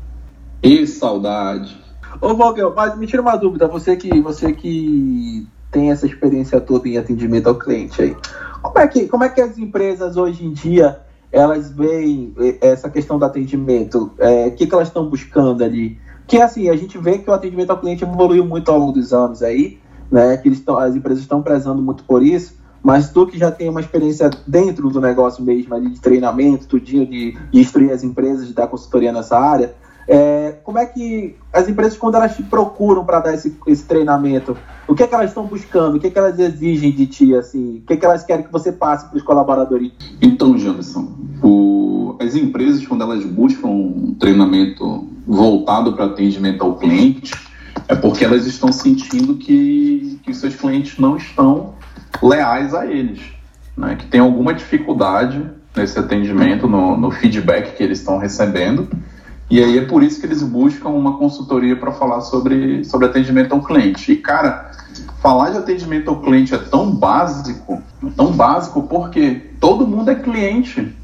E 0.64 0.88
saudade. 0.88 1.83
Ô, 2.22 2.34
Vogel, 2.34 2.74
mas 2.76 2.98
me 2.98 3.08
tira 3.08 3.22
uma 3.22 3.36
dúvida, 3.36 3.68
você 3.68 3.96
que, 3.96 4.22
você 4.22 4.54
que 4.54 5.48
tem 5.72 5.92
essa 5.92 6.06
experiência 6.06 6.62
toda 6.62 6.88
em 6.88 6.98
atendimento 6.98 7.48
ao 7.48 7.56
cliente 7.56 8.02
aí. 8.02 8.16
Como 8.62 8.80
é 8.80 8.88
que, 8.88 9.08
como 9.08 9.24
é 9.24 9.30
que 9.30 9.42
as 9.42 9.58
empresas 9.58 10.16
hoje 10.16 10.46
em 10.46 10.54
dia 10.54 11.00
elas 11.32 11.72
veem 11.72 12.34
eh, 12.38 12.58
essa 12.62 12.90
questão 12.90 13.18
do 13.18 13.26
atendimento? 13.26 14.12
É, 14.20 14.48
o 14.48 14.52
que, 14.52 14.68
que 14.68 14.74
elas 14.74 14.88
estão 14.88 15.10
buscando 15.10 15.64
ali? 15.64 15.98
Que 16.28 16.40
assim, 16.40 16.70
a 16.70 16.76
gente 16.76 16.98
vê 16.98 17.18
que 17.18 17.30
o 17.30 17.34
atendimento 17.34 17.72
ao 17.72 17.80
cliente 17.80 18.04
evoluiu 18.04 18.46
muito 18.46 18.72
ao 18.72 18.78
longo 18.78 18.94
dos 18.94 19.12
anos 19.12 19.42
aí, 19.42 19.80
né? 20.12 20.38
Que 20.38 20.48
eles 20.48 20.62
tão, 20.62 20.78
as 20.78 20.96
empresas 20.96 21.24
estão 21.24 21.42
prezando 21.42 21.82
muito 21.82 22.04
por 22.04 22.24
isso. 22.24 22.56
Mas 22.84 23.10
tu 23.10 23.26
que 23.26 23.38
já 23.38 23.50
tem 23.50 23.70
uma 23.70 23.80
experiência 23.80 24.30
dentro 24.46 24.90
do 24.90 25.02
negócio 25.02 25.44
mesmo, 25.44 25.74
ali 25.74 25.90
de 25.90 26.00
treinamento, 26.00 26.68
tudinho, 26.68 27.06
de, 27.06 27.38
de 27.52 27.60
instruir 27.60 27.92
as 27.92 28.04
empresas, 28.04 28.46
de 28.46 28.54
dar 28.54 28.68
consultoria 28.68 29.12
nessa 29.12 29.40
área, 29.40 29.74
é, 30.08 30.56
como 30.64 30.78
é 30.78 30.86
que 30.86 31.36
as 31.52 31.68
empresas, 31.68 31.98
quando 31.98 32.16
elas 32.16 32.36
te 32.36 32.44
procuram 32.44 33.06
para 33.06 33.20
dar 33.20 33.34
esse, 33.34 33.56
esse 33.68 33.84
treinamento, 33.84 34.58
o 34.88 34.94
que 34.94 35.04
é 35.04 35.08
que 35.08 35.16
elas 35.16 35.30
estão 35.30 35.46
buscando? 35.46 35.98
O 35.98 36.00
que 36.00 36.08
é 36.08 36.10
que 36.10 36.18
elas 36.18 36.38
exigem 36.40 36.92
de 36.92 37.06
ti? 37.06 37.36
Assim? 37.36 37.78
O 37.78 37.88
que 37.88 37.94
é 37.94 37.98
que 37.98 38.06
elas 38.06 38.24
querem 38.24 38.44
que 38.46 38.52
você 38.52 38.72
passe 38.72 39.08
para 39.08 39.18
os 39.18 39.24
colaboradores? 39.24 39.92
Então, 40.22 40.58
Jameson, 40.58 41.08
o, 41.42 42.16
as 42.20 42.36
empresas, 42.36 42.86
quando 42.86 43.02
elas 43.02 43.24
buscam 43.26 43.68
um 43.68 44.16
treinamento 44.20 45.08
voltado 45.26 45.94
para 45.94 46.06
atendimento 46.06 46.64
ao 46.64 46.76
cliente, 46.76 47.34
é 47.88 47.96
porque 47.96 48.26
elas 48.26 48.46
estão 48.46 48.72
sentindo 48.72 49.36
que, 49.36 50.20
que 50.24 50.34
seus 50.34 50.56
clientes 50.56 50.98
não 50.98 51.18
estão 51.18 51.74
leais 52.22 52.74
a 52.74 52.86
eles, 52.86 53.22
né? 53.78 53.96
que 53.96 54.06
tem 54.06 54.20
alguma 54.20 54.54
dificuldade 54.54 55.44
nesse 55.76 55.98
atendimento, 55.98 56.68
no, 56.68 56.98
no 56.98 57.10
feedback 57.12 57.76
que 57.76 57.84
eles 57.84 58.00
estão 58.00 58.18
recebendo. 58.18 58.88
E 59.50 59.64
aí 59.64 59.78
é 59.78 59.86
por 59.86 60.02
isso 60.02 60.20
que 60.20 60.26
eles 60.26 60.42
buscam 60.42 60.90
uma 60.90 61.18
consultoria 61.18 61.76
para 61.76 61.92
falar 61.92 62.22
sobre, 62.22 62.84
sobre 62.84 63.08
atendimento 63.08 63.54
ao 63.54 63.62
cliente. 63.62 64.12
E, 64.12 64.16
cara, 64.16 64.72
falar 65.22 65.52
de 65.52 65.58
atendimento 65.58 66.10
ao 66.10 66.22
cliente 66.22 66.54
é 66.54 66.58
tão 66.58 66.92
básico, 66.92 67.82
tão 68.16 68.32
básico, 68.32 68.84
porque 68.84 69.42
todo 69.60 69.88
mundo 69.88 70.10
é 70.10 70.16
cliente. 70.16 70.96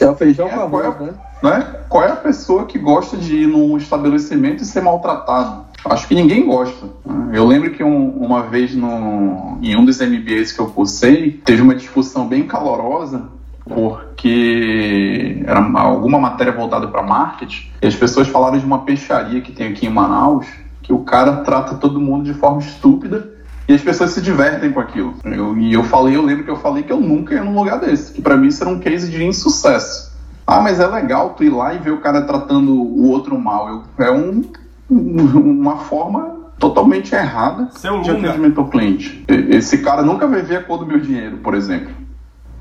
É 0.00 0.08
o 0.08 0.14
feijão 0.14 0.46
é, 0.46 0.52
arroz, 0.52 1.00
né? 1.00 1.14
né? 1.42 1.74
Qual 1.88 2.04
é 2.04 2.12
a 2.12 2.16
pessoa 2.16 2.66
que 2.66 2.78
gosta 2.78 3.16
de 3.16 3.34
ir 3.34 3.46
num 3.48 3.76
estabelecimento 3.76 4.62
e 4.62 4.66
ser 4.66 4.80
maltratado? 4.80 5.66
Acho 5.84 6.06
que 6.06 6.14
ninguém 6.14 6.46
gosta. 6.46 6.86
Eu 7.32 7.46
lembro 7.46 7.70
que 7.70 7.82
um, 7.82 8.10
uma 8.10 8.42
vez 8.42 8.74
no, 8.74 9.58
em 9.60 9.76
um 9.76 9.84
dos 9.84 10.00
MBAs 10.00 10.52
que 10.52 10.60
eu 10.60 10.66
cursei, 10.66 11.32
teve 11.44 11.62
uma 11.62 11.74
discussão 11.74 12.28
bem 12.28 12.46
calorosa 12.46 13.37
porque 13.68 15.42
era 15.46 15.60
alguma 15.80 16.18
matéria 16.18 16.52
voltada 16.52 16.88
para 16.88 17.02
marketing, 17.02 17.68
e 17.82 17.86
as 17.86 17.94
pessoas 17.94 18.28
falaram 18.28 18.58
de 18.58 18.64
uma 18.64 18.80
peixaria 18.80 19.40
que 19.40 19.52
tem 19.52 19.68
aqui 19.68 19.86
em 19.86 19.90
Manaus, 19.90 20.46
que 20.82 20.92
o 20.92 21.00
cara 21.00 21.38
trata 21.38 21.74
todo 21.74 22.00
mundo 22.00 22.24
de 22.24 22.34
forma 22.34 22.60
estúpida 22.60 23.30
e 23.68 23.74
as 23.74 23.82
pessoas 23.82 24.10
se 24.10 24.22
divertem 24.22 24.72
com 24.72 24.80
aquilo. 24.80 25.14
Eu, 25.22 25.56
e 25.58 25.74
eu 25.74 25.84
falei, 25.84 26.16
eu 26.16 26.22
lembro 26.22 26.44
que 26.44 26.50
eu 26.50 26.56
falei 26.56 26.82
que 26.82 26.92
eu 26.92 26.98
nunca 26.98 27.34
ia 27.34 27.44
num 27.44 27.54
lugar 27.54 27.78
desse, 27.78 28.14
que 28.14 28.22
para 28.22 28.36
mim 28.36 28.48
isso 28.48 28.64
era 28.64 28.72
um 28.72 28.78
case 28.78 29.10
de 29.10 29.22
insucesso. 29.22 30.16
Ah, 30.46 30.62
mas 30.62 30.80
é 30.80 30.86
legal 30.86 31.34
tu 31.36 31.44
ir 31.44 31.50
lá 31.50 31.74
e 31.74 31.78
ver 31.78 31.90
o 31.90 32.00
cara 32.00 32.22
tratando 32.22 32.72
o 32.72 33.10
outro 33.10 33.38
mal. 33.38 33.68
Eu, 33.98 34.06
é 34.06 34.10
um, 34.10 34.42
uma 34.88 35.76
forma 35.76 36.38
totalmente 36.58 37.14
errada 37.14 37.68
Seu 37.72 38.00
de 38.00 38.10
atendimento 38.10 38.58
ao 38.58 38.68
cliente. 38.68 39.22
Esse 39.28 39.78
cara 39.78 40.02
nunca 40.02 40.26
vai 40.26 40.40
ver 40.40 40.56
a 40.56 40.62
cor 40.62 40.78
do 40.78 40.86
meu 40.86 40.98
dinheiro, 40.98 41.36
por 41.38 41.54
exemplo. 41.54 41.92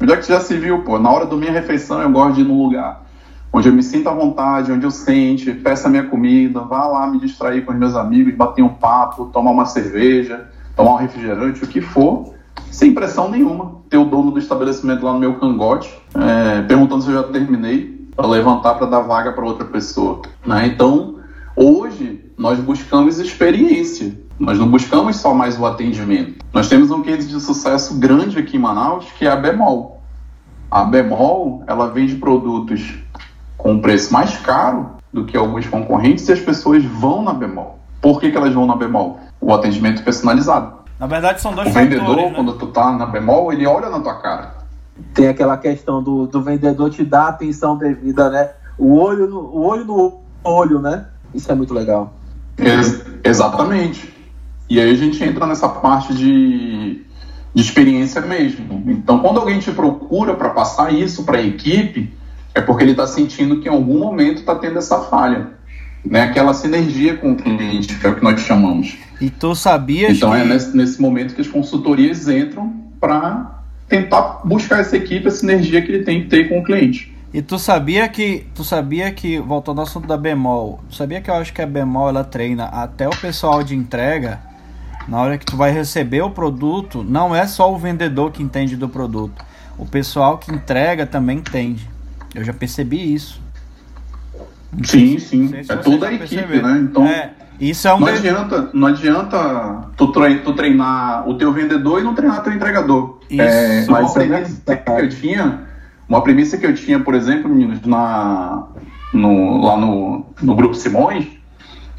Onde 0.02 0.14
é 0.14 0.18
que 0.18 0.28
já 0.28 0.40
se 0.40 0.58
viu, 0.58 0.84
pô? 0.84 1.00
Na 1.00 1.10
hora 1.12 1.26
da 1.26 1.36
minha 1.36 1.52
refeição 1.52 2.02
eu 2.02 2.10
gosto 2.10 2.36
de 2.36 2.42
ir 2.42 2.44
num 2.44 2.64
lugar 2.64 3.08
onde 3.52 3.70
eu 3.70 3.74
me 3.74 3.82
sinto 3.82 4.08
à 4.10 4.14
vontade, 4.14 4.72
onde 4.72 4.86
eu 4.86 4.92
sente, 4.92 5.52
peça 5.52 5.90
minha 5.90 6.04
comida, 6.04 6.60
vá 6.62 6.86
lá 6.86 7.08
me 7.08 7.20
distrair 7.20 7.66
com 7.66 7.72
os 7.72 7.78
meus 7.78 7.96
amigos, 7.96 8.36
bater 8.36 8.62
um 8.62 8.70
papo, 8.70 9.26
tomar 9.26 9.52
uma 9.52 9.66
cerveja, 9.66 10.48
tomar 10.76 10.94
um 10.94 10.98
refrigerante, 10.98 11.64
o 11.64 11.68
que 11.68 11.82
for, 11.82 12.34
sem 12.70 12.94
pressão 12.94 13.30
nenhuma. 13.30 13.78
Ter 13.90 13.98
o 13.98 14.06
dono 14.06 14.32
do 14.32 14.40
estabelecimento 14.40 15.04
lá 15.04 15.14
no 15.14 15.20
meu 15.20 15.40
cangote, 15.40 15.90
é, 16.14 16.62
perguntando 16.64 17.04
se 17.04 17.10
eu 17.10 17.16
já 17.16 17.24
terminei, 17.24 17.98
para 18.16 18.28
levantar 18.28 18.76
para 18.76 18.88
dar 18.88 19.00
vaga 19.00 19.32
para 19.32 19.46
outra 19.46 19.66
pessoa. 19.66 20.22
Né? 20.46 20.68
Então, 20.68 21.16
hoje, 21.56 22.26
nós 22.38 22.60
buscamos 22.60 23.20
experiência. 23.20 24.14
Nós 24.40 24.60
não 24.60 24.70
buscamos 24.70 25.16
só 25.18 25.34
mais 25.34 25.60
o 25.60 25.66
atendimento. 25.66 26.46
Nós 26.54 26.70
temos 26.70 26.92
um 26.92 27.02
case 27.02 27.28
de 27.28 27.40
sucesso 27.40 27.98
grande 28.00 28.38
aqui 28.38 28.58
em 28.58 28.60
Manaus, 28.60 29.06
que 29.18 29.26
é 29.26 29.32
a 29.32 29.36
Bemol. 29.36 30.02
A 30.70 30.84
Bemol, 30.84 31.64
ela 31.66 31.88
vende 31.88 32.16
produtos 32.16 32.96
com 33.58 33.74
um 33.74 33.82
preço 33.82 34.14
mais 34.14 34.38
caro 34.38 34.92
do 35.12 35.26
que 35.26 35.36
alguns 35.36 35.66
concorrentes 35.66 36.28
e 36.30 36.34
as 36.34 36.40
pessoas 36.40 36.84
vão 36.84 37.24
na 37.24 37.34
Bemol. 37.34 37.80
Por 38.00 38.20
que, 38.20 38.30
que 38.30 38.38
elas 38.38 38.54
vão 38.54 38.68
na 38.68 38.76
Bemol? 38.76 39.20
O 39.42 39.54
atendimento 39.54 40.04
personalizado. 40.04 40.78
Na 41.00 41.08
verdade, 41.08 41.42
são 41.42 41.54
dois 41.54 41.70
o 41.70 41.72
fatores. 41.72 41.98
O 41.98 42.00
vendedor, 42.00 42.30
né? 42.30 42.34
quando 42.36 42.54
tu 42.54 42.68
tá 42.68 42.92
na 42.92 43.06
Bemol, 43.06 43.52
ele 43.52 43.66
olha 43.66 43.90
na 43.90 44.00
tua 44.00 44.16
cara. 44.16 44.58
Tem 45.14 45.28
aquela 45.28 45.58
questão 45.58 46.02
do, 46.02 46.28
do 46.28 46.42
vendedor 46.42 46.90
te 46.90 47.04
dar 47.04 47.30
atenção 47.30 47.78
devida, 47.78 48.30
né? 48.30 48.52
O 48.78 48.98
olho 48.98 49.28
no, 49.28 49.40
o 49.40 49.66
olho 49.66 49.86
no 49.86 50.20
olho, 50.44 50.80
né? 50.80 51.06
Isso 51.34 51.52
é 51.52 51.56
muito 51.56 51.74
legal. 51.74 52.14
Ex 52.58 53.06
exatamente. 53.24 54.17
E 54.70 54.80
aí 54.80 54.92
a 54.92 54.96
gente 54.96 55.24
entra 55.24 55.46
nessa 55.48 55.70
parte 55.70 56.14
de, 56.14 57.02
de 57.54 57.62
experiência 57.62 58.22
mesmo. 58.22 58.84
Então, 58.88 59.20
quando 59.20 59.40
alguém 59.40 59.60
te 59.60 59.72
procura 59.72 60.34
para 60.34 60.50
passar 60.50 60.94
isso 60.94 61.24
para 61.24 61.38
a 61.38 61.42
equipe, 61.42 62.14
é 62.54 62.62
porque 62.62 62.84
ele 62.84 62.92
está 62.92 63.08
sentindo 63.08 63.60
que 63.60 63.70
em 63.70 63.72
algum 63.72 64.00
momento 64.00 64.40
está 64.40 64.56
tendo 64.56 64.78
essa 64.78 65.00
falha. 65.02 65.52
Né? 66.06 66.24
Aquela 66.24 66.54
sinergia 66.54 67.16
com 67.16 67.32
o 67.32 67.36
cliente, 67.36 67.96
que 67.96 68.06
é 68.06 68.10
o 68.10 68.16
que 68.16 68.24
nós 68.24 68.40
chamamos. 68.42 68.98
E 69.22 69.30
tu 69.30 69.56
sabias 69.56 70.18
Então 70.18 70.32
que... 70.32 70.38
é 70.38 70.46
nesse, 70.46 70.76
nesse 70.76 71.02
momento 71.02 71.34
que 71.34 71.42
as 71.42 71.48
consultorias 71.48 72.28
entram 72.28 72.74
para 73.00 73.62
tentar 73.88 74.42
buscar 74.44 74.80
essa 74.80 74.98
equipe, 74.98 75.28
a 75.28 75.32
sinergia 75.32 75.82
que 75.82 75.92
ele 75.92 76.04
tem 76.04 76.24
que 76.24 76.28
ter 76.28 76.50
com 76.50 76.60
o 76.60 76.64
cliente. 76.64 77.16
E 77.34 77.42
tu 77.42 77.60
sabia 77.60 78.08
que, 78.08 78.46
tu 78.56 78.64
sabia 78.64 79.12
que, 79.12 79.40
voltando 79.40 79.80
ao 79.80 79.86
assunto 79.86 80.08
da 80.08 80.18
bemol, 80.18 80.80
sabia 80.90 81.22
que 81.22 81.30
eu 81.30 81.36
acho 81.36 81.54
que 81.54 81.62
a 81.62 81.68
bemol 81.68 82.10
ela 82.10 82.24
treina 82.24 82.66
até 82.66 83.08
o 83.08 83.16
pessoal 83.16 83.64
de 83.64 83.76
entrega 83.76 84.40
na 85.08 85.22
hora 85.22 85.38
que 85.38 85.46
tu 85.46 85.56
vai 85.56 85.72
receber 85.72 86.22
o 86.22 86.30
produto, 86.30 87.04
não 87.04 87.36
é 87.36 87.48
só 87.48 87.74
o 87.74 87.78
vendedor 87.78 88.32
que 88.32 88.44
entende 88.44 88.76
do 88.76 88.90
produto. 88.90 89.44
O 89.78 89.86
pessoal 89.86 90.38
que 90.38 90.52
entrega 90.52 91.06
também 91.06 91.38
entende. 91.38 91.88
Eu 92.36 92.44
já 92.44 92.54
percebi 92.54 93.14
isso. 93.14 93.42
Sim, 94.84 95.18
sim. 95.18 95.64
Se 95.64 95.72
é 95.72 95.76
toda 95.78 96.08
a 96.08 96.14
equipe, 96.14 96.62
né? 96.62 96.80
Então, 96.82 97.06
é, 97.06 97.32
isso 97.60 97.88
é 97.88 97.94
um 97.94 98.00
não, 98.00 98.08
adianta, 98.08 98.70
não 98.74 98.88
adianta 98.88 99.90
tu, 99.96 100.12
tu 100.12 100.54
treinar 100.54 101.28
o 101.28 101.36
teu 101.36 101.54
vendedor 101.54 102.02
e 102.02 102.04
não 102.04 102.14
treinar 102.14 102.44
teu 102.44 102.54
entregador. 102.54 103.20
Isso, 103.30 103.42
é, 103.42 103.86
uma 103.88 104.14
premissa 104.14 104.62
é 104.68 104.76
que 104.76 104.92
eu 104.92 105.10
tinha, 105.10 105.62
uma 106.08 106.22
premissa 106.22 106.58
que 106.58 106.66
eu 106.66 106.76
tinha, 106.76 107.00
por 107.00 107.16
exemplo, 107.16 107.50
meninos, 107.50 107.82
na, 107.82 108.68
no, 109.14 109.62
lá 109.66 109.78
no, 109.78 110.26
no 110.42 110.56
Grupo 110.56 110.76
Simões, 110.76 111.28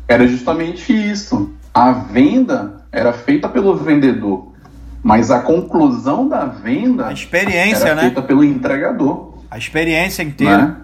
era 0.06 0.26
justamente 0.26 0.92
isso. 0.92 1.52
A 1.72 1.92
venda 1.92 2.77
era 2.90 3.12
feita 3.12 3.48
pelo 3.48 3.76
vendedor, 3.76 4.52
mas 5.02 5.30
a 5.30 5.40
conclusão 5.40 6.28
da 6.28 6.44
venda 6.44 7.06
a 7.06 7.12
experiência, 7.12 7.86
era 7.86 7.94
né? 7.94 8.02
feita 8.02 8.22
pelo 8.22 8.42
entregador. 8.42 9.34
A 9.50 9.58
experiência 9.58 10.22
inteira. 10.22 10.58
Né? 10.58 10.76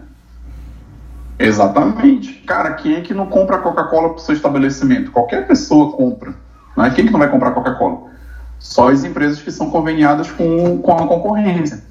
Exatamente. 1.38 2.32
Cara, 2.46 2.74
quem 2.74 2.94
é 2.94 3.00
que 3.00 3.12
não 3.12 3.26
compra 3.26 3.58
Coca-Cola 3.58 4.10
para 4.10 4.18
o 4.18 4.20
seu 4.20 4.34
estabelecimento? 4.34 5.10
Qualquer 5.10 5.46
pessoa 5.46 5.92
compra. 5.92 6.34
Né? 6.76 6.90
Quem 6.94 7.06
que 7.06 7.12
não 7.12 7.18
vai 7.18 7.30
comprar 7.30 7.50
Coca-Cola? 7.50 8.12
Só 8.58 8.90
as 8.90 9.04
empresas 9.04 9.42
que 9.42 9.50
são 9.50 9.70
conveniadas 9.70 10.30
com, 10.30 10.78
com 10.78 10.92
a 10.92 11.06
concorrência. 11.06 11.82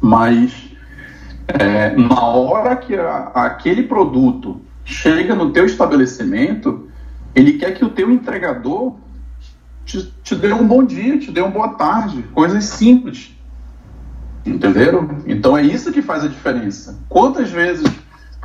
Mas 0.00 0.68
é, 1.48 1.96
na 1.96 2.20
hora 2.20 2.76
que 2.76 2.94
a, 2.94 3.30
aquele 3.34 3.82
produto 3.84 4.60
chega 4.84 5.34
no 5.34 5.50
teu 5.50 5.64
estabelecimento, 5.64 6.88
ele 7.34 7.54
quer 7.54 7.72
que 7.72 7.84
o 7.84 7.90
teu 7.90 8.10
entregador 8.10 8.94
te, 9.88 10.12
te 10.22 10.34
um 10.52 10.66
bom 10.66 10.84
dia, 10.84 11.18
te 11.18 11.32
dê 11.32 11.40
uma 11.40 11.50
boa 11.50 11.68
tarde, 11.70 12.22
coisas 12.34 12.64
simples. 12.64 13.34
Entenderam? 14.44 15.08
Então 15.26 15.56
é 15.56 15.62
isso 15.62 15.90
que 15.90 16.02
faz 16.02 16.24
a 16.24 16.28
diferença. 16.28 16.98
Quantas 17.08 17.50
vezes 17.50 17.90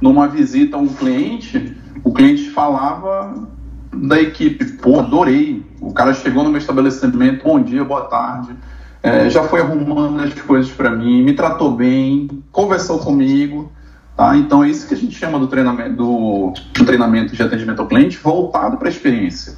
numa 0.02 0.28
visita 0.28 0.78
a 0.78 0.80
um 0.80 0.88
cliente, 0.88 1.76
o 2.02 2.14
cliente 2.14 2.50
falava 2.50 3.48
da 3.94 4.20
equipe, 4.22 4.66
pô, 4.78 5.00
adorei. 5.00 5.66
O 5.82 5.92
cara 5.92 6.14
chegou 6.14 6.44
no 6.44 6.50
meu 6.50 6.60
estabelecimento, 6.60 7.44
bom 7.44 7.62
dia, 7.62 7.84
boa 7.84 8.06
tarde. 8.06 8.56
É, 9.02 9.30
já 9.30 9.44
foi 9.44 9.60
arrumando 9.60 10.22
as 10.22 10.34
coisas 10.34 10.72
para 10.72 10.90
mim, 10.92 11.24
me 11.24 11.34
tratou 11.34 11.76
bem, 11.76 12.42
conversou 12.54 13.00
comigo. 13.00 13.70
Tá? 14.16 14.38
Então 14.38 14.64
é 14.64 14.70
isso 14.70 14.88
que 14.88 14.94
a 14.94 14.98
gente 14.98 15.16
chama 15.16 15.38
do 15.40 15.48
treinamento, 15.48 15.96
do, 15.98 16.54
do 16.74 16.86
treinamento 16.86 17.36
de 17.36 17.44
atendimento 17.44 17.82
ao 17.82 17.88
cliente 17.88 18.18
voltado 18.18 18.78
para 18.78 18.88
a 18.88 18.92
experiência. 18.92 19.58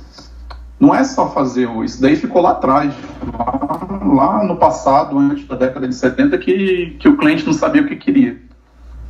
Não 0.86 0.93
é 0.93 1.04
só 1.04 1.32
fazer 1.32 1.67
isso, 1.84 2.00
daí 2.00 2.15
ficou 2.15 2.43
lá 2.43 2.52
atrás, 2.52 2.93
lá, 3.33 4.13
lá, 4.13 4.44
no 4.44 4.56
passado, 4.56 5.17
antes 5.17 5.48
da 5.48 5.56
década 5.56 5.88
de 5.88 5.96
70, 5.96 6.38
que, 6.38 6.96
que 7.00 7.10
o 7.10 7.17
cliente 7.17 7.44
não 7.44 7.54
sabia 7.54 7.81
o 7.81 7.88
que 7.88 7.96
queria. 7.96 8.40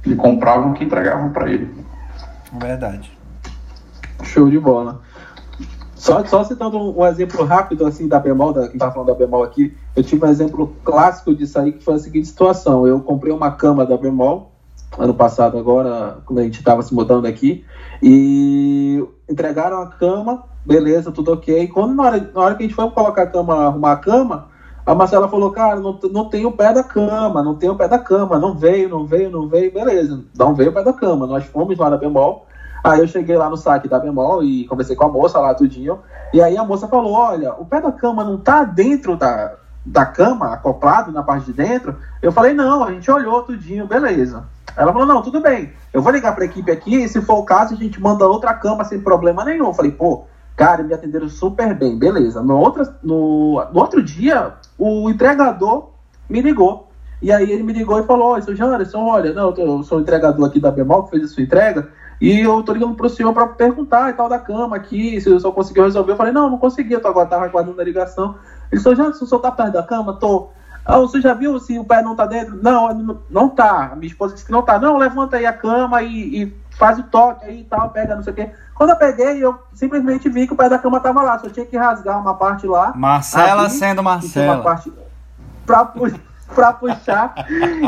Ele 0.06 0.16
comprava 0.16 0.70
o 0.70 0.74
que 0.74 0.86
entregavam 0.86 1.34
para 1.34 1.52
ele. 1.52 1.70
Verdade. 2.54 3.12
Show 4.24 4.50
de 4.50 4.58
bola. 4.58 5.02
Só, 5.96 6.24
só 6.24 6.46
citando 6.46 6.78
um, 6.78 7.02
um, 7.02 7.06
exemplo 7.06 7.44
rápido 7.44 7.86
assim 7.86 8.08
da 8.08 8.20
bemol, 8.22 8.54
da, 8.54 8.70
que 8.70 8.78
tá 8.78 8.90
falando 8.90 9.10
da 9.10 9.14
bemol 9.14 9.44
aqui, 9.44 9.76
eu 9.98 10.02
tive 10.02 10.26
um 10.26 10.30
exemplo 10.30 10.74
clássico 10.82 11.36
disso 11.36 11.60
aí 11.60 11.74
que 11.74 11.84
foi 11.84 11.96
a 11.96 12.00
seguinte 12.00 12.30
situação. 12.30 12.88
Eu 12.88 13.02
comprei 13.02 13.34
uma 13.34 13.52
cama 13.52 13.86
da 13.86 13.98
bemol 13.98 14.55
ano 14.98 15.14
passado 15.14 15.58
agora, 15.58 16.18
quando 16.26 16.40
a 16.40 16.44
gente 16.44 16.60
estava 16.60 16.82
se 16.82 16.94
mudando 16.94 17.26
aqui, 17.26 17.66
e 18.02 19.04
entregaram 19.30 19.82
a 19.82 19.88
cama, 19.88 20.44
beleza, 20.66 21.12
tudo 21.12 21.34
ok. 21.34 21.68
Quando 21.68 21.94
na 21.94 22.04
hora, 22.04 22.32
na 22.34 22.42
hora 22.42 22.56
que 22.56 22.64
a 22.64 22.66
gente 22.66 22.76
foi 22.76 22.90
colocar 22.92 23.24
a 23.24 23.28
cama, 23.28 23.68
arrumar 23.68 23.94
a 23.94 23.98
cama, 23.98 24.48
a 24.86 24.94
Marcela 24.94 25.28
falou, 25.28 25.52
cara, 25.52 25.80
não, 25.80 26.00
não 26.12 26.30
tem 26.30 26.46
o 26.46 26.52
pé 26.52 26.72
da 26.72 26.84
cama, 26.84 27.42
não 27.42 27.56
tem 27.56 27.70
o 27.70 27.76
pé 27.76 27.88
da 27.88 27.98
cama, 27.98 28.38
não 28.38 28.56
veio, 28.56 28.88
não 28.88 29.06
veio, 29.06 29.32
não 29.32 29.48
veio, 29.48 29.74
beleza, 29.74 30.24
não 30.38 30.54
veio 30.54 30.70
o 30.70 30.74
pé 30.74 30.84
da 30.84 30.94
cama. 30.94 31.26
Nós 31.26 31.46
fomos 31.46 31.78
lá 31.78 31.90
na 31.90 31.98
Bemol, 31.98 32.46
aí 32.84 33.00
eu 33.00 33.08
cheguei 33.08 33.36
lá 33.36 33.50
no 33.50 33.58
saque 33.58 33.88
da 33.88 34.00
Bemol 34.00 34.44
e 34.44 34.68
conversei 34.68 34.96
com 34.96 35.06
a 35.06 35.10
moça 35.10 35.40
lá 35.40 35.56
tudinho, 35.56 36.00
e 36.32 36.42
aí 36.42 36.56
a 36.56 36.64
moça 36.64 36.88
falou, 36.88 37.14
olha, 37.14 37.54
o 37.56 37.66
pé 37.66 37.82
da 37.82 37.92
cama 37.92 38.24
não 38.24 38.38
tá 38.38 38.64
dentro 38.64 39.18
da, 39.18 39.56
da 39.84 40.06
cama, 40.06 40.54
acoplado 40.54 41.12
na 41.12 41.24
parte 41.24 41.48
de 41.48 41.54
dentro? 41.54 41.96
Eu 42.22 42.32
falei, 42.32 42.54
não, 42.54 42.84
a 42.84 42.92
gente 42.92 43.10
olhou 43.10 43.42
tudinho, 43.42 43.88
beleza. 43.88 44.44
Ela 44.76 44.92
falou, 44.92 45.08
não, 45.08 45.22
tudo 45.22 45.42
bem, 45.42 45.72
eu 45.94 46.02
vou 46.02 46.12
ligar 46.12 46.34
para 46.34 46.44
a 46.44 46.48
equipe 46.48 46.72
aqui 46.72 47.04
e 47.04 47.08
se 47.08 47.22
for 47.22 47.36
o 47.36 47.46
caso 47.46 47.74
a 47.74 47.78
gente 47.78 48.02
manda 48.02 48.28
outra 48.28 48.54
cama 48.54 48.84
sem 48.84 49.00
problema 49.00 49.46
nenhum. 49.46 49.68
Eu 49.68 49.74
falei, 49.74 49.92
pô, 49.92 50.26
cara, 50.56 50.84
me 50.84 50.94
atenderam 50.94 51.30
super 51.30 51.74
bem, 51.74 51.98
beleza. 51.98 52.42
No, 52.42 52.58
outro 52.58 52.86
no, 53.02 53.64
no 53.72 53.80
outro 53.80 54.04
dia, 54.04 54.54
o 54.78 55.10
entregador 55.10 55.90
me 56.30 56.42
ligou. 56.42 56.90
E 57.22 57.32
aí 57.32 57.50
ele 57.50 57.64
me 57.64 57.74
ligou 57.74 58.00
e 58.00 58.04
falou, 58.04 58.34
oi, 58.34 58.42
seu 58.42 58.56
Janderson, 58.56 59.00
olha, 59.06 59.34
não, 59.34 59.54
eu 59.56 59.84
sou 59.84 59.98
o 59.98 60.02
entregador 60.02 60.46
aqui 60.46 60.60
da 60.60 60.72
Bemol 60.72 61.04
que 61.04 61.12
fez 61.12 61.24
a 61.24 61.28
sua 61.28 61.44
entrega, 61.44 61.90
e 62.20 62.42
eu 62.42 62.62
tô 62.64 62.74
ligando 62.74 62.96
pro 62.96 63.10
senhor 63.10 63.34
para 63.34 63.48
perguntar 63.48 64.10
e 64.10 64.14
tal 64.14 64.30
da 64.30 64.40
cama 64.40 64.76
aqui, 64.76 65.20
se 65.20 65.30
o 65.30 65.40
senhor 65.40 65.54
conseguiu 65.54 65.84
resolver. 65.84 66.12
Eu 66.12 66.18
falei, 66.18 66.34
não, 66.34 66.50
não 66.50 66.58
consegui, 66.58 66.94
eu 66.94 67.02
tô 67.02 67.14
tava 67.26 67.46
aguardando 67.46 67.80
a 67.80 67.84
ligação. 67.84 68.36
Ele 68.72 68.82
falou, 68.82 68.98
Janderson, 68.98 69.26
o 69.26 69.28
senhor 69.28 69.42
tá 69.42 69.52
perto 69.52 69.74
da 69.74 69.84
cama? 69.84 70.14
Tô. 70.14 70.50
Ah, 70.86 71.00
você 71.00 71.20
já 71.20 71.34
viu 71.34 71.60
se 71.60 71.80
o 71.80 71.84
pé 71.84 72.04
não 72.04 72.16
tá 72.16 72.28
dentro? 72.28 72.62
Não, 72.62 73.20
não, 73.28 73.50
tá. 73.50 73.90
A 73.92 73.96
minha 73.96 74.08
esposa 74.08 74.36
disse 74.36 74.46
que 74.46 74.52
não 74.52 74.62
tá. 74.62 74.78
Não, 74.78 74.98
levanta 74.98 75.38
aí 75.38 75.46
a 75.46 75.52
cama 75.52 76.04
e, 76.04 76.44
e 76.44 76.58
faz 76.78 77.00
o 77.00 77.04
toque 77.04 77.44
aí 77.46 77.62
e 77.62 77.64
tal, 77.64 77.90
pega 77.90 78.16
não 78.16 78.22
sei 78.22 78.34
o 78.34 78.36
quê. 78.36 78.52
Quando 78.76 78.92
eu 78.92 78.96
peguei, 78.96 79.44
eu 79.44 79.58
simplesmente 79.74 80.30
vi 80.30 80.46
que 80.46 80.54
o 80.54 80.56
pé 80.56 80.70
da 80.70 80.78
cama 80.78 81.00
tava 81.00 81.24
lá. 81.24 81.40
Só 81.40 81.50
tinha 81.50 81.66
que 81.66 81.76
rasgar 81.76 82.20
uma 82.20 82.36
parte 82.36 82.68
lá. 82.68 82.94
Marcela 82.96 83.68
sendo 83.68 84.04
Marcela. 84.04 84.56
Uma 84.56 84.64
parte 84.64 84.94
pra, 85.66 85.92
pra 86.54 86.74
puxar. 86.74 87.34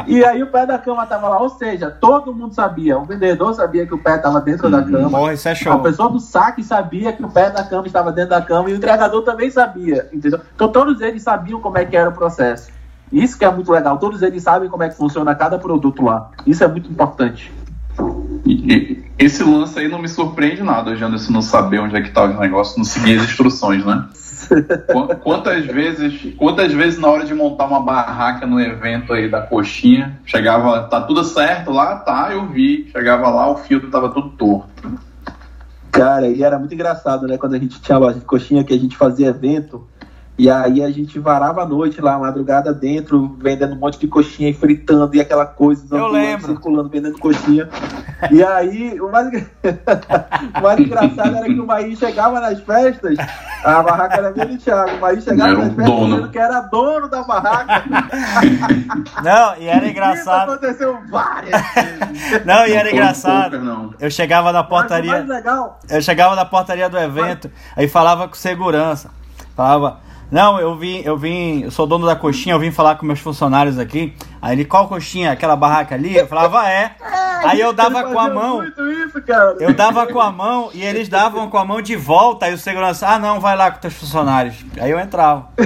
e 0.08 0.26
aí 0.26 0.41
o 0.41 0.48
pé 0.48 0.66
da 0.66 0.80
cama 0.80 1.06
tava 1.06 1.30
lá. 1.30 1.39
Ou 1.39 1.50
seja, 1.50 1.91
todo 1.91 2.34
mundo 2.34 2.56
sabia. 2.56 2.98
O 2.98 3.06
vendedor 3.06 3.54
sabia 3.54 3.86
que 3.86 3.93
o 3.93 4.00
pé 4.00 4.18
tava 4.18 4.41
dentro 4.41 4.72
da 4.72 4.82
cama. 4.82 5.10
Morre, 5.10 5.36
isso 5.36 5.50
é 5.50 5.54
show. 5.54 5.74
A 5.74 5.80
pessoa 5.80 6.10
do 6.10 6.20
saque 6.20 6.64
sabia 6.64 7.14
que 7.14 7.24
o 7.24 7.30
pé 7.30 7.52
da 7.52 7.64
cama 7.64 7.86
estava 7.86 8.12
dentro 8.12 8.32
da 8.32 8.41
cama. 8.41 8.70
E 8.70 8.74
o 8.74 8.78
entregador 8.78 9.22
também 9.24 9.52
sabia. 9.52 10.10
Entendeu? 10.12 10.39
Então 10.56 10.72
todos 10.72 11.00
eles 11.02 11.22
sabiam 11.22 11.62
como 11.62 11.78
é 11.78 11.86
que 11.86 11.95
era 11.95 12.10
o 12.10 12.14
processo. 12.14 12.77
Isso 13.12 13.38
que 13.38 13.45
é 13.45 13.51
muito 13.51 13.72
legal. 13.72 13.97
Todos 13.97 14.22
eles 14.22 14.43
sabem 14.43 14.70
como 14.70 14.84
é 14.84 14.89
que 14.89 14.97
funciona 14.97 15.34
cada 15.36 15.58
produto 15.58 16.03
lá. 16.03 16.30
Isso 16.45 16.64
é 16.64 16.68
muito 16.68 16.91
importante. 16.91 17.51
esse 19.18 19.43
lance 19.43 19.80
aí 19.80 19.88
não 19.88 19.99
me 19.99 20.10
surpreende 20.10 20.62
nada, 20.62 20.95
Janderson, 20.95 21.32
não 21.32 21.41
saber 21.41 21.80
onde 21.80 21.95
é 21.95 22.01
que 22.01 22.12
tá 22.12 22.24
o 22.24 22.39
negócio, 22.39 22.78
não 22.78 22.86
seguir 22.86 23.18
as 23.18 23.24
instruções, 23.24 23.86
né? 23.86 24.05
Quantas 25.24 25.66
vezes, 25.66 26.34
quantas 26.38 26.72
vezes 26.72 26.99
na 26.99 27.10
hora 27.10 27.26
de 27.26 27.34
montar 27.34 27.66
uma 27.66 27.82
barraca 27.82 28.45
no 28.45 28.62
evento 28.62 29.12
aí 29.12 29.30
da 29.30 29.41
coxinha, 29.41 30.20
chegava, 30.26 30.84
tá 30.84 31.01
tudo 31.01 31.24
certo 31.24 31.72
lá? 31.72 31.97
Tá, 31.97 32.30
eu 32.32 32.47
vi. 32.47 32.89
Chegava 32.91 33.30
lá, 33.30 33.49
o 33.49 33.58
fio 33.58 33.89
tava 33.89 34.10
tudo 34.10 34.30
torto. 34.30 35.08
Cara, 35.91 36.28
e 36.28 36.43
era 36.43 36.60
muito 36.60 36.74
engraçado, 36.74 37.28
né? 37.28 37.38
Quando 37.38 37.55
a 37.55 37.60
gente 37.60 37.82
tinha 37.82 37.97
loja 37.97 38.20
de 38.20 38.26
coxinha 38.26 38.64
que 38.64 38.74
a 38.74 38.78
gente 38.78 38.95
fazia 38.95 39.28
evento, 39.28 39.88
e 40.38 40.50
aí 40.52 40.84
a 40.84 40.92
gente 40.92 41.18
varava 41.18 41.64
a 41.64 41.66
noite 41.66 42.00
lá, 42.00 42.18
madrugada 42.20 42.72
dentro, 42.72 43.36
vendendo 43.40 43.74
um 43.74 43.80
monte 43.80 43.98
de 43.98 44.08
coxinha 44.08 44.50
e 44.50 44.54
fritando 44.54 45.16
e 45.16 45.20
aquela 45.20 45.48
coisa, 45.48 45.84
Eu 45.96 46.08
lembro. 46.08 46.48
circulando, 46.48 46.90
vendendo 46.90 47.18
coxinha. 47.18 47.68
E 48.32 48.44
aí, 48.44 49.00
o 49.02 49.12
mais, 49.12 49.28
o 49.34 50.62
mais 50.62 50.80
engraçado 50.80 51.36
era 51.36 51.46
que 51.46 51.60
o 51.60 51.66
Maí 51.66 51.96
chegava 51.96 52.40
nas 52.40 52.60
festas, 52.62 53.18
a 53.64 53.82
barraca 53.82 54.16
era 54.18 54.32
dele, 54.32 54.58
Thiago. 54.58 54.96
O 54.98 55.02
Maí 55.02 55.22
chegava 55.22 55.50
era 55.50 55.58
nas 55.60 55.68
festas 55.70 55.86
dono. 55.86 56.16
dizendo 56.16 56.30
que 56.30 56.40
era 56.40 56.62
dono 56.62 57.08
da 57.10 57.24
barraca. 57.24 57.84
Não, 59.24 59.58
e 59.58 59.68
era 59.68 59.88
engraçado. 59.88 60.50
Isso 60.50 60.52
aconteceu 60.52 61.00
várias 61.10 61.62
vezes. 61.74 62.46
Não, 62.46 62.68
e 62.68 62.74
era 62.74 62.92
engraçado. 62.92 63.96
Eu 64.00 64.12
chegava 64.12 64.52
na 64.52 64.64
portaria. 64.64 65.26
Eu 65.90 66.02
chegava 66.02 66.36
na 66.36 66.46
portaria 66.46 66.88
do 66.90 66.98
evento, 66.98 67.50
aí 67.76 67.88
falava 67.88 68.28
com 68.28 68.36
segurança. 68.36 69.10
Falava. 69.56 70.06
Não, 70.30 70.60
eu 70.60 70.76
vim, 70.76 71.02
eu 71.06 71.18
vim, 71.18 71.64
eu 71.64 71.72
sou 71.72 71.88
dono 71.88 72.06
da 72.06 72.16
coxinha, 72.16 72.54
eu 72.54 72.60
vim 72.60 72.70
falar 72.70 72.96
com 72.96 73.06
meus 73.06 73.20
funcionários 73.20 73.80
aqui. 73.80 74.14
Aí 74.42 74.56
ele, 74.56 74.66
qual 74.66 74.88
coxinha? 74.88 75.32
Aquela 75.32 75.56
barraca 75.56 75.96
ali? 75.96 76.18
Eu 76.18 76.28
falava, 76.28 76.68
é. 76.70 76.96
Aí 77.46 77.62
eu 77.62 77.72
dava 77.72 78.04
com 78.04 78.20
a 78.20 78.30
mão. 78.30 78.62
Isso, 78.64 78.78
eu 79.60 79.74
dava 79.74 80.06
com 80.08 80.20
a 80.20 80.30
mão 80.32 80.70
e 80.74 80.84
eles 80.84 81.08
davam 81.08 81.50
com 81.50 81.58
a 81.58 81.64
mão 81.64 81.82
de 81.82 81.96
volta. 81.96 82.46
Aí 82.46 82.54
o 82.54 82.58
segurança, 82.58 83.08
ah, 83.08 83.18
não, 83.18 83.40
vai 83.40 83.56
lá 83.56 83.72
com 83.72 83.80
teus 83.80 83.94
funcionários. 83.94 84.66
Aí 84.80 84.92
eu 84.92 85.00
entrava. 85.00 85.48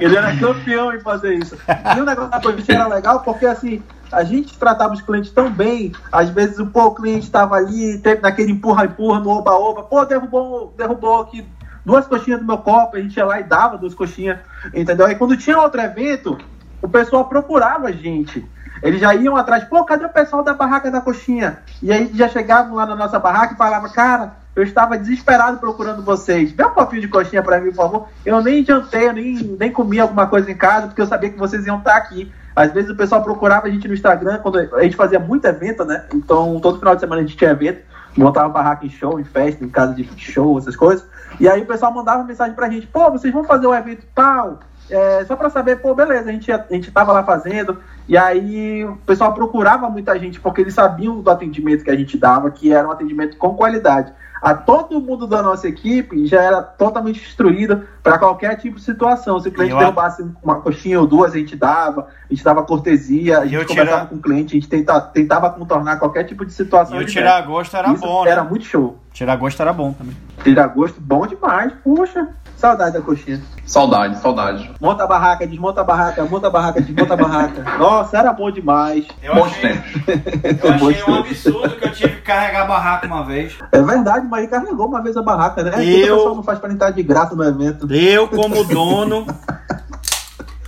ele 0.00 0.14
era 0.14 0.36
campeão 0.36 0.94
em 0.94 1.00
fazer 1.00 1.34
isso. 1.34 1.56
E 1.96 2.00
o 2.00 2.04
negócio 2.04 2.30
da 2.30 2.40
coxinha 2.40 2.78
era 2.78 2.88
legal 2.88 3.20
porque 3.20 3.46
assim 3.46 3.82
a 4.12 4.22
gente 4.24 4.56
tratava 4.58 4.94
os 4.94 5.02
clientes 5.02 5.30
tão 5.30 5.50
bem, 5.50 5.92
às 6.10 6.30
vezes 6.30 6.56
pô, 6.72 6.86
o 6.86 6.94
cliente 6.94 7.26
estava 7.26 7.56
ali, 7.56 7.98
teve 7.98 8.22
naquele 8.22 8.52
empurra-empurra, 8.52 9.20
no 9.20 9.28
oba-oba, 9.30 9.82
pô, 9.82 10.02
derrubou, 10.06 10.72
derrubou 10.78 11.20
aqui 11.20 11.46
duas 11.88 12.06
coxinhas 12.06 12.38
do 12.38 12.46
meu 12.46 12.58
copo, 12.58 12.98
a 12.98 13.00
gente 13.00 13.16
ia 13.16 13.24
lá 13.24 13.40
e 13.40 13.44
dava 13.44 13.78
duas 13.78 13.94
coxinhas, 13.94 14.38
entendeu? 14.74 15.06
Aí 15.06 15.14
quando 15.14 15.38
tinha 15.38 15.58
outro 15.58 15.80
evento, 15.80 16.36
o 16.82 16.88
pessoal 16.88 17.24
procurava 17.24 17.88
a 17.88 17.92
gente. 17.92 18.46
Eles 18.82 19.00
já 19.00 19.14
iam 19.14 19.34
atrás, 19.34 19.64
pô, 19.64 19.82
cadê 19.86 20.04
o 20.04 20.10
pessoal 20.10 20.44
da 20.44 20.52
barraca 20.52 20.90
da 20.90 21.00
coxinha? 21.00 21.60
E 21.82 21.90
aí 21.90 22.10
já 22.12 22.28
chegavam 22.28 22.74
lá 22.74 22.84
na 22.84 22.94
nossa 22.94 23.18
barraca 23.18 23.54
e 23.54 23.56
falavam, 23.56 23.90
cara, 23.90 24.36
eu 24.54 24.62
estava 24.62 24.98
desesperado 24.98 25.56
procurando 25.56 26.02
vocês. 26.02 26.52
Dê 26.52 26.62
um 26.62 26.70
copinho 26.70 27.00
de 27.00 27.08
coxinha 27.08 27.42
para 27.42 27.58
mim, 27.58 27.70
por 27.70 27.76
favor. 27.76 28.08
Eu 28.24 28.42
nem 28.42 28.62
jantei, 28.62 29.10
nem, 29.10 29.56
nem 29.58 29.72
comi 29.72 29.98
alguma 29.98 30.26
coisa 30.26 30.50
em 30.50 30.56
casa, 30.56 30.88
porque 30.88 31.00
eu 31.00 31.06
sabia 31.06 31.30
que 31.30 31.38
vocês 31.38 31.66
iam 31.66 31.78
estar 31.78 31.96
aqui. 31.96 32.30
Às 32.54 32.70
vezes 32.70 32.90
o 32.90 32.96
pessoal 32.96 33.22
procurava 33.22 33.66
a 33.66 33.70
gente 33.70 33.88
no 33.88 33.94
Instagram, 33.94 34.40
quando 34.40 34.58
a 34.58 34.82
gente 34.82 34.96
fazia 34.96 35.18
muito 35.18 35.46
evento, 35.46 35.86
né? 35.86 36.04
Então, 36.12 36.60
todo 36.60 36.78
final 36.78 36.94
de 36.94 37.00
semana 37.00 37.22
a 37.22 37.24
gente 37.24 37.36
tinha 37.36 37.50
evento, 37.50 37.80
montava 38.18 38.48
barraca 38.48 38.84
em 38.84 38.90
show, 38.90 39.18
em 39.18 39.24
festa, 39.24 39.64
em 39.64 39.68
casa 39.68 39.94
de 39.94 40.08
show, 40.16 40.58
essas 40.58 40.76
coisas. 40.76 41.06
E 41.38 41.48
aí 41.48 41.62
o 41.62 41.66
pessoal 41.66 41.92
mandava 41.92 42.24
mensagem 42.24 42.54
pra 42.54 42.68
gente, 42.68 42.86
pô, 42.86 43.10
vocês 43.10 43.32
vão 43.32 43.44
fazer 43.44 43.66
um 43.66 43.74
evento 43.74 44.06
tal? 44.14 44.60
É, 44.90 45.24
só 45.26 45.36
para 45.36 45.50
saber, 45.50 45.80
pô, 45.80 45.94
beleza, 45.94 46.30
a 46.30 46.32
gente, 46.32 46.50
a 46.50 46.64
gente 46.70 46.90
tava 46.90 47.12
lá 47.12 47.22
fazendo, 47.22 47.78
e 48.08 48.16
aí 48.16 48.84
o 48.84 48.96
pessoal 48.96 49.34
procurava 49.34 49.88
muita 49.90 50.18
gente, 50.18 50.40
porque 50.40 50.62
eles 50.62 50.72
sabiam 50.72 51.20
do 51.20 51.30
atendimento 51.30 51.84
que 51.84 51.90
a 51.90 51.96
gente 51.96 52.16
dava, 52.16 52.50
que 52.50 52.72
era 52.72 52.88
um 52.88 52.90
atendimento 52.90 53.36
com 53.36 53.54
qualidade 53.54 54.12
a 54.40 54.54
todo 54.54 55.00
mundo 55.00 55.26
da 55.26 55.42
nossa 55.42 55.68
equipe 55.68 56.26
já 56.26 56.42
era 56.42 56.62
totalmente 56.62 57.20
instruída 57.20 57.86
para 58.02 58.18
qualquer 58.18 58.56
tipo 58.56 58.76
de 58.76 58.82
situação. 58.82 59.38
Se 59.40 59.48
o 59.48 59.52
cliente 59.52 59.72
eu... 59.72 59.78
derrubasse 59.78 60.24
uma 60.42 60.60
coxinha 60.60 61.00
ou 61.00 61.06
duas, 61.06 61.32
a 61.34 61.38
gente 61.38 61.56
dava, 61.56 62.08
a 62.08 62.32
gente 62.32 62.44
dava 62.44 62.62
cortesia, 62.62 63.40
a 63.40 63.46
gente 63.46 63.66
conversava 63.66 64.06
com 64.06 64.16
o 64.16 64.20
cliente, 64.20 64.56
a 64.56 64.60
gente 64.60 64.68
tentava, 64.68 65.00
tentava 65.00 65.50
contornar 65.50 65.98
qualquer 65.98 66.24
tipo 66.24 66.44
de 66.44 66.52
situação. 66.52 67.00
E 67.00 67.04
o 67.04 67.06
tirar 67.06 67.40
gosto 67.42 67.76
era 67.76 67.92
Isso 67.92 68.00
bom, 68.00 68.24
né? 68.24 68.30
Era 68.30 68.44
muito 68.44 68.64
show. 68.64 68.98
Tirar 69.12 69.36
gosto 69.36 69.60
era 69.60 69.72
bom 69.72 69.92
também. 69.92 70.16
Tirar 70.42 70.68
gosto 70.68 71.00
bom 71.00 71.26
demais, 71.26 71.72
puxa. 71.82 72.28
Saudade 72.58 72.94
da 72.94 73.00
coxinha. 73.00 73.40
Saudade, 73.64 74.18
saudade. 74.18 74.68
Monta 74.80 75.04
a 75.04 75.06
barraca, 75.06 75.46
desmonta 75.46 75.80
a 75.80 75.84
barraca, 75.84 76.24
monta 76.24 76.48
a 76.48 76.50
barraca, 76.50 76.80
desmonta 76.80 77.14
a 77.14 77.16
barraca. 77.16 77.62
Nossa, 77.78 78.18
era 78.18 78.32
bom 78.32 78.50
demais. 78.50 79.06
Eu 79.22 79.36
bom 79.36 79.44
achei, 79.44 79.70
eu 79.70 80.88
achei 80.88 81.04
um 81.04 81.14
absurdo 81.14 81.76
que 81.76 81.84
eu 81.86 81.92
tive 81.92 82.16
que 82.16 82.22
carregar 82.22 82.62
a 82.62 82.66
barraca 82.66 83.06
uma 83.06 83.24
vez. 83.24 83.56
É 83.70 83.80
verdade, 83.80 84.26
mas 84.28 84.50
carregou 84.50 84.88
uma 84.88 85.00
vez 85.00 85.16
a 85.16 85.22
barraca, 85.22 85.62
né? 85.62 85.84
Eu, 85.84 86.14
o 86.14 86.16
pessoal 86.16 86.34
não 86.34 86.42
faz 86.42 86.58
pra 86.58 86.72
entrar 86.72 86.90
de 86.90 87.02
graça 87.04 87.36
no 87.36 87.44
evento. 87.44 87.86
Eu, 87.94 88.26
como 88.26 88.64
dono, 88.66 89.24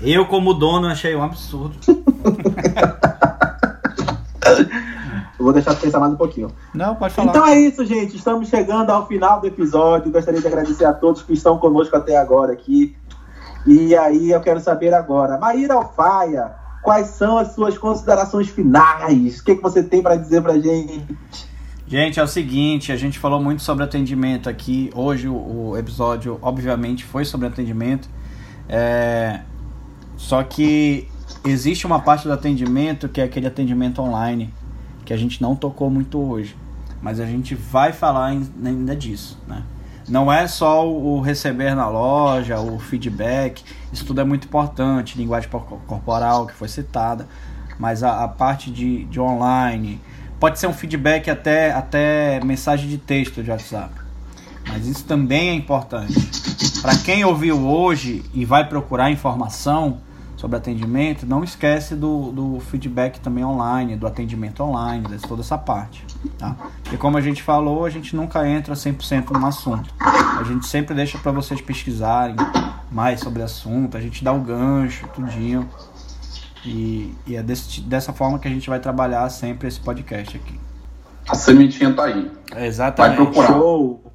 eu, 0.01 0.25
como 0.27 0.55
dono, 0.55 0.87
achei 0.87 1.17
um 1.17 1.25
absurdo. 1.25 1.75
Eu 5.41 5.45
vou 5.45 5.55
deixar 5.55 5.73
de 5.73 5.81
pensar 5.81 5.99
mais 5.99 6.13
um 6.13 6.17
pouquinho. 6.17 6.53
Não, 6.75 6.95
pode 6.95 7.15
falar. 7.15 7.31
Então 7.31 7.47
é 7.47 7.59
isso, 7.59 7.83
gente. 7.87 8.15
Estamos 8.15 8.51
chegando 8.51 8.91
ao 8.91 9.07
final 9.07 9.41
do 9.41 9.47
episódio. 9.47 10.13
Gostaria 10.13 10.39
de 10.39 10.47
agradecer 10.47 10.85
a 10.85 10.93
todos 10.93 11.23
que 11.23 11.33
estão 11.33 11.57
conosco 11.57 11.97
até 11.97 12.15
agora 12.19 12.53
aqui. 12.53 12.95
E 13.67 13.97
aí 13.97 14.33
eu 14.33 14.41
quero 14.43 14.61
saber 14.61 14.93
agora, 14.93 15.39
Maíra 15.39 15.75
Alfaia, 15.75 16.53
quais 16.83 17.07
são 17.07 17.39
as 17.39 17.55
suas 17.55 17.79
considerações 17.79 18.51
finais? 18.51 19.41
O 19.41 19.45
que, 19.45 19.57
que 19.57 19.63
você 19.63 19.83
tem 19.83 20.03
para 20.03 20.17
dizer 20.17 20.43
para 20.43 20.59
gente? 20.61 21.07
Gente, 21.87 22.21
é 22.21 22.23
o 22.23 22.29
seguinte, 22.29 22.93
a 22.93 22.97
gente 22.97 23.19
falou 23.19 23.41
muito 23.41 23.63
sobre 23.63 23.83
atendimento 23.83 24.47
aqui. 24.47 24.91
Hoje 24.95 25.27
o, 25.27 25.71
o 25.71 25.79
episódio, 25.79 26.39
obviamente, 26.43 27.03
foi 27.03 27.25
sobre 27.25 27.47
atendimento. 27.47 28.11
É... 28.69 29.41
Só 30.19 30.43
que 30.43 31.09
existe 31.47 31.87
uma 31.87 32.01
parte 32.01 32.29
do 32.29 32.33
atendimento 32.35 33.09
que 33.09 33.23
é 33.23 33.25
aquele 33.25 33.47
atendimento 33.47 34.03
online 34.03 34.53
que 35.11 35.15
a 35.15 35.17
gente 35.17 35.43
não 35.43 35.57
tocou 35.57 35.91
muito 35.91 36.21
hoje. 36.21 36.55
Mas 37.03 37.19
a 37.19 37.27
gente 37.27 37.53
vai 37.53 37.93
falar 37.93 38.27
ainda 38.27 38.95
disso, 38.95 39.37
né? 39.49 39.65
Não 40.09 40.33
é 40.33 40.47
só 40.47 40.89
o 40.89 41.21
receber 41.21 41.75
na 41.75 41.89
loja, 41.89 42.61
o 42.61 42.79
feedback, 42.79 43.65
isso 43.93 44.05
tudo 44.05 44.21
é 44.21 44.25
muito 44.25 44.47
importante, 44.47 45.19
linguagem 45.19 45.51
corporal 45.51 46.47
que 46.47 46.53
foi 46.53 46.69
citada, 46.69 47.27
mas 47.77 48.05
a, 48.05 48.23
a 48.23 48.29
parte 48.29 48.71
de, 48.71 49.05
de 49.07 49.19
online, 49.19 50.01
pode 50.39 50.61
ser 50.61 50.69
um 50.69 50.73
feedback 50.73 51.29
até, 51.29 51.73
até 51.73 52.41
mensagem 52.45 52.89
de 52.89 52.97
texto 52.97 53.43
de 53.43 53.51
WhatsApp, 53.51 53.93
mas 54.69 54.87
isso 54.87 55.05
também 55.05 55.49
é 55.49 55.55
importante. 55.55 56.15
Para 56.81 56.97
quem 56.97 57.25
ouviu 57.25 57.67
hoje 57.67 58.25
e 58.33 58.45
vai 58.45 58.69
procurar 58.69 59.11
informação, 59.11 59.99
sobre 60.41 60.57
atendimento, 60.57 61.27
não 61.27 61.45
esquece 61.45 61.95
do, 61.95 62.33
do 62.33 62.61
feedback 62.61 63.21
também 63.21 63.45
online, 63.45 63.95
do 63.95 64.07
atendimento 64.07 64.63
online, 64.63 65.07
de 65.07 65.19
toda 65.19 65.43
essa 65.43 65.59
parte. 65.59 66.03
Tá? 66.39 66.57
E 66.91 66.97
como 66.97 67.19
a 67.19 67.21
gente 67.21 67.43
falou, 67.43 67.85
a 67.85 67.91
gente 67.91 68.17
nunca 68.17 68.49
entra 68.49 68.73
100% 68.73 69.39
no 69.39 69.47
assunto. 69.47 69.93
A 70.01 70.43
gente 70.45 70.67
sempre 70.67 70.95
deixa 70.95 71.19
para 71.19 71.31
vocês 71.31 71.61
pesquisarem 71.61 72.37
mais 72.91 73.21
sobre 73.21 73.43
o 73.43 73.45
assunto, 73.45 73.99
a 73.99 74.01
gente 74.01 74.25
dá 74.25 74.33
o 74.33 74.41
gancho, 74.41 75.07
tudinho. 75.09 75.69
E, 76.65 77.15
e 77.27 77.37
é 77.37 77.43
desse, 77.43 77.83
dessa 77.83 78.13
forma 78.13 78.39
que 78.39 78.49
a 78.49 78.51
gente 78.51 78.69
vai 78.69 78.81
trabalhar 78.81 79.29
sempre 79.29 79.69
esse 79.69 79.81
podcast 79.81 80.39
aqui. 80.39 80.59
A 81.29 81.35
sementinha 81.35 81.93
tá 81.93 82.05
aí. 82.05 82.31
exatamente. 82.57 83.17
Vai 83.17 83.27
procurar. 83.27 83.49
Show. 83.49 84.10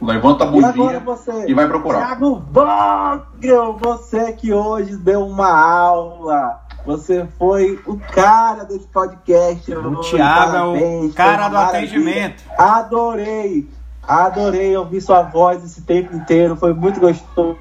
Levanta 0.00 0.44
a 0.44 0.46
bundinha 0.46 1.02
e, 1.46 1.50
e 1.50 1.54
vai 1.54 1.66
procurar. 1.66 2.06
Thiago 2.06 2.42
Vogel, 2.50 3.78
você 3.78 4.32
que 4.32 4.52
hoje 4.52 4.96
deu 4.96 5.26
uma 5.26 5.48
aula. 5.48 6.60
Você 6.84 7.26
foi 7.38 7.80
o 7.86 7.98
cara 7.98 8.64
desse 8.64 8.86
podcast. 8.88 9.72
O 9.74 10.00
Thiago 10.00 10.76
é 10.76 11.06
o 11.06 11.12
cara 11.14 11.48
do 11.48 11.56
atendimento. 11.56 12.42
Adorei. 12.58 13.68
Adorei 14.06 14.76
ouvir 14.76 15.00
sua 15.00 15.22
voz 15.22 15.64
esse 15.64 15.80
tempo 15.80 16.14
inteiro. 16.14 16.56
Foi 16.56 16.74
muito 16.74 17.00
gostoso, 17.00 17.56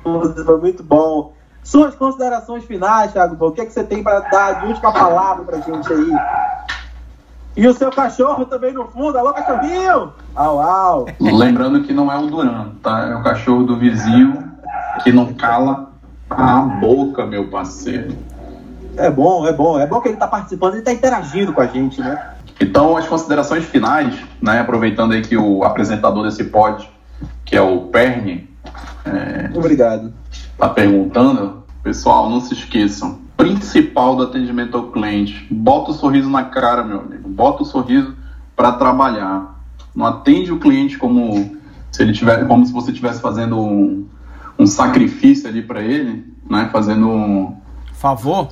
foi 0.45 0.59
muito 0.59 0.83
bom. 0.83 1.33
Suas 1.63 1.95
considerações 1.95 2.65
finais, 2.65 3.13
Thiago, 3.13 3.37
o 3.45 3.51
que, 3.53 3.61
é 3.61 3.65
que 3.65 3.71
você 3.71 3.85
tem 3.85 4.03
para 4.03 4.19
dar 4.19 4.59
de 4.59 4.67
última 4.67 4.91
palavra 4.91 5.45
para 5.45 5.61
gente 5.61 5.93
aí? 5.93 6.11
E 7.55 7.65
o 7.65 7.73
seu 7.73 7.89
cachorro 7.89 8.45
também 8.45 8.73
no 8.73 8.85
fundo, 8.87 9.17
alô 9.17 9.31
cachorrinho! 9.31 10.11
Au, 10.35 10.59
au! 10.59 11.05
Lembrando 11.19 11.83
que 11.83 11.93
não 11.93 12.11
é 12.11 12.17
o 12.17 12.27
Duran, 12.27 12.71
tá? 12.81 13.07
É 13.09 13.15
o 13.15 13.23
cachorro 13.23 13.63
do 13.63 13.77
vizinho 13.77 14.51
que 15.03 15.11
não 15.11 15.33
cala 15.33 15.91
a 16.29 16.61
boca, 16.61 17.25
meu 17.25 17.49
parceiro. 17.49 18.15
É 18.97 19.09
bom, 19.09 19.47
é 19.47 19.53
bom. 19.53 19.79
É 19.79 19.87
bom 19.87 20.01
que 20.01 20.09
ele 20.09 20.17
tá 20.17 20.27
participando, 20.27 20.75
ele 20.75 20.83
tá 20.83 20.93
interagindo 20.93 21.53
com 21.53 21.61
a 21.61 21.67
gente, 21.67 22.01
né? 22.01 22.33
Então, 22.59 22.95
as 22.95 23.07
considerações 23.07 23.65
finais, 23.65 24.15
né? 24.41 24.59
Aproveitando 24.59 25.13
aí 25.13 25.21
que 25.21 25.37
o 25.37 25.63
apresentador 25.63 26.23
desse 26.23 26.43
pod, 26.45 26.89
que 27.45 27.55
é 27.55 27.61
o 27.61 27.81
Perni, 27.81 28.53
é, 29.05 29.49
Obrigado. 29.55 30.13
Tá 30.57 30.69
perguntando, 30.69 31.63
pessoal, 31.81 32.29
não 32.29 32.39
se 32.39 32.53
esqueçam 32.53 33.19
principal 33.35 34.15
do 34.15 34.23
atendimento 34.23 34.77
ao 34.77 34.91
cliente. 34.91 35.47
Bota 35.51 35.91
o 35.91 35.93
sorriso 35.93 36.29
na 36.29 36.43
cara, 36.45 36.83
meu 36.83 37.01
amigo. 37.01 37.27
Bota 37.27 37.63
o 37.63 37.65
sorriso 37.65 38.15
para 38.55 38.73
trabalhar. 38.73 39.52
Não 39.95 40.05
atende 40.05 40.51
o 40.51 40.59
cliente 40.59 40.97
como 40.97 41.57
se 41.91 42.01
ele 42.01 42.13
tiver, 42.13 42.47
como 42.47 42.65
se 42.65 42.73
você 42.73 42.91
estivesse 42.91 43.21
fazendo 43.21 43.59
um, 43.59 44.07
um 44.57 44.65
sacrifício 44.65 45.47
ali 45.47 45.61
para 45.61 45.81
ele, 45.81 46.25
né? 46.49 46.69
Fazendo 46.71 47.07
um 47.09 47.55
favor. 47.93 48.49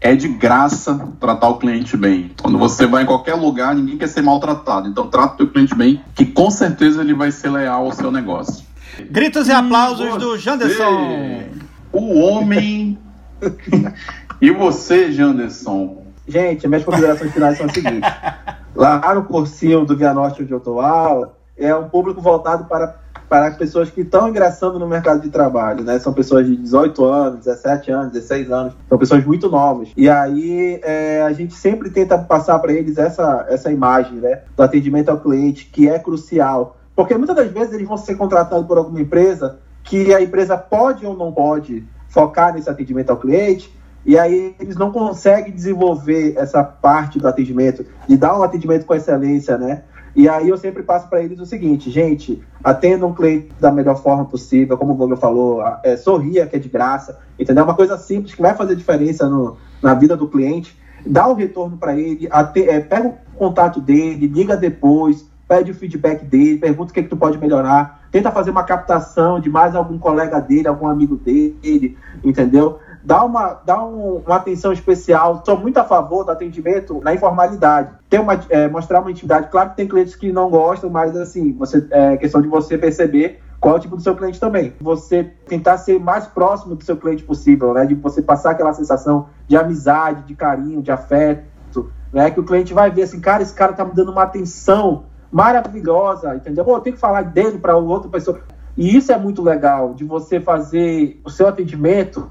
É 0.00 0.14
de 0.14 0.28
graça 0.28 1.12
tratar 1.18 1.48
o 1.48 1.58
cliente 1.58 1.96
bem. 1.96 2.30
Quando 2.40 2.58
você 2.58 2.86
vai 2.86 3.02
em 3.02 3.06
qualquer 3.06 3.34
lugar, 3.34 3.74
ninguém 3.74 3.98
quer 3.98 4.06
ser 4.06 4.22
maltratado. 4.22 4.88
Então 4.88 5.08
trata 5.08 5.34
o 5.34 5.36
teu 5.38 5.48
cliente 5.48 5.74
bem, 5.74 6.00
que 6.14 6.24
com 6.24 6.50
certeza 6.50 7.00
ele 7.00 7.14
vai 7.14 7.32
ser 7.32 7.50
leal 7.50 7.86
ao 7.86 7.92
seu 7.92 8.12
negócio. 8.12 8.64
Gritos 9.10 9.48
e 9.48 9.52
aplausos 9.52 10.16
do 10.16 10.38
Janderson. 10.38 11.48
O 11.92 12.18
homem 12.20 12.98
e 14.40 14.50
você, 14.50 15.10
Janderson? 15.10 16.05
Gente, 16.26 16.66
minhas 16.66 16.84
considerações 16.84 17.32
finais 17.32 17.56
são 17.56 17.66
as 17.66 17.72
seguintes. 17.72 18.10
Lá 18.74 19.14
no 19.14 19.24
cursinho 19.24 19.84
do 19.84 19.96
Via 19.96 20.12
Norte, 20.12 20.42
onde 20.42 20.52
eu 20.52 20.58
estou 20.58 20.80
aula, 20.80 21.34
é 21.56 21.74
um 21.74 21.88
público 21.88 22.20
voltado 22.20 22.64
para, 22.64 22.96
para 23.28 23.46
as 23.46 23.56
pessoas 23.56 23.90
que 23.90 24.02
estão 24.02 24.28
ingressando 24.28 24.78
no 24.78 24.86
mercado 24.86 25.22
de 25.22 25.30
trabalho, 25.30 25.82
né? 25.82 25.98
São 25.98 26.12
pessoas 26.12 26.46
de 26.46 26.56
18 26.56 27.04
anos, 27.04 27.44
17 27.44 27.90
anos, 27.90 28.12
16 28.12 28.50
anos, 28.50 28.74
são 28.88 28.98
pessoas 28.98 29.24
muito 29.24 29.48
novas. 29.48 29.88
E 29.96 30.10
aí 30.10 30.78
é, 30.82 31.22
a 31.22 31.32
gente 31.32 31.54
sempre 31.54 31.88
tenta 31.88 32.18
passar 32.18 32.58
para 32.58 32.72
eles 32.72 32.98
essa, 32.98 33.46
essa 33.48 33.72
imagem, 33.72 34.18
né? 34.18 34.42
Do 34.54 34.62
atendimento 34.62 35.08
ao 35.08 35.18
cliente, 35.18 35.66
que 35.66 35.88
é 35.88 35.98
crucial. 35.98 36.76
Porque 36.94 37.16
muitas 37.16 37.36
das 37.36 37.50
vezes 37.50 37.72
eles 37.72 37.88
vão 37.88 37.96
ser 37.96 38.16
contratados 38.16 38.66
por 38.66 38.76
alguma 38.76 39.00
empresa 39.00 39.58
que 39.82 40.12
a 40.14 40.20
empresa 40.20 40.56
pode 40.56 41.06
ou 41.06 41.16
não 41.16 41.32
pode 41.32 41.84
focar 42.08 42.54
nesse 42.54 42.68
atendimento 42.68 43.10
ao 43.10 43.16
cliente, 43.16 43.72
e 44.06 44.16
aí 44.16 44.54
eles 44.60 44.76
não 44.76 44.92
conseguem 44.92 45.52
desenvolver 45.52 46.34
essa 46.36 46.62
parte 46.62 47.18
do 47.18 47.26
atendimento, 47.26 47.84
de 48.08 48.16
dar 48.16 48.38
um 48.38 48.42
atendimento 48.42 48.86
com 48.86 48.94
excelência, 48.94 49.58
né? 49.58 49.82
E 50.14 50.28
aí 50.28 50.48
eu 50.48 50.56
sempre 50.56 50.82
passo 50.82 51.08
para 51.08 51.20
eles 51.22 51.40
o 51.40 51.44
seguinte, 51.44 51.90
gente, 51.90 52.40
atenda 52.64 53.04
um 53.04 53.12
cliente 53.12 53.48
da 53.60 53.70
melhor 53.70 54.00
forma 54.00 54.24
possível, 54.24 54.78
como 54.78 54.92
o 54.92 54.94
Google 54.94 55.16
falou, 55.16 55.62
é, 55.82 55.96
sorria 55.96 56.46
que 56.46 56.56
é 56.56 56.58
de 56.58 56.68
graça, 56.68 57.18
entendeu? 57.38 57.64
Uma 57.64 57.74
coisa 57.74 57.98
simples 57.98 58.34
que 58.34 58.40
vai 58.40 58.54
fazer 58.54 58.76
diferença 58.76 59.28
no, 59.28 59.58
na 59.82 59.92
vida 59.92 60.16
do 60.16 60.28
cliente, 60.28 60.78
dá 61.04 61.26
o 61.26 61.32
um 61.32 61.34
retorno 61.34 61.76
para 61.76 61.98
ele, 61.98 62.28
até, 62.30 62.60
é, 62.60 62.80
pega 62.80 63.08
o 63.08 63.14
contato 63.36 63.80
dele, 63.80 64.26
liga 64.26 64.56
depois, 64.56 65.26
pede 65.48 65.70
o 65.70 65.74
feedback 65.74 66.24
dele, 66.24 66.58
pergunta 66.58 66.90
o 66.90 66.94
que, 66.94 67.00
é 67.00 67.02
que 67.02 67.08
tu 67.08 67.16
pode 67.16 67.38
melhorar, 67.38 68.08
tenta 68.10 68.30
fazer 68.30 68.50
uma 68.50 68.64
captação 68.64 69.38
de 69.38 69.50
mais 69.50 69.74
algum 69.74 69.98
colega 69.98 70.40
dele, 70.40 70.66
algum 70.66 70.86
amigo 70.86 71.16
dele, 71.16 71.98
entendeu? 72.24 72.78
Dá 73.06 73.24
uma, 73.24 73.60
dá 73.64 73.84
um, 73.84 74.16
uma 74.16 74.34
atenção 74.34 74.72
especial. 74.72 75.40
Sou 75.46 75.56
muito 75.56 75.78
a 75.78 75.84
favor 75.84 76.24
do 76.24 76.32
atendimento 76.32 77.00
na 77.04 77.14
informalidade. 77.14 77.92
Tem 78.10 78.18
uma, 78.18 78.34
é, 78.48 78.66
mostrar 78.66 79.00
uma 79.00 79.12
intimidade. 79.12 79.48
Claro 79.48 79.70
que 79.70 79.76
tem 79.76 79.86
clientes 79.86 80.16
que 80.16 80.32
não 80.32 80.50
gostam, 80.50 80.90
mas 80.90 81.16
assim, 81.16 81.52
você, 81.52 81.86
é 81.92 82.16
questão 82.16 82.42
de 82.42 82.48
você 82.48 82.76
perceber 82.76 83.40
qual 83.60 83.76
é 83.76 83.78
o 83.78 83.80
tipo 83.80 83.94
do 83.94 84.02
seu 84.02 84.16
cliente 84.16 84.40
também. 84.40 84.74
Você 84.80 85.22
tentar 85.46 85.78
ser 85.78 86.00
mais 86.00 86.26
próximo 86.26 86.74
do 86.74 86.82
seu 86.82 86.96
cliente 86.96 87.22
possível, 87.22 87.72
né? 87.72 87.86
De 87.86 87.94
você 87.94 88.20
passar 88.20 88.50
aquela 88.50 88.72
sensação 88.72 89.28
de 89.46 89.56
amizade, 89.56 90.24
de 90.24 90.34
carinho, 90.34 90.82
de 90.82 90.90
afeto, 90.90 91.88
né? 92.12 92.28
Que 92.32 92.40
o 92.40 92.44
cliente 92.44 92.74
vai 92.74 92.90
ver 92.90 93.02
assim, 93.02 93.20
cara, 93.20 93.40
esse 93.40 93.54
cara 93.54 93.72
tá 93.72 93.84
me 93.84 93.94
dando 93.94 94.10
uma 94.10 94.24
atenção 94.24 95.04
maravilhosa, 95.30 96.34
entendeu? 96.34 96.64
Pô, 96.64 96.74
eu 96.74 96.80
tenho 96.80 96.96
que 96.96 97.00
falar 97.00 97.22
dele 97.22 97.58
para 97.58 97.76
outra 97.76 98.10
pessoa. 98.10 98.40
E 98.76 98.96
isso 98.96 99.12
é 99.12 99.16
muito 99.16 99.42
legal, 99.42 99.94
de 99.94 100.04
você 100.04 100.40
fazer 100.40 101.20
o 101.24 101.30
seu 101.30 101.46
atendimento, 101.46 102.30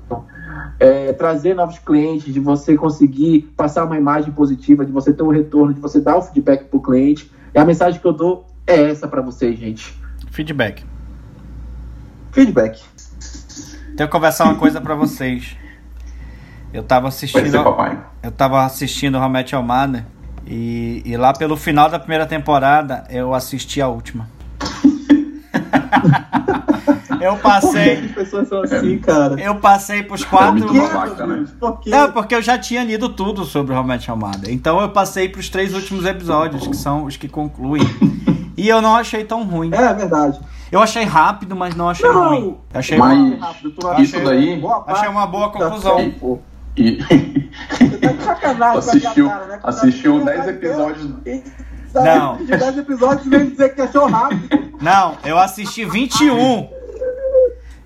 é, 0.79 1.13
trazer 1.13 1.53
novos 1.53 1.79
clientes, 1.79 2.33
de 2.33 2.39
você 2.39 2.75
conseguir 2.75 3.53
passar 3.55 3.85
uma 3.85 3.97
imagem 3.97 4.31
positiva, 4.31 4.85
de 4.85 4.91
você 4.91 5.13
ter 5.13 5.23
um 5.23 5.29
retorno, 5.29 5.73
de 5.73 5.79
você 5.79 5.99
dar 5.99 6.17
o 6.17 6.21
feedback 6.21 6.65
para 6.65 6.77
o 6.77 6.81
cliente. 6.81 7.31
E 7.53 7.59
a 7.59 7.65
mensagem 7.65 7.99
que 7.99 8.05
eu 8.05 8.13
dou 8.13 8.45
é 8.67 8.89
essa 8.89 9.07
para 9.07 9.21
vocês, 9.21 9.57
gente. 9.57 9.97
Feedback. 10.31 10.83
Feedback. 12.31 12.83
Tenho 13.95 14.09
que 14.09 14.11
conversar 14.11 14.45
uma 14.45 14.55
coisa 14.55 14.81
para 14.81 14.93
vocês. 14.95 15.55
Eu 16.73 16.83
tava 16.83 17.07
assistindo. 17.07 17.49
Ser, 17.49 17.97
eu 18.21 18.31
tava 18.31 18.65
assistindo 18.65 19.17
How 19.17 19.29
Met 19.29 19.55
Your 19.55 19.63
Mother 19.63 20.05
e, 20.45 21.01
e 21.05 21.15
lá 21.15 21.31
pelo 21.31 21.55
final 21.55 21.89
da 21.89 21.97
primeira 21.97 22.25
temporada 22.25 23.05
eu 23.09 23.33
assisti 23.33 23.81
a 23.81 23.87
última. 23.87 24.34
eu 27.21 27.37
passei. 27.37 28.05
As 28.05 28.11
pessoas 28.11 28.47
são 28.47 28.61
assim, 28.61 28.97
cara. 28.99 29.39
Eu 29.39 29.55
passei 29.55 30.03
pros 30.03 30.23
quatro. 30.23 30.65
Por 30.65 30.73
né? 30.73 31.45
Por 31.59 31.79
Não, 31.85 32.11
porque 32.11 32.35
eu 32.35 32.41
já 32.41 32.57
tinha 32.57 32.83
lido 32.83 33.09
tudo 33.09 33.43
sobre 33.45 33.73
o 33.73 33.75
Romance 33.75 34.03
Chamada. 34.03 34.51
Então 34.51 34.79
eu 34.81 34.89
passei 34.89 35.29
pros 35.29 35.49
três 35.49 35.73
últimos 35.73 36.05
episódios, 36.05 36.67
que 36.67 36.75
são 36.75 37.05
os 37.05 37.17
que 37.17 37.27
concluem. 37.27 37.83
e 38.57 38.67
eu 38.67 38.81
não 38.81 38.95
achei 38.95 39.23
tão 39.23 39.43
ruim. 39.43 39.71
É, 39.73 39.81
é 39.81 39.93
verdade. 39.93 40.39
Eu 40.71 40.81
achei 40.81 41.03
rápido, 41.03 41.55
mas 41.55 41.75
não 41.75 41.89
achei 41.89 42.09
não, 42.09 42.29
ruim. 42.29 42.57
Achei 42.73 42.97
mas 42.97 43.39
rápido. 43.39 43.75
isso 43.99 44.19
daí. 44.23 44.61
Achei 44.87 45.09
uma 45.09 45.27
boa 45.27 45.49
conclusão. 45.51 45.99
E... 46.77 46.97
Você 47.69 47.97
tá 47.97 48.11
de 48.11 48.23
sacanagem 48.23 48.77
assistiu, 48.79 49.29
cara, 49.29 49.45
né? 49.45 49.59
Assistiu 49.63 50.25
10 50.25 50.47
episódios. 50.47 51.09
Não. 52.03 52.37
De 52.45 52.57
10 52.57 52.77
episódios 52.77 53.27
vem 53.27 53.49
dizer 53.49 53.75
que 53.75 53.81
achou 53.81 54.07
rápido. 54.07 54.73
Não, 54.81 55.15
eu 55.23 55.37
assisti 55.37 55.85
21. 55.85 56.69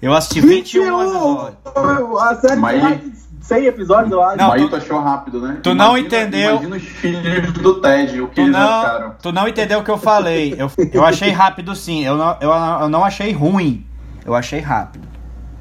Eu 0.02 0.14
assisti 0.14 0.42
21, 0.42 0.84
21 0.84 1.02
episódios. 1.02 2.22
A 2.22 2.36
série 2.36 2.60
Mas... 2.60 3.20
100 3.50 3.66
episódios, 3.66 4.12
eu 4.12 4.22
acho. 4.22 4.38
Não, 4.38 4.50
Mas 4.50 4.70
tu 4.70 4.76
achou 4.76 5.00
rápido, 5.00 5.42
né? 5.42 5.58
Tu 5.64 5.72
imagina, 5.72 5.88
não 5.88 5.98
entendeu. 5.98 6.52
Imagina 6.52 6.76
os 6.76 6.84
filhos 6.84 7.54
do 7.54 7.82
Ted, 7.82 8.22
o 8.22 8.28
que 8.28 8.36
tu 8.36 8.42
eles 8.42 8.52
não, 8.52 8.60
acharam. 8.60 9.16
Tu 9.20 9.32
não 9.32 9.48
entendeu 9.48 9.80
o 9.80 9.84
que 9.84 9.90
eu 9.90 9.98
falei. 9.98 10.56
Eu, 10.56 10.72
eu 10.94 11.04
achei 11.04 11.32
rápido 11.32 11.76
sim. 11.76 12.06
Eu 12.06 12.16
não, 12.16 12.38
eu, 12.40 12.52
eu 12.52 12.90
não 12.90 13.04
achei 13.04 13.32
ruim. 13.32 13.84
Eu 14.24 14.36
achei 14.36 14.60
rápido. 14.60 15.08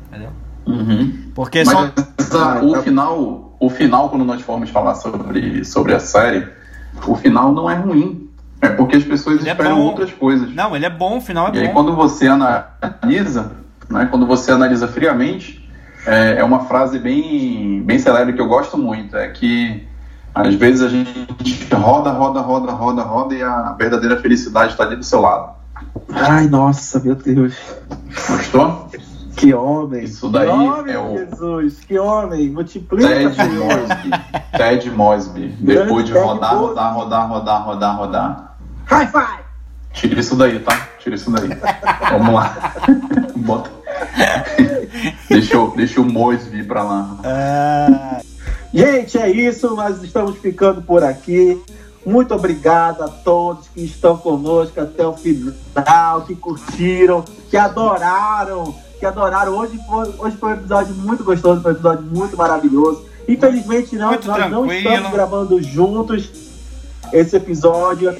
Entendeu? 0.08 0.30
Uhum. 0.66 1.30
Porque 1.34 1.64
Mas 1.64 1.74
só... 1.74 1.90
essa, 2.18 2.62
o 2.62 2.82
final, 2.82 3.56
o 3.58 3.70
final 3.70 4.10
quando 4.10 4.24
nós 4.24 4.42
formos 4.42 4.68
falar 4.68 4.94
sobre, 4.94 5.64
sobre 5.64 5.94
a 5.94 6.00
série, 6.00 6.46
o 7.06 7.16
final 7.16 7.52
não 7.52 7.70
é 7.70 7.74
ruim. 7.74 8.27
É 8.60 8.68
porque 8.68 8.96
as 8.96 9.04
pessoas 9.04 9.40
ele 9.40 9.48
é 9.48 9.52
esperam 9.52 9.78
é 9.78 9.80
outras 9.80 10.12
coisas. 10.12 10.52
Não, 10.54 10.74
ele 10.74 10.84
é 10.84 10.90
bom, 10.90 11.18
o 11.18 11.20
final 11.20 11.46
é 11.46 11.50
e 11.50 11.52
bom. 11.52 11.58
E 11.58 11.62
aí 11.62 11.68
quando 11.72 11.94
você 11.94 12.26
analisa, 12.26 13.52
né, 13.88 14.06
quando 14.10 14.26
você 14.26 14.50
analisa 14.50 14.88
friamente, 14.88 15.68
é, 16.06 16.38
é, 16.38 16.44
uma 16.44 16.60
frase 16.60 16.98
bem, 16.98 17.82
bem 17.82 17.98
celebre 17.98 18.32
que 18.32 18.40
eu 18.40 18.48
gosto 18.48 18.76
muito, 18.76 19.16
é 19.16 19.28
que 19.28 19.86
às 20.34 20.54
vezes 20.54 20.82
a 20.82 20.88
gente 20.88 21.26
roda, 21.72 22.10
roda, 22.10 22.40
roda, 22.40 22.72
roda, 22.72 23.02
roda 23.02 23.34
e 23.34 23.42
a 23.42 23.74
verdadeira 23.78 24.16
felicidade 24.20 24.72
está 24.72 24.84
ali 24.84 24.96
do 24.96 25.04
seu 25.04 25.20
lado. 25.20 25.52
Ai, 26.10 26.48
nossa, 26.48 26.98
meu 27.00 27.14
Deus. 27.14 27.54
Gostou? 28.28 28.88
Que 29.36 29.54
homem! 29.54 30.02
Isso 30.02 30.28
daí 30.28 30.48
que 30.48 30.52
homem, 30.52 30.94
é 30.94 30.98
o. 30.98 31.16
Jesus, 31.16 31.78
que 31.86 31.96
homem! 31.96 32.50
Multiplica. 32.50 33.06
Ted 33.06 33.36
Mosby. 33.36 34.10
Ted 34.56 34.90
Mosby. 34.90 35.48
Depois 35.60 36.04
de 36.04 36.12
rodar, 36.12 36.56
rodar, 36.56 36.94
rodar, 36.94 37.28
rodar, 37.28 37.64
rodar, 37.64 37.96
rodar. 37.96 38.47
High 38.88 39.06
five! 39.08 39.44
Tira 39.92 40.20
isso 40.20 40.34
daí, 40.34 40.58
tá? 40.60 40.88
Tira 40.98 41.14
isso 41.14 41.30
daí. 41.30 41.48
Vamos 42.10 42.34
lá. 42.34 42.74
Bota. 43.36 43.70
deixa, 45.28 45.54
eu, 45.54 45.74
deixa 45.76 46.00
o 46.00 46.04
Mosby 46.04 46.62
pra 46.64 46.82
lá. 46.82 47.16
Ah. 47.22 48.20
Gente, 48.72 49.18
é 49.18 49.30
isso, 49.30 49.74
nós 49.74 50.02
estamos 50.02 50.38
ficando 50.38 50.80
por 50.80 51.04
aqui. 51.04 51.62
Muito 52.06 52.34
obrigado 52.34 53.02
a 53.02 53.08
todos 53.08 53.68
que 53.68 53.82
estão 53.82 54.16
conosco 54.16 54.80
até 54.80 55.06
o 55.06 55.12
final, 55.12 56.22
que 56.22 56.34
curtiram, 56.34 57.22
que 57.50 57.56
adoraram, 57.58 58.74
que 58.98 59.04
adoraram. 59.04 59.52
Hoje 59.52 59.78
foi, 59.86 60.14
hoje 60.18 60.36
foi 60.38 60.50
um 60.50 60.54
episódio 60.54 60.94
muito 60.94 61.24
gostoso, 61.24 61.60
foi 61.60 61.72
um 61.72 61.74
episódio 61.74 62.04
muito 62.04 62.36
maravilhoso. 62.36 63.04
Infelizmente 63.28 63.94
não, 63.96 64.12
nós 64.12 64.24
tranquilo. 64.24 64.50
não 64.50 64.72
estamos 64.72 65.10
gravando 65.10 65.62
juntos 65.62 66.47
esse 67.12 67.36
episódio. 67.36 68.14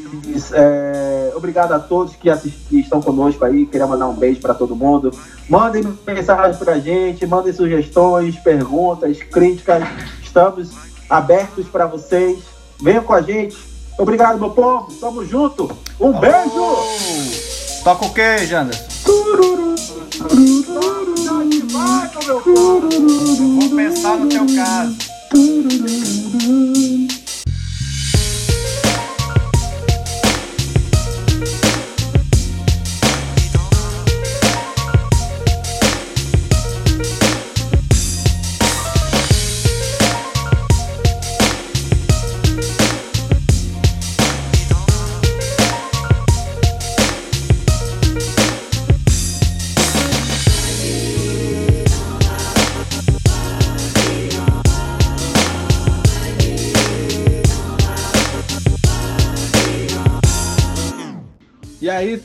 É, 0.53 1.33
obrigado 1.35 1.73
a 1.73 1.79
todos 1.79 2.15
que, 2.17 2.31
que 2.69 2.81
estão 2.81 3.01
conosco 3.01 3.45
aí. 3.45 3.67
Queria 3.67 3.87
mandar 3.87 4.09
um 4.09 4.15
beijo 4.15 4.41
para 4.41 4.55
todo 4.55 4.77
mundo. 4.77 5.13
Mandem 5.49 5.83
mensagens 6.07 6.57
para 6.57 6.75
a 6.75 6.79
gente, 6.79 7.27
mandem 7.27 7.53
sugestões, 7.53 8.37
perguntas, 8.37 9.19
críticas. 9.23 9.83
Estamos 10.23 10.71
abertos 11.09 11.67
para 11.69 11.87
vocês. 11.87 12.39
Venham 12.81 13.03
com 13.03 13.15
a 13.15 13.23
gente. 13.23 13.57
Obrigado, 13.99 14.39
meu 14.39 14.51
povo. 14.51 14.93
Tamo 15.01 15.25
junto. 15.25 15.65
Um 15.99 16.11
oh. 16.11 16.21
beijo. 16.21 17.83
Toca 17.83 18.07
o 18.07 18.15
que, 18.15 18.47
Janderson? 18.47 18.85
Vou 23.59 23.77
pensar 23.77 24.17
no 24.17 24.29
teu 24.29 24.47
caso. 24.55 24.97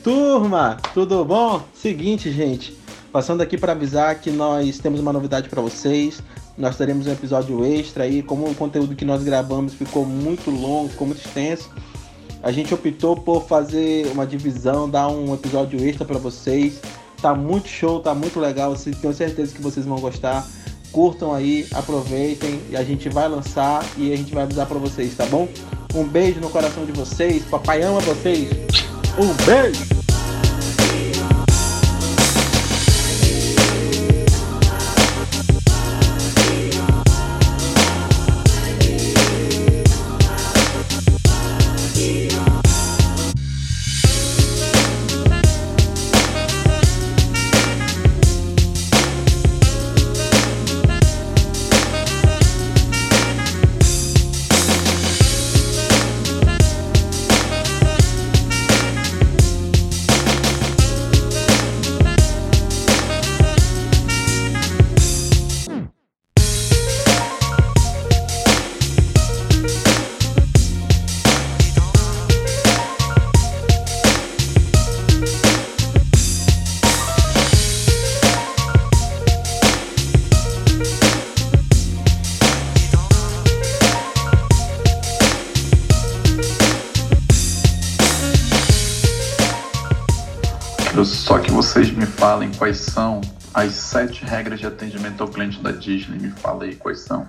Turma, 0.04 0.76
tudo 0.92 1.24
bom? 1.24 1.62
Seguinte, 1.72 2.30
gente, 2.30 2.76
passando 3.10 3.40
aqui 3.40 3.56
para 3.56 3.72
avisar 3.72 4.20
que 4.20 4.30
nós 4.30 4.78
temos 4.78 5.00
uma 5.00 5.10
novidade 5.10 5.48
para 5.48 5.62
vocês. 5.62 6.22
Nós 6.58 6.76
teremos 6.76 7.06
um 7.06 7.12
episódio 7.12 7.64
extra 7.64 8.04
aí, 8.04 8.22
como 8.22 8.46
o 8.46 8.54
conteúdo 8.54 8.94
que 8.94 9.04
nós 9.04 9.24
gravamos 9.24 9.72
ficou 9.72 10.04
muito 10.04 10.50
longo, 10.50 10.90
ficou 10.90 11.06
muito 11.06 11.24
extenso. 11.26 11.70
A 12.42 12.52
gente 12.52 12.74
optou 12.74 13.16
por 13.16 13.44
fazer 13.44 14.06
uma 14.08 14.26
divisão, 14.26 14.88
dar 14.88 15.08
um 15.08 15.32
episódio 15.32 15.82
extra 15.82 16.04
para 16.04 16.18
vocês. 16.18 16.80
Tá 17.22 17.34
muito 17.34 17.66
show, 17.66 17.98
tá 17.98 18.14
muito 18.14 18.38
legal. 18.38 18.74
Tenho 19.00 19.14
certeza 19.14 19.54
que 19.54 19.62
vocês 19.62 19.86
vão 19.86 19.98
gostar. 19.98 20.46
Curtam 20.92 21.32
aí, 21.32 21.66
aproveitem 21.72 22.60
e 22.68 22.76
a 22.76 22.84
gente 22.84 23.08
vai 23.08 23.26
lançar 23.26 23.82
e 23.96 24.12
a 24.12 24.16
gente 24.16 24.34
vai 24.34 24.44
avisar 24.44 24.66
para 24.66 24.78
vocês, 24.78 25.16
tá 25.16 25.24
bom? 25.24 25.48
Um 25.94 26.04
beijo 26.04 26.40
no 26.40 26.50
coração 26.50 26.84
de 26.84 26.92
vocês. 26.92 27.42
Papai 27.46 27.82
ama 27.82 28.00
vocês. 28.00 28.93
Um 29.16 29.32
beijo! 29.46 30.03
Disney. 95.84 96.18
Me 96.18 96.30
fala 96.30 96.64
aí 96.64 96.76
quais 96.76 97.00
são. 97.00 97.28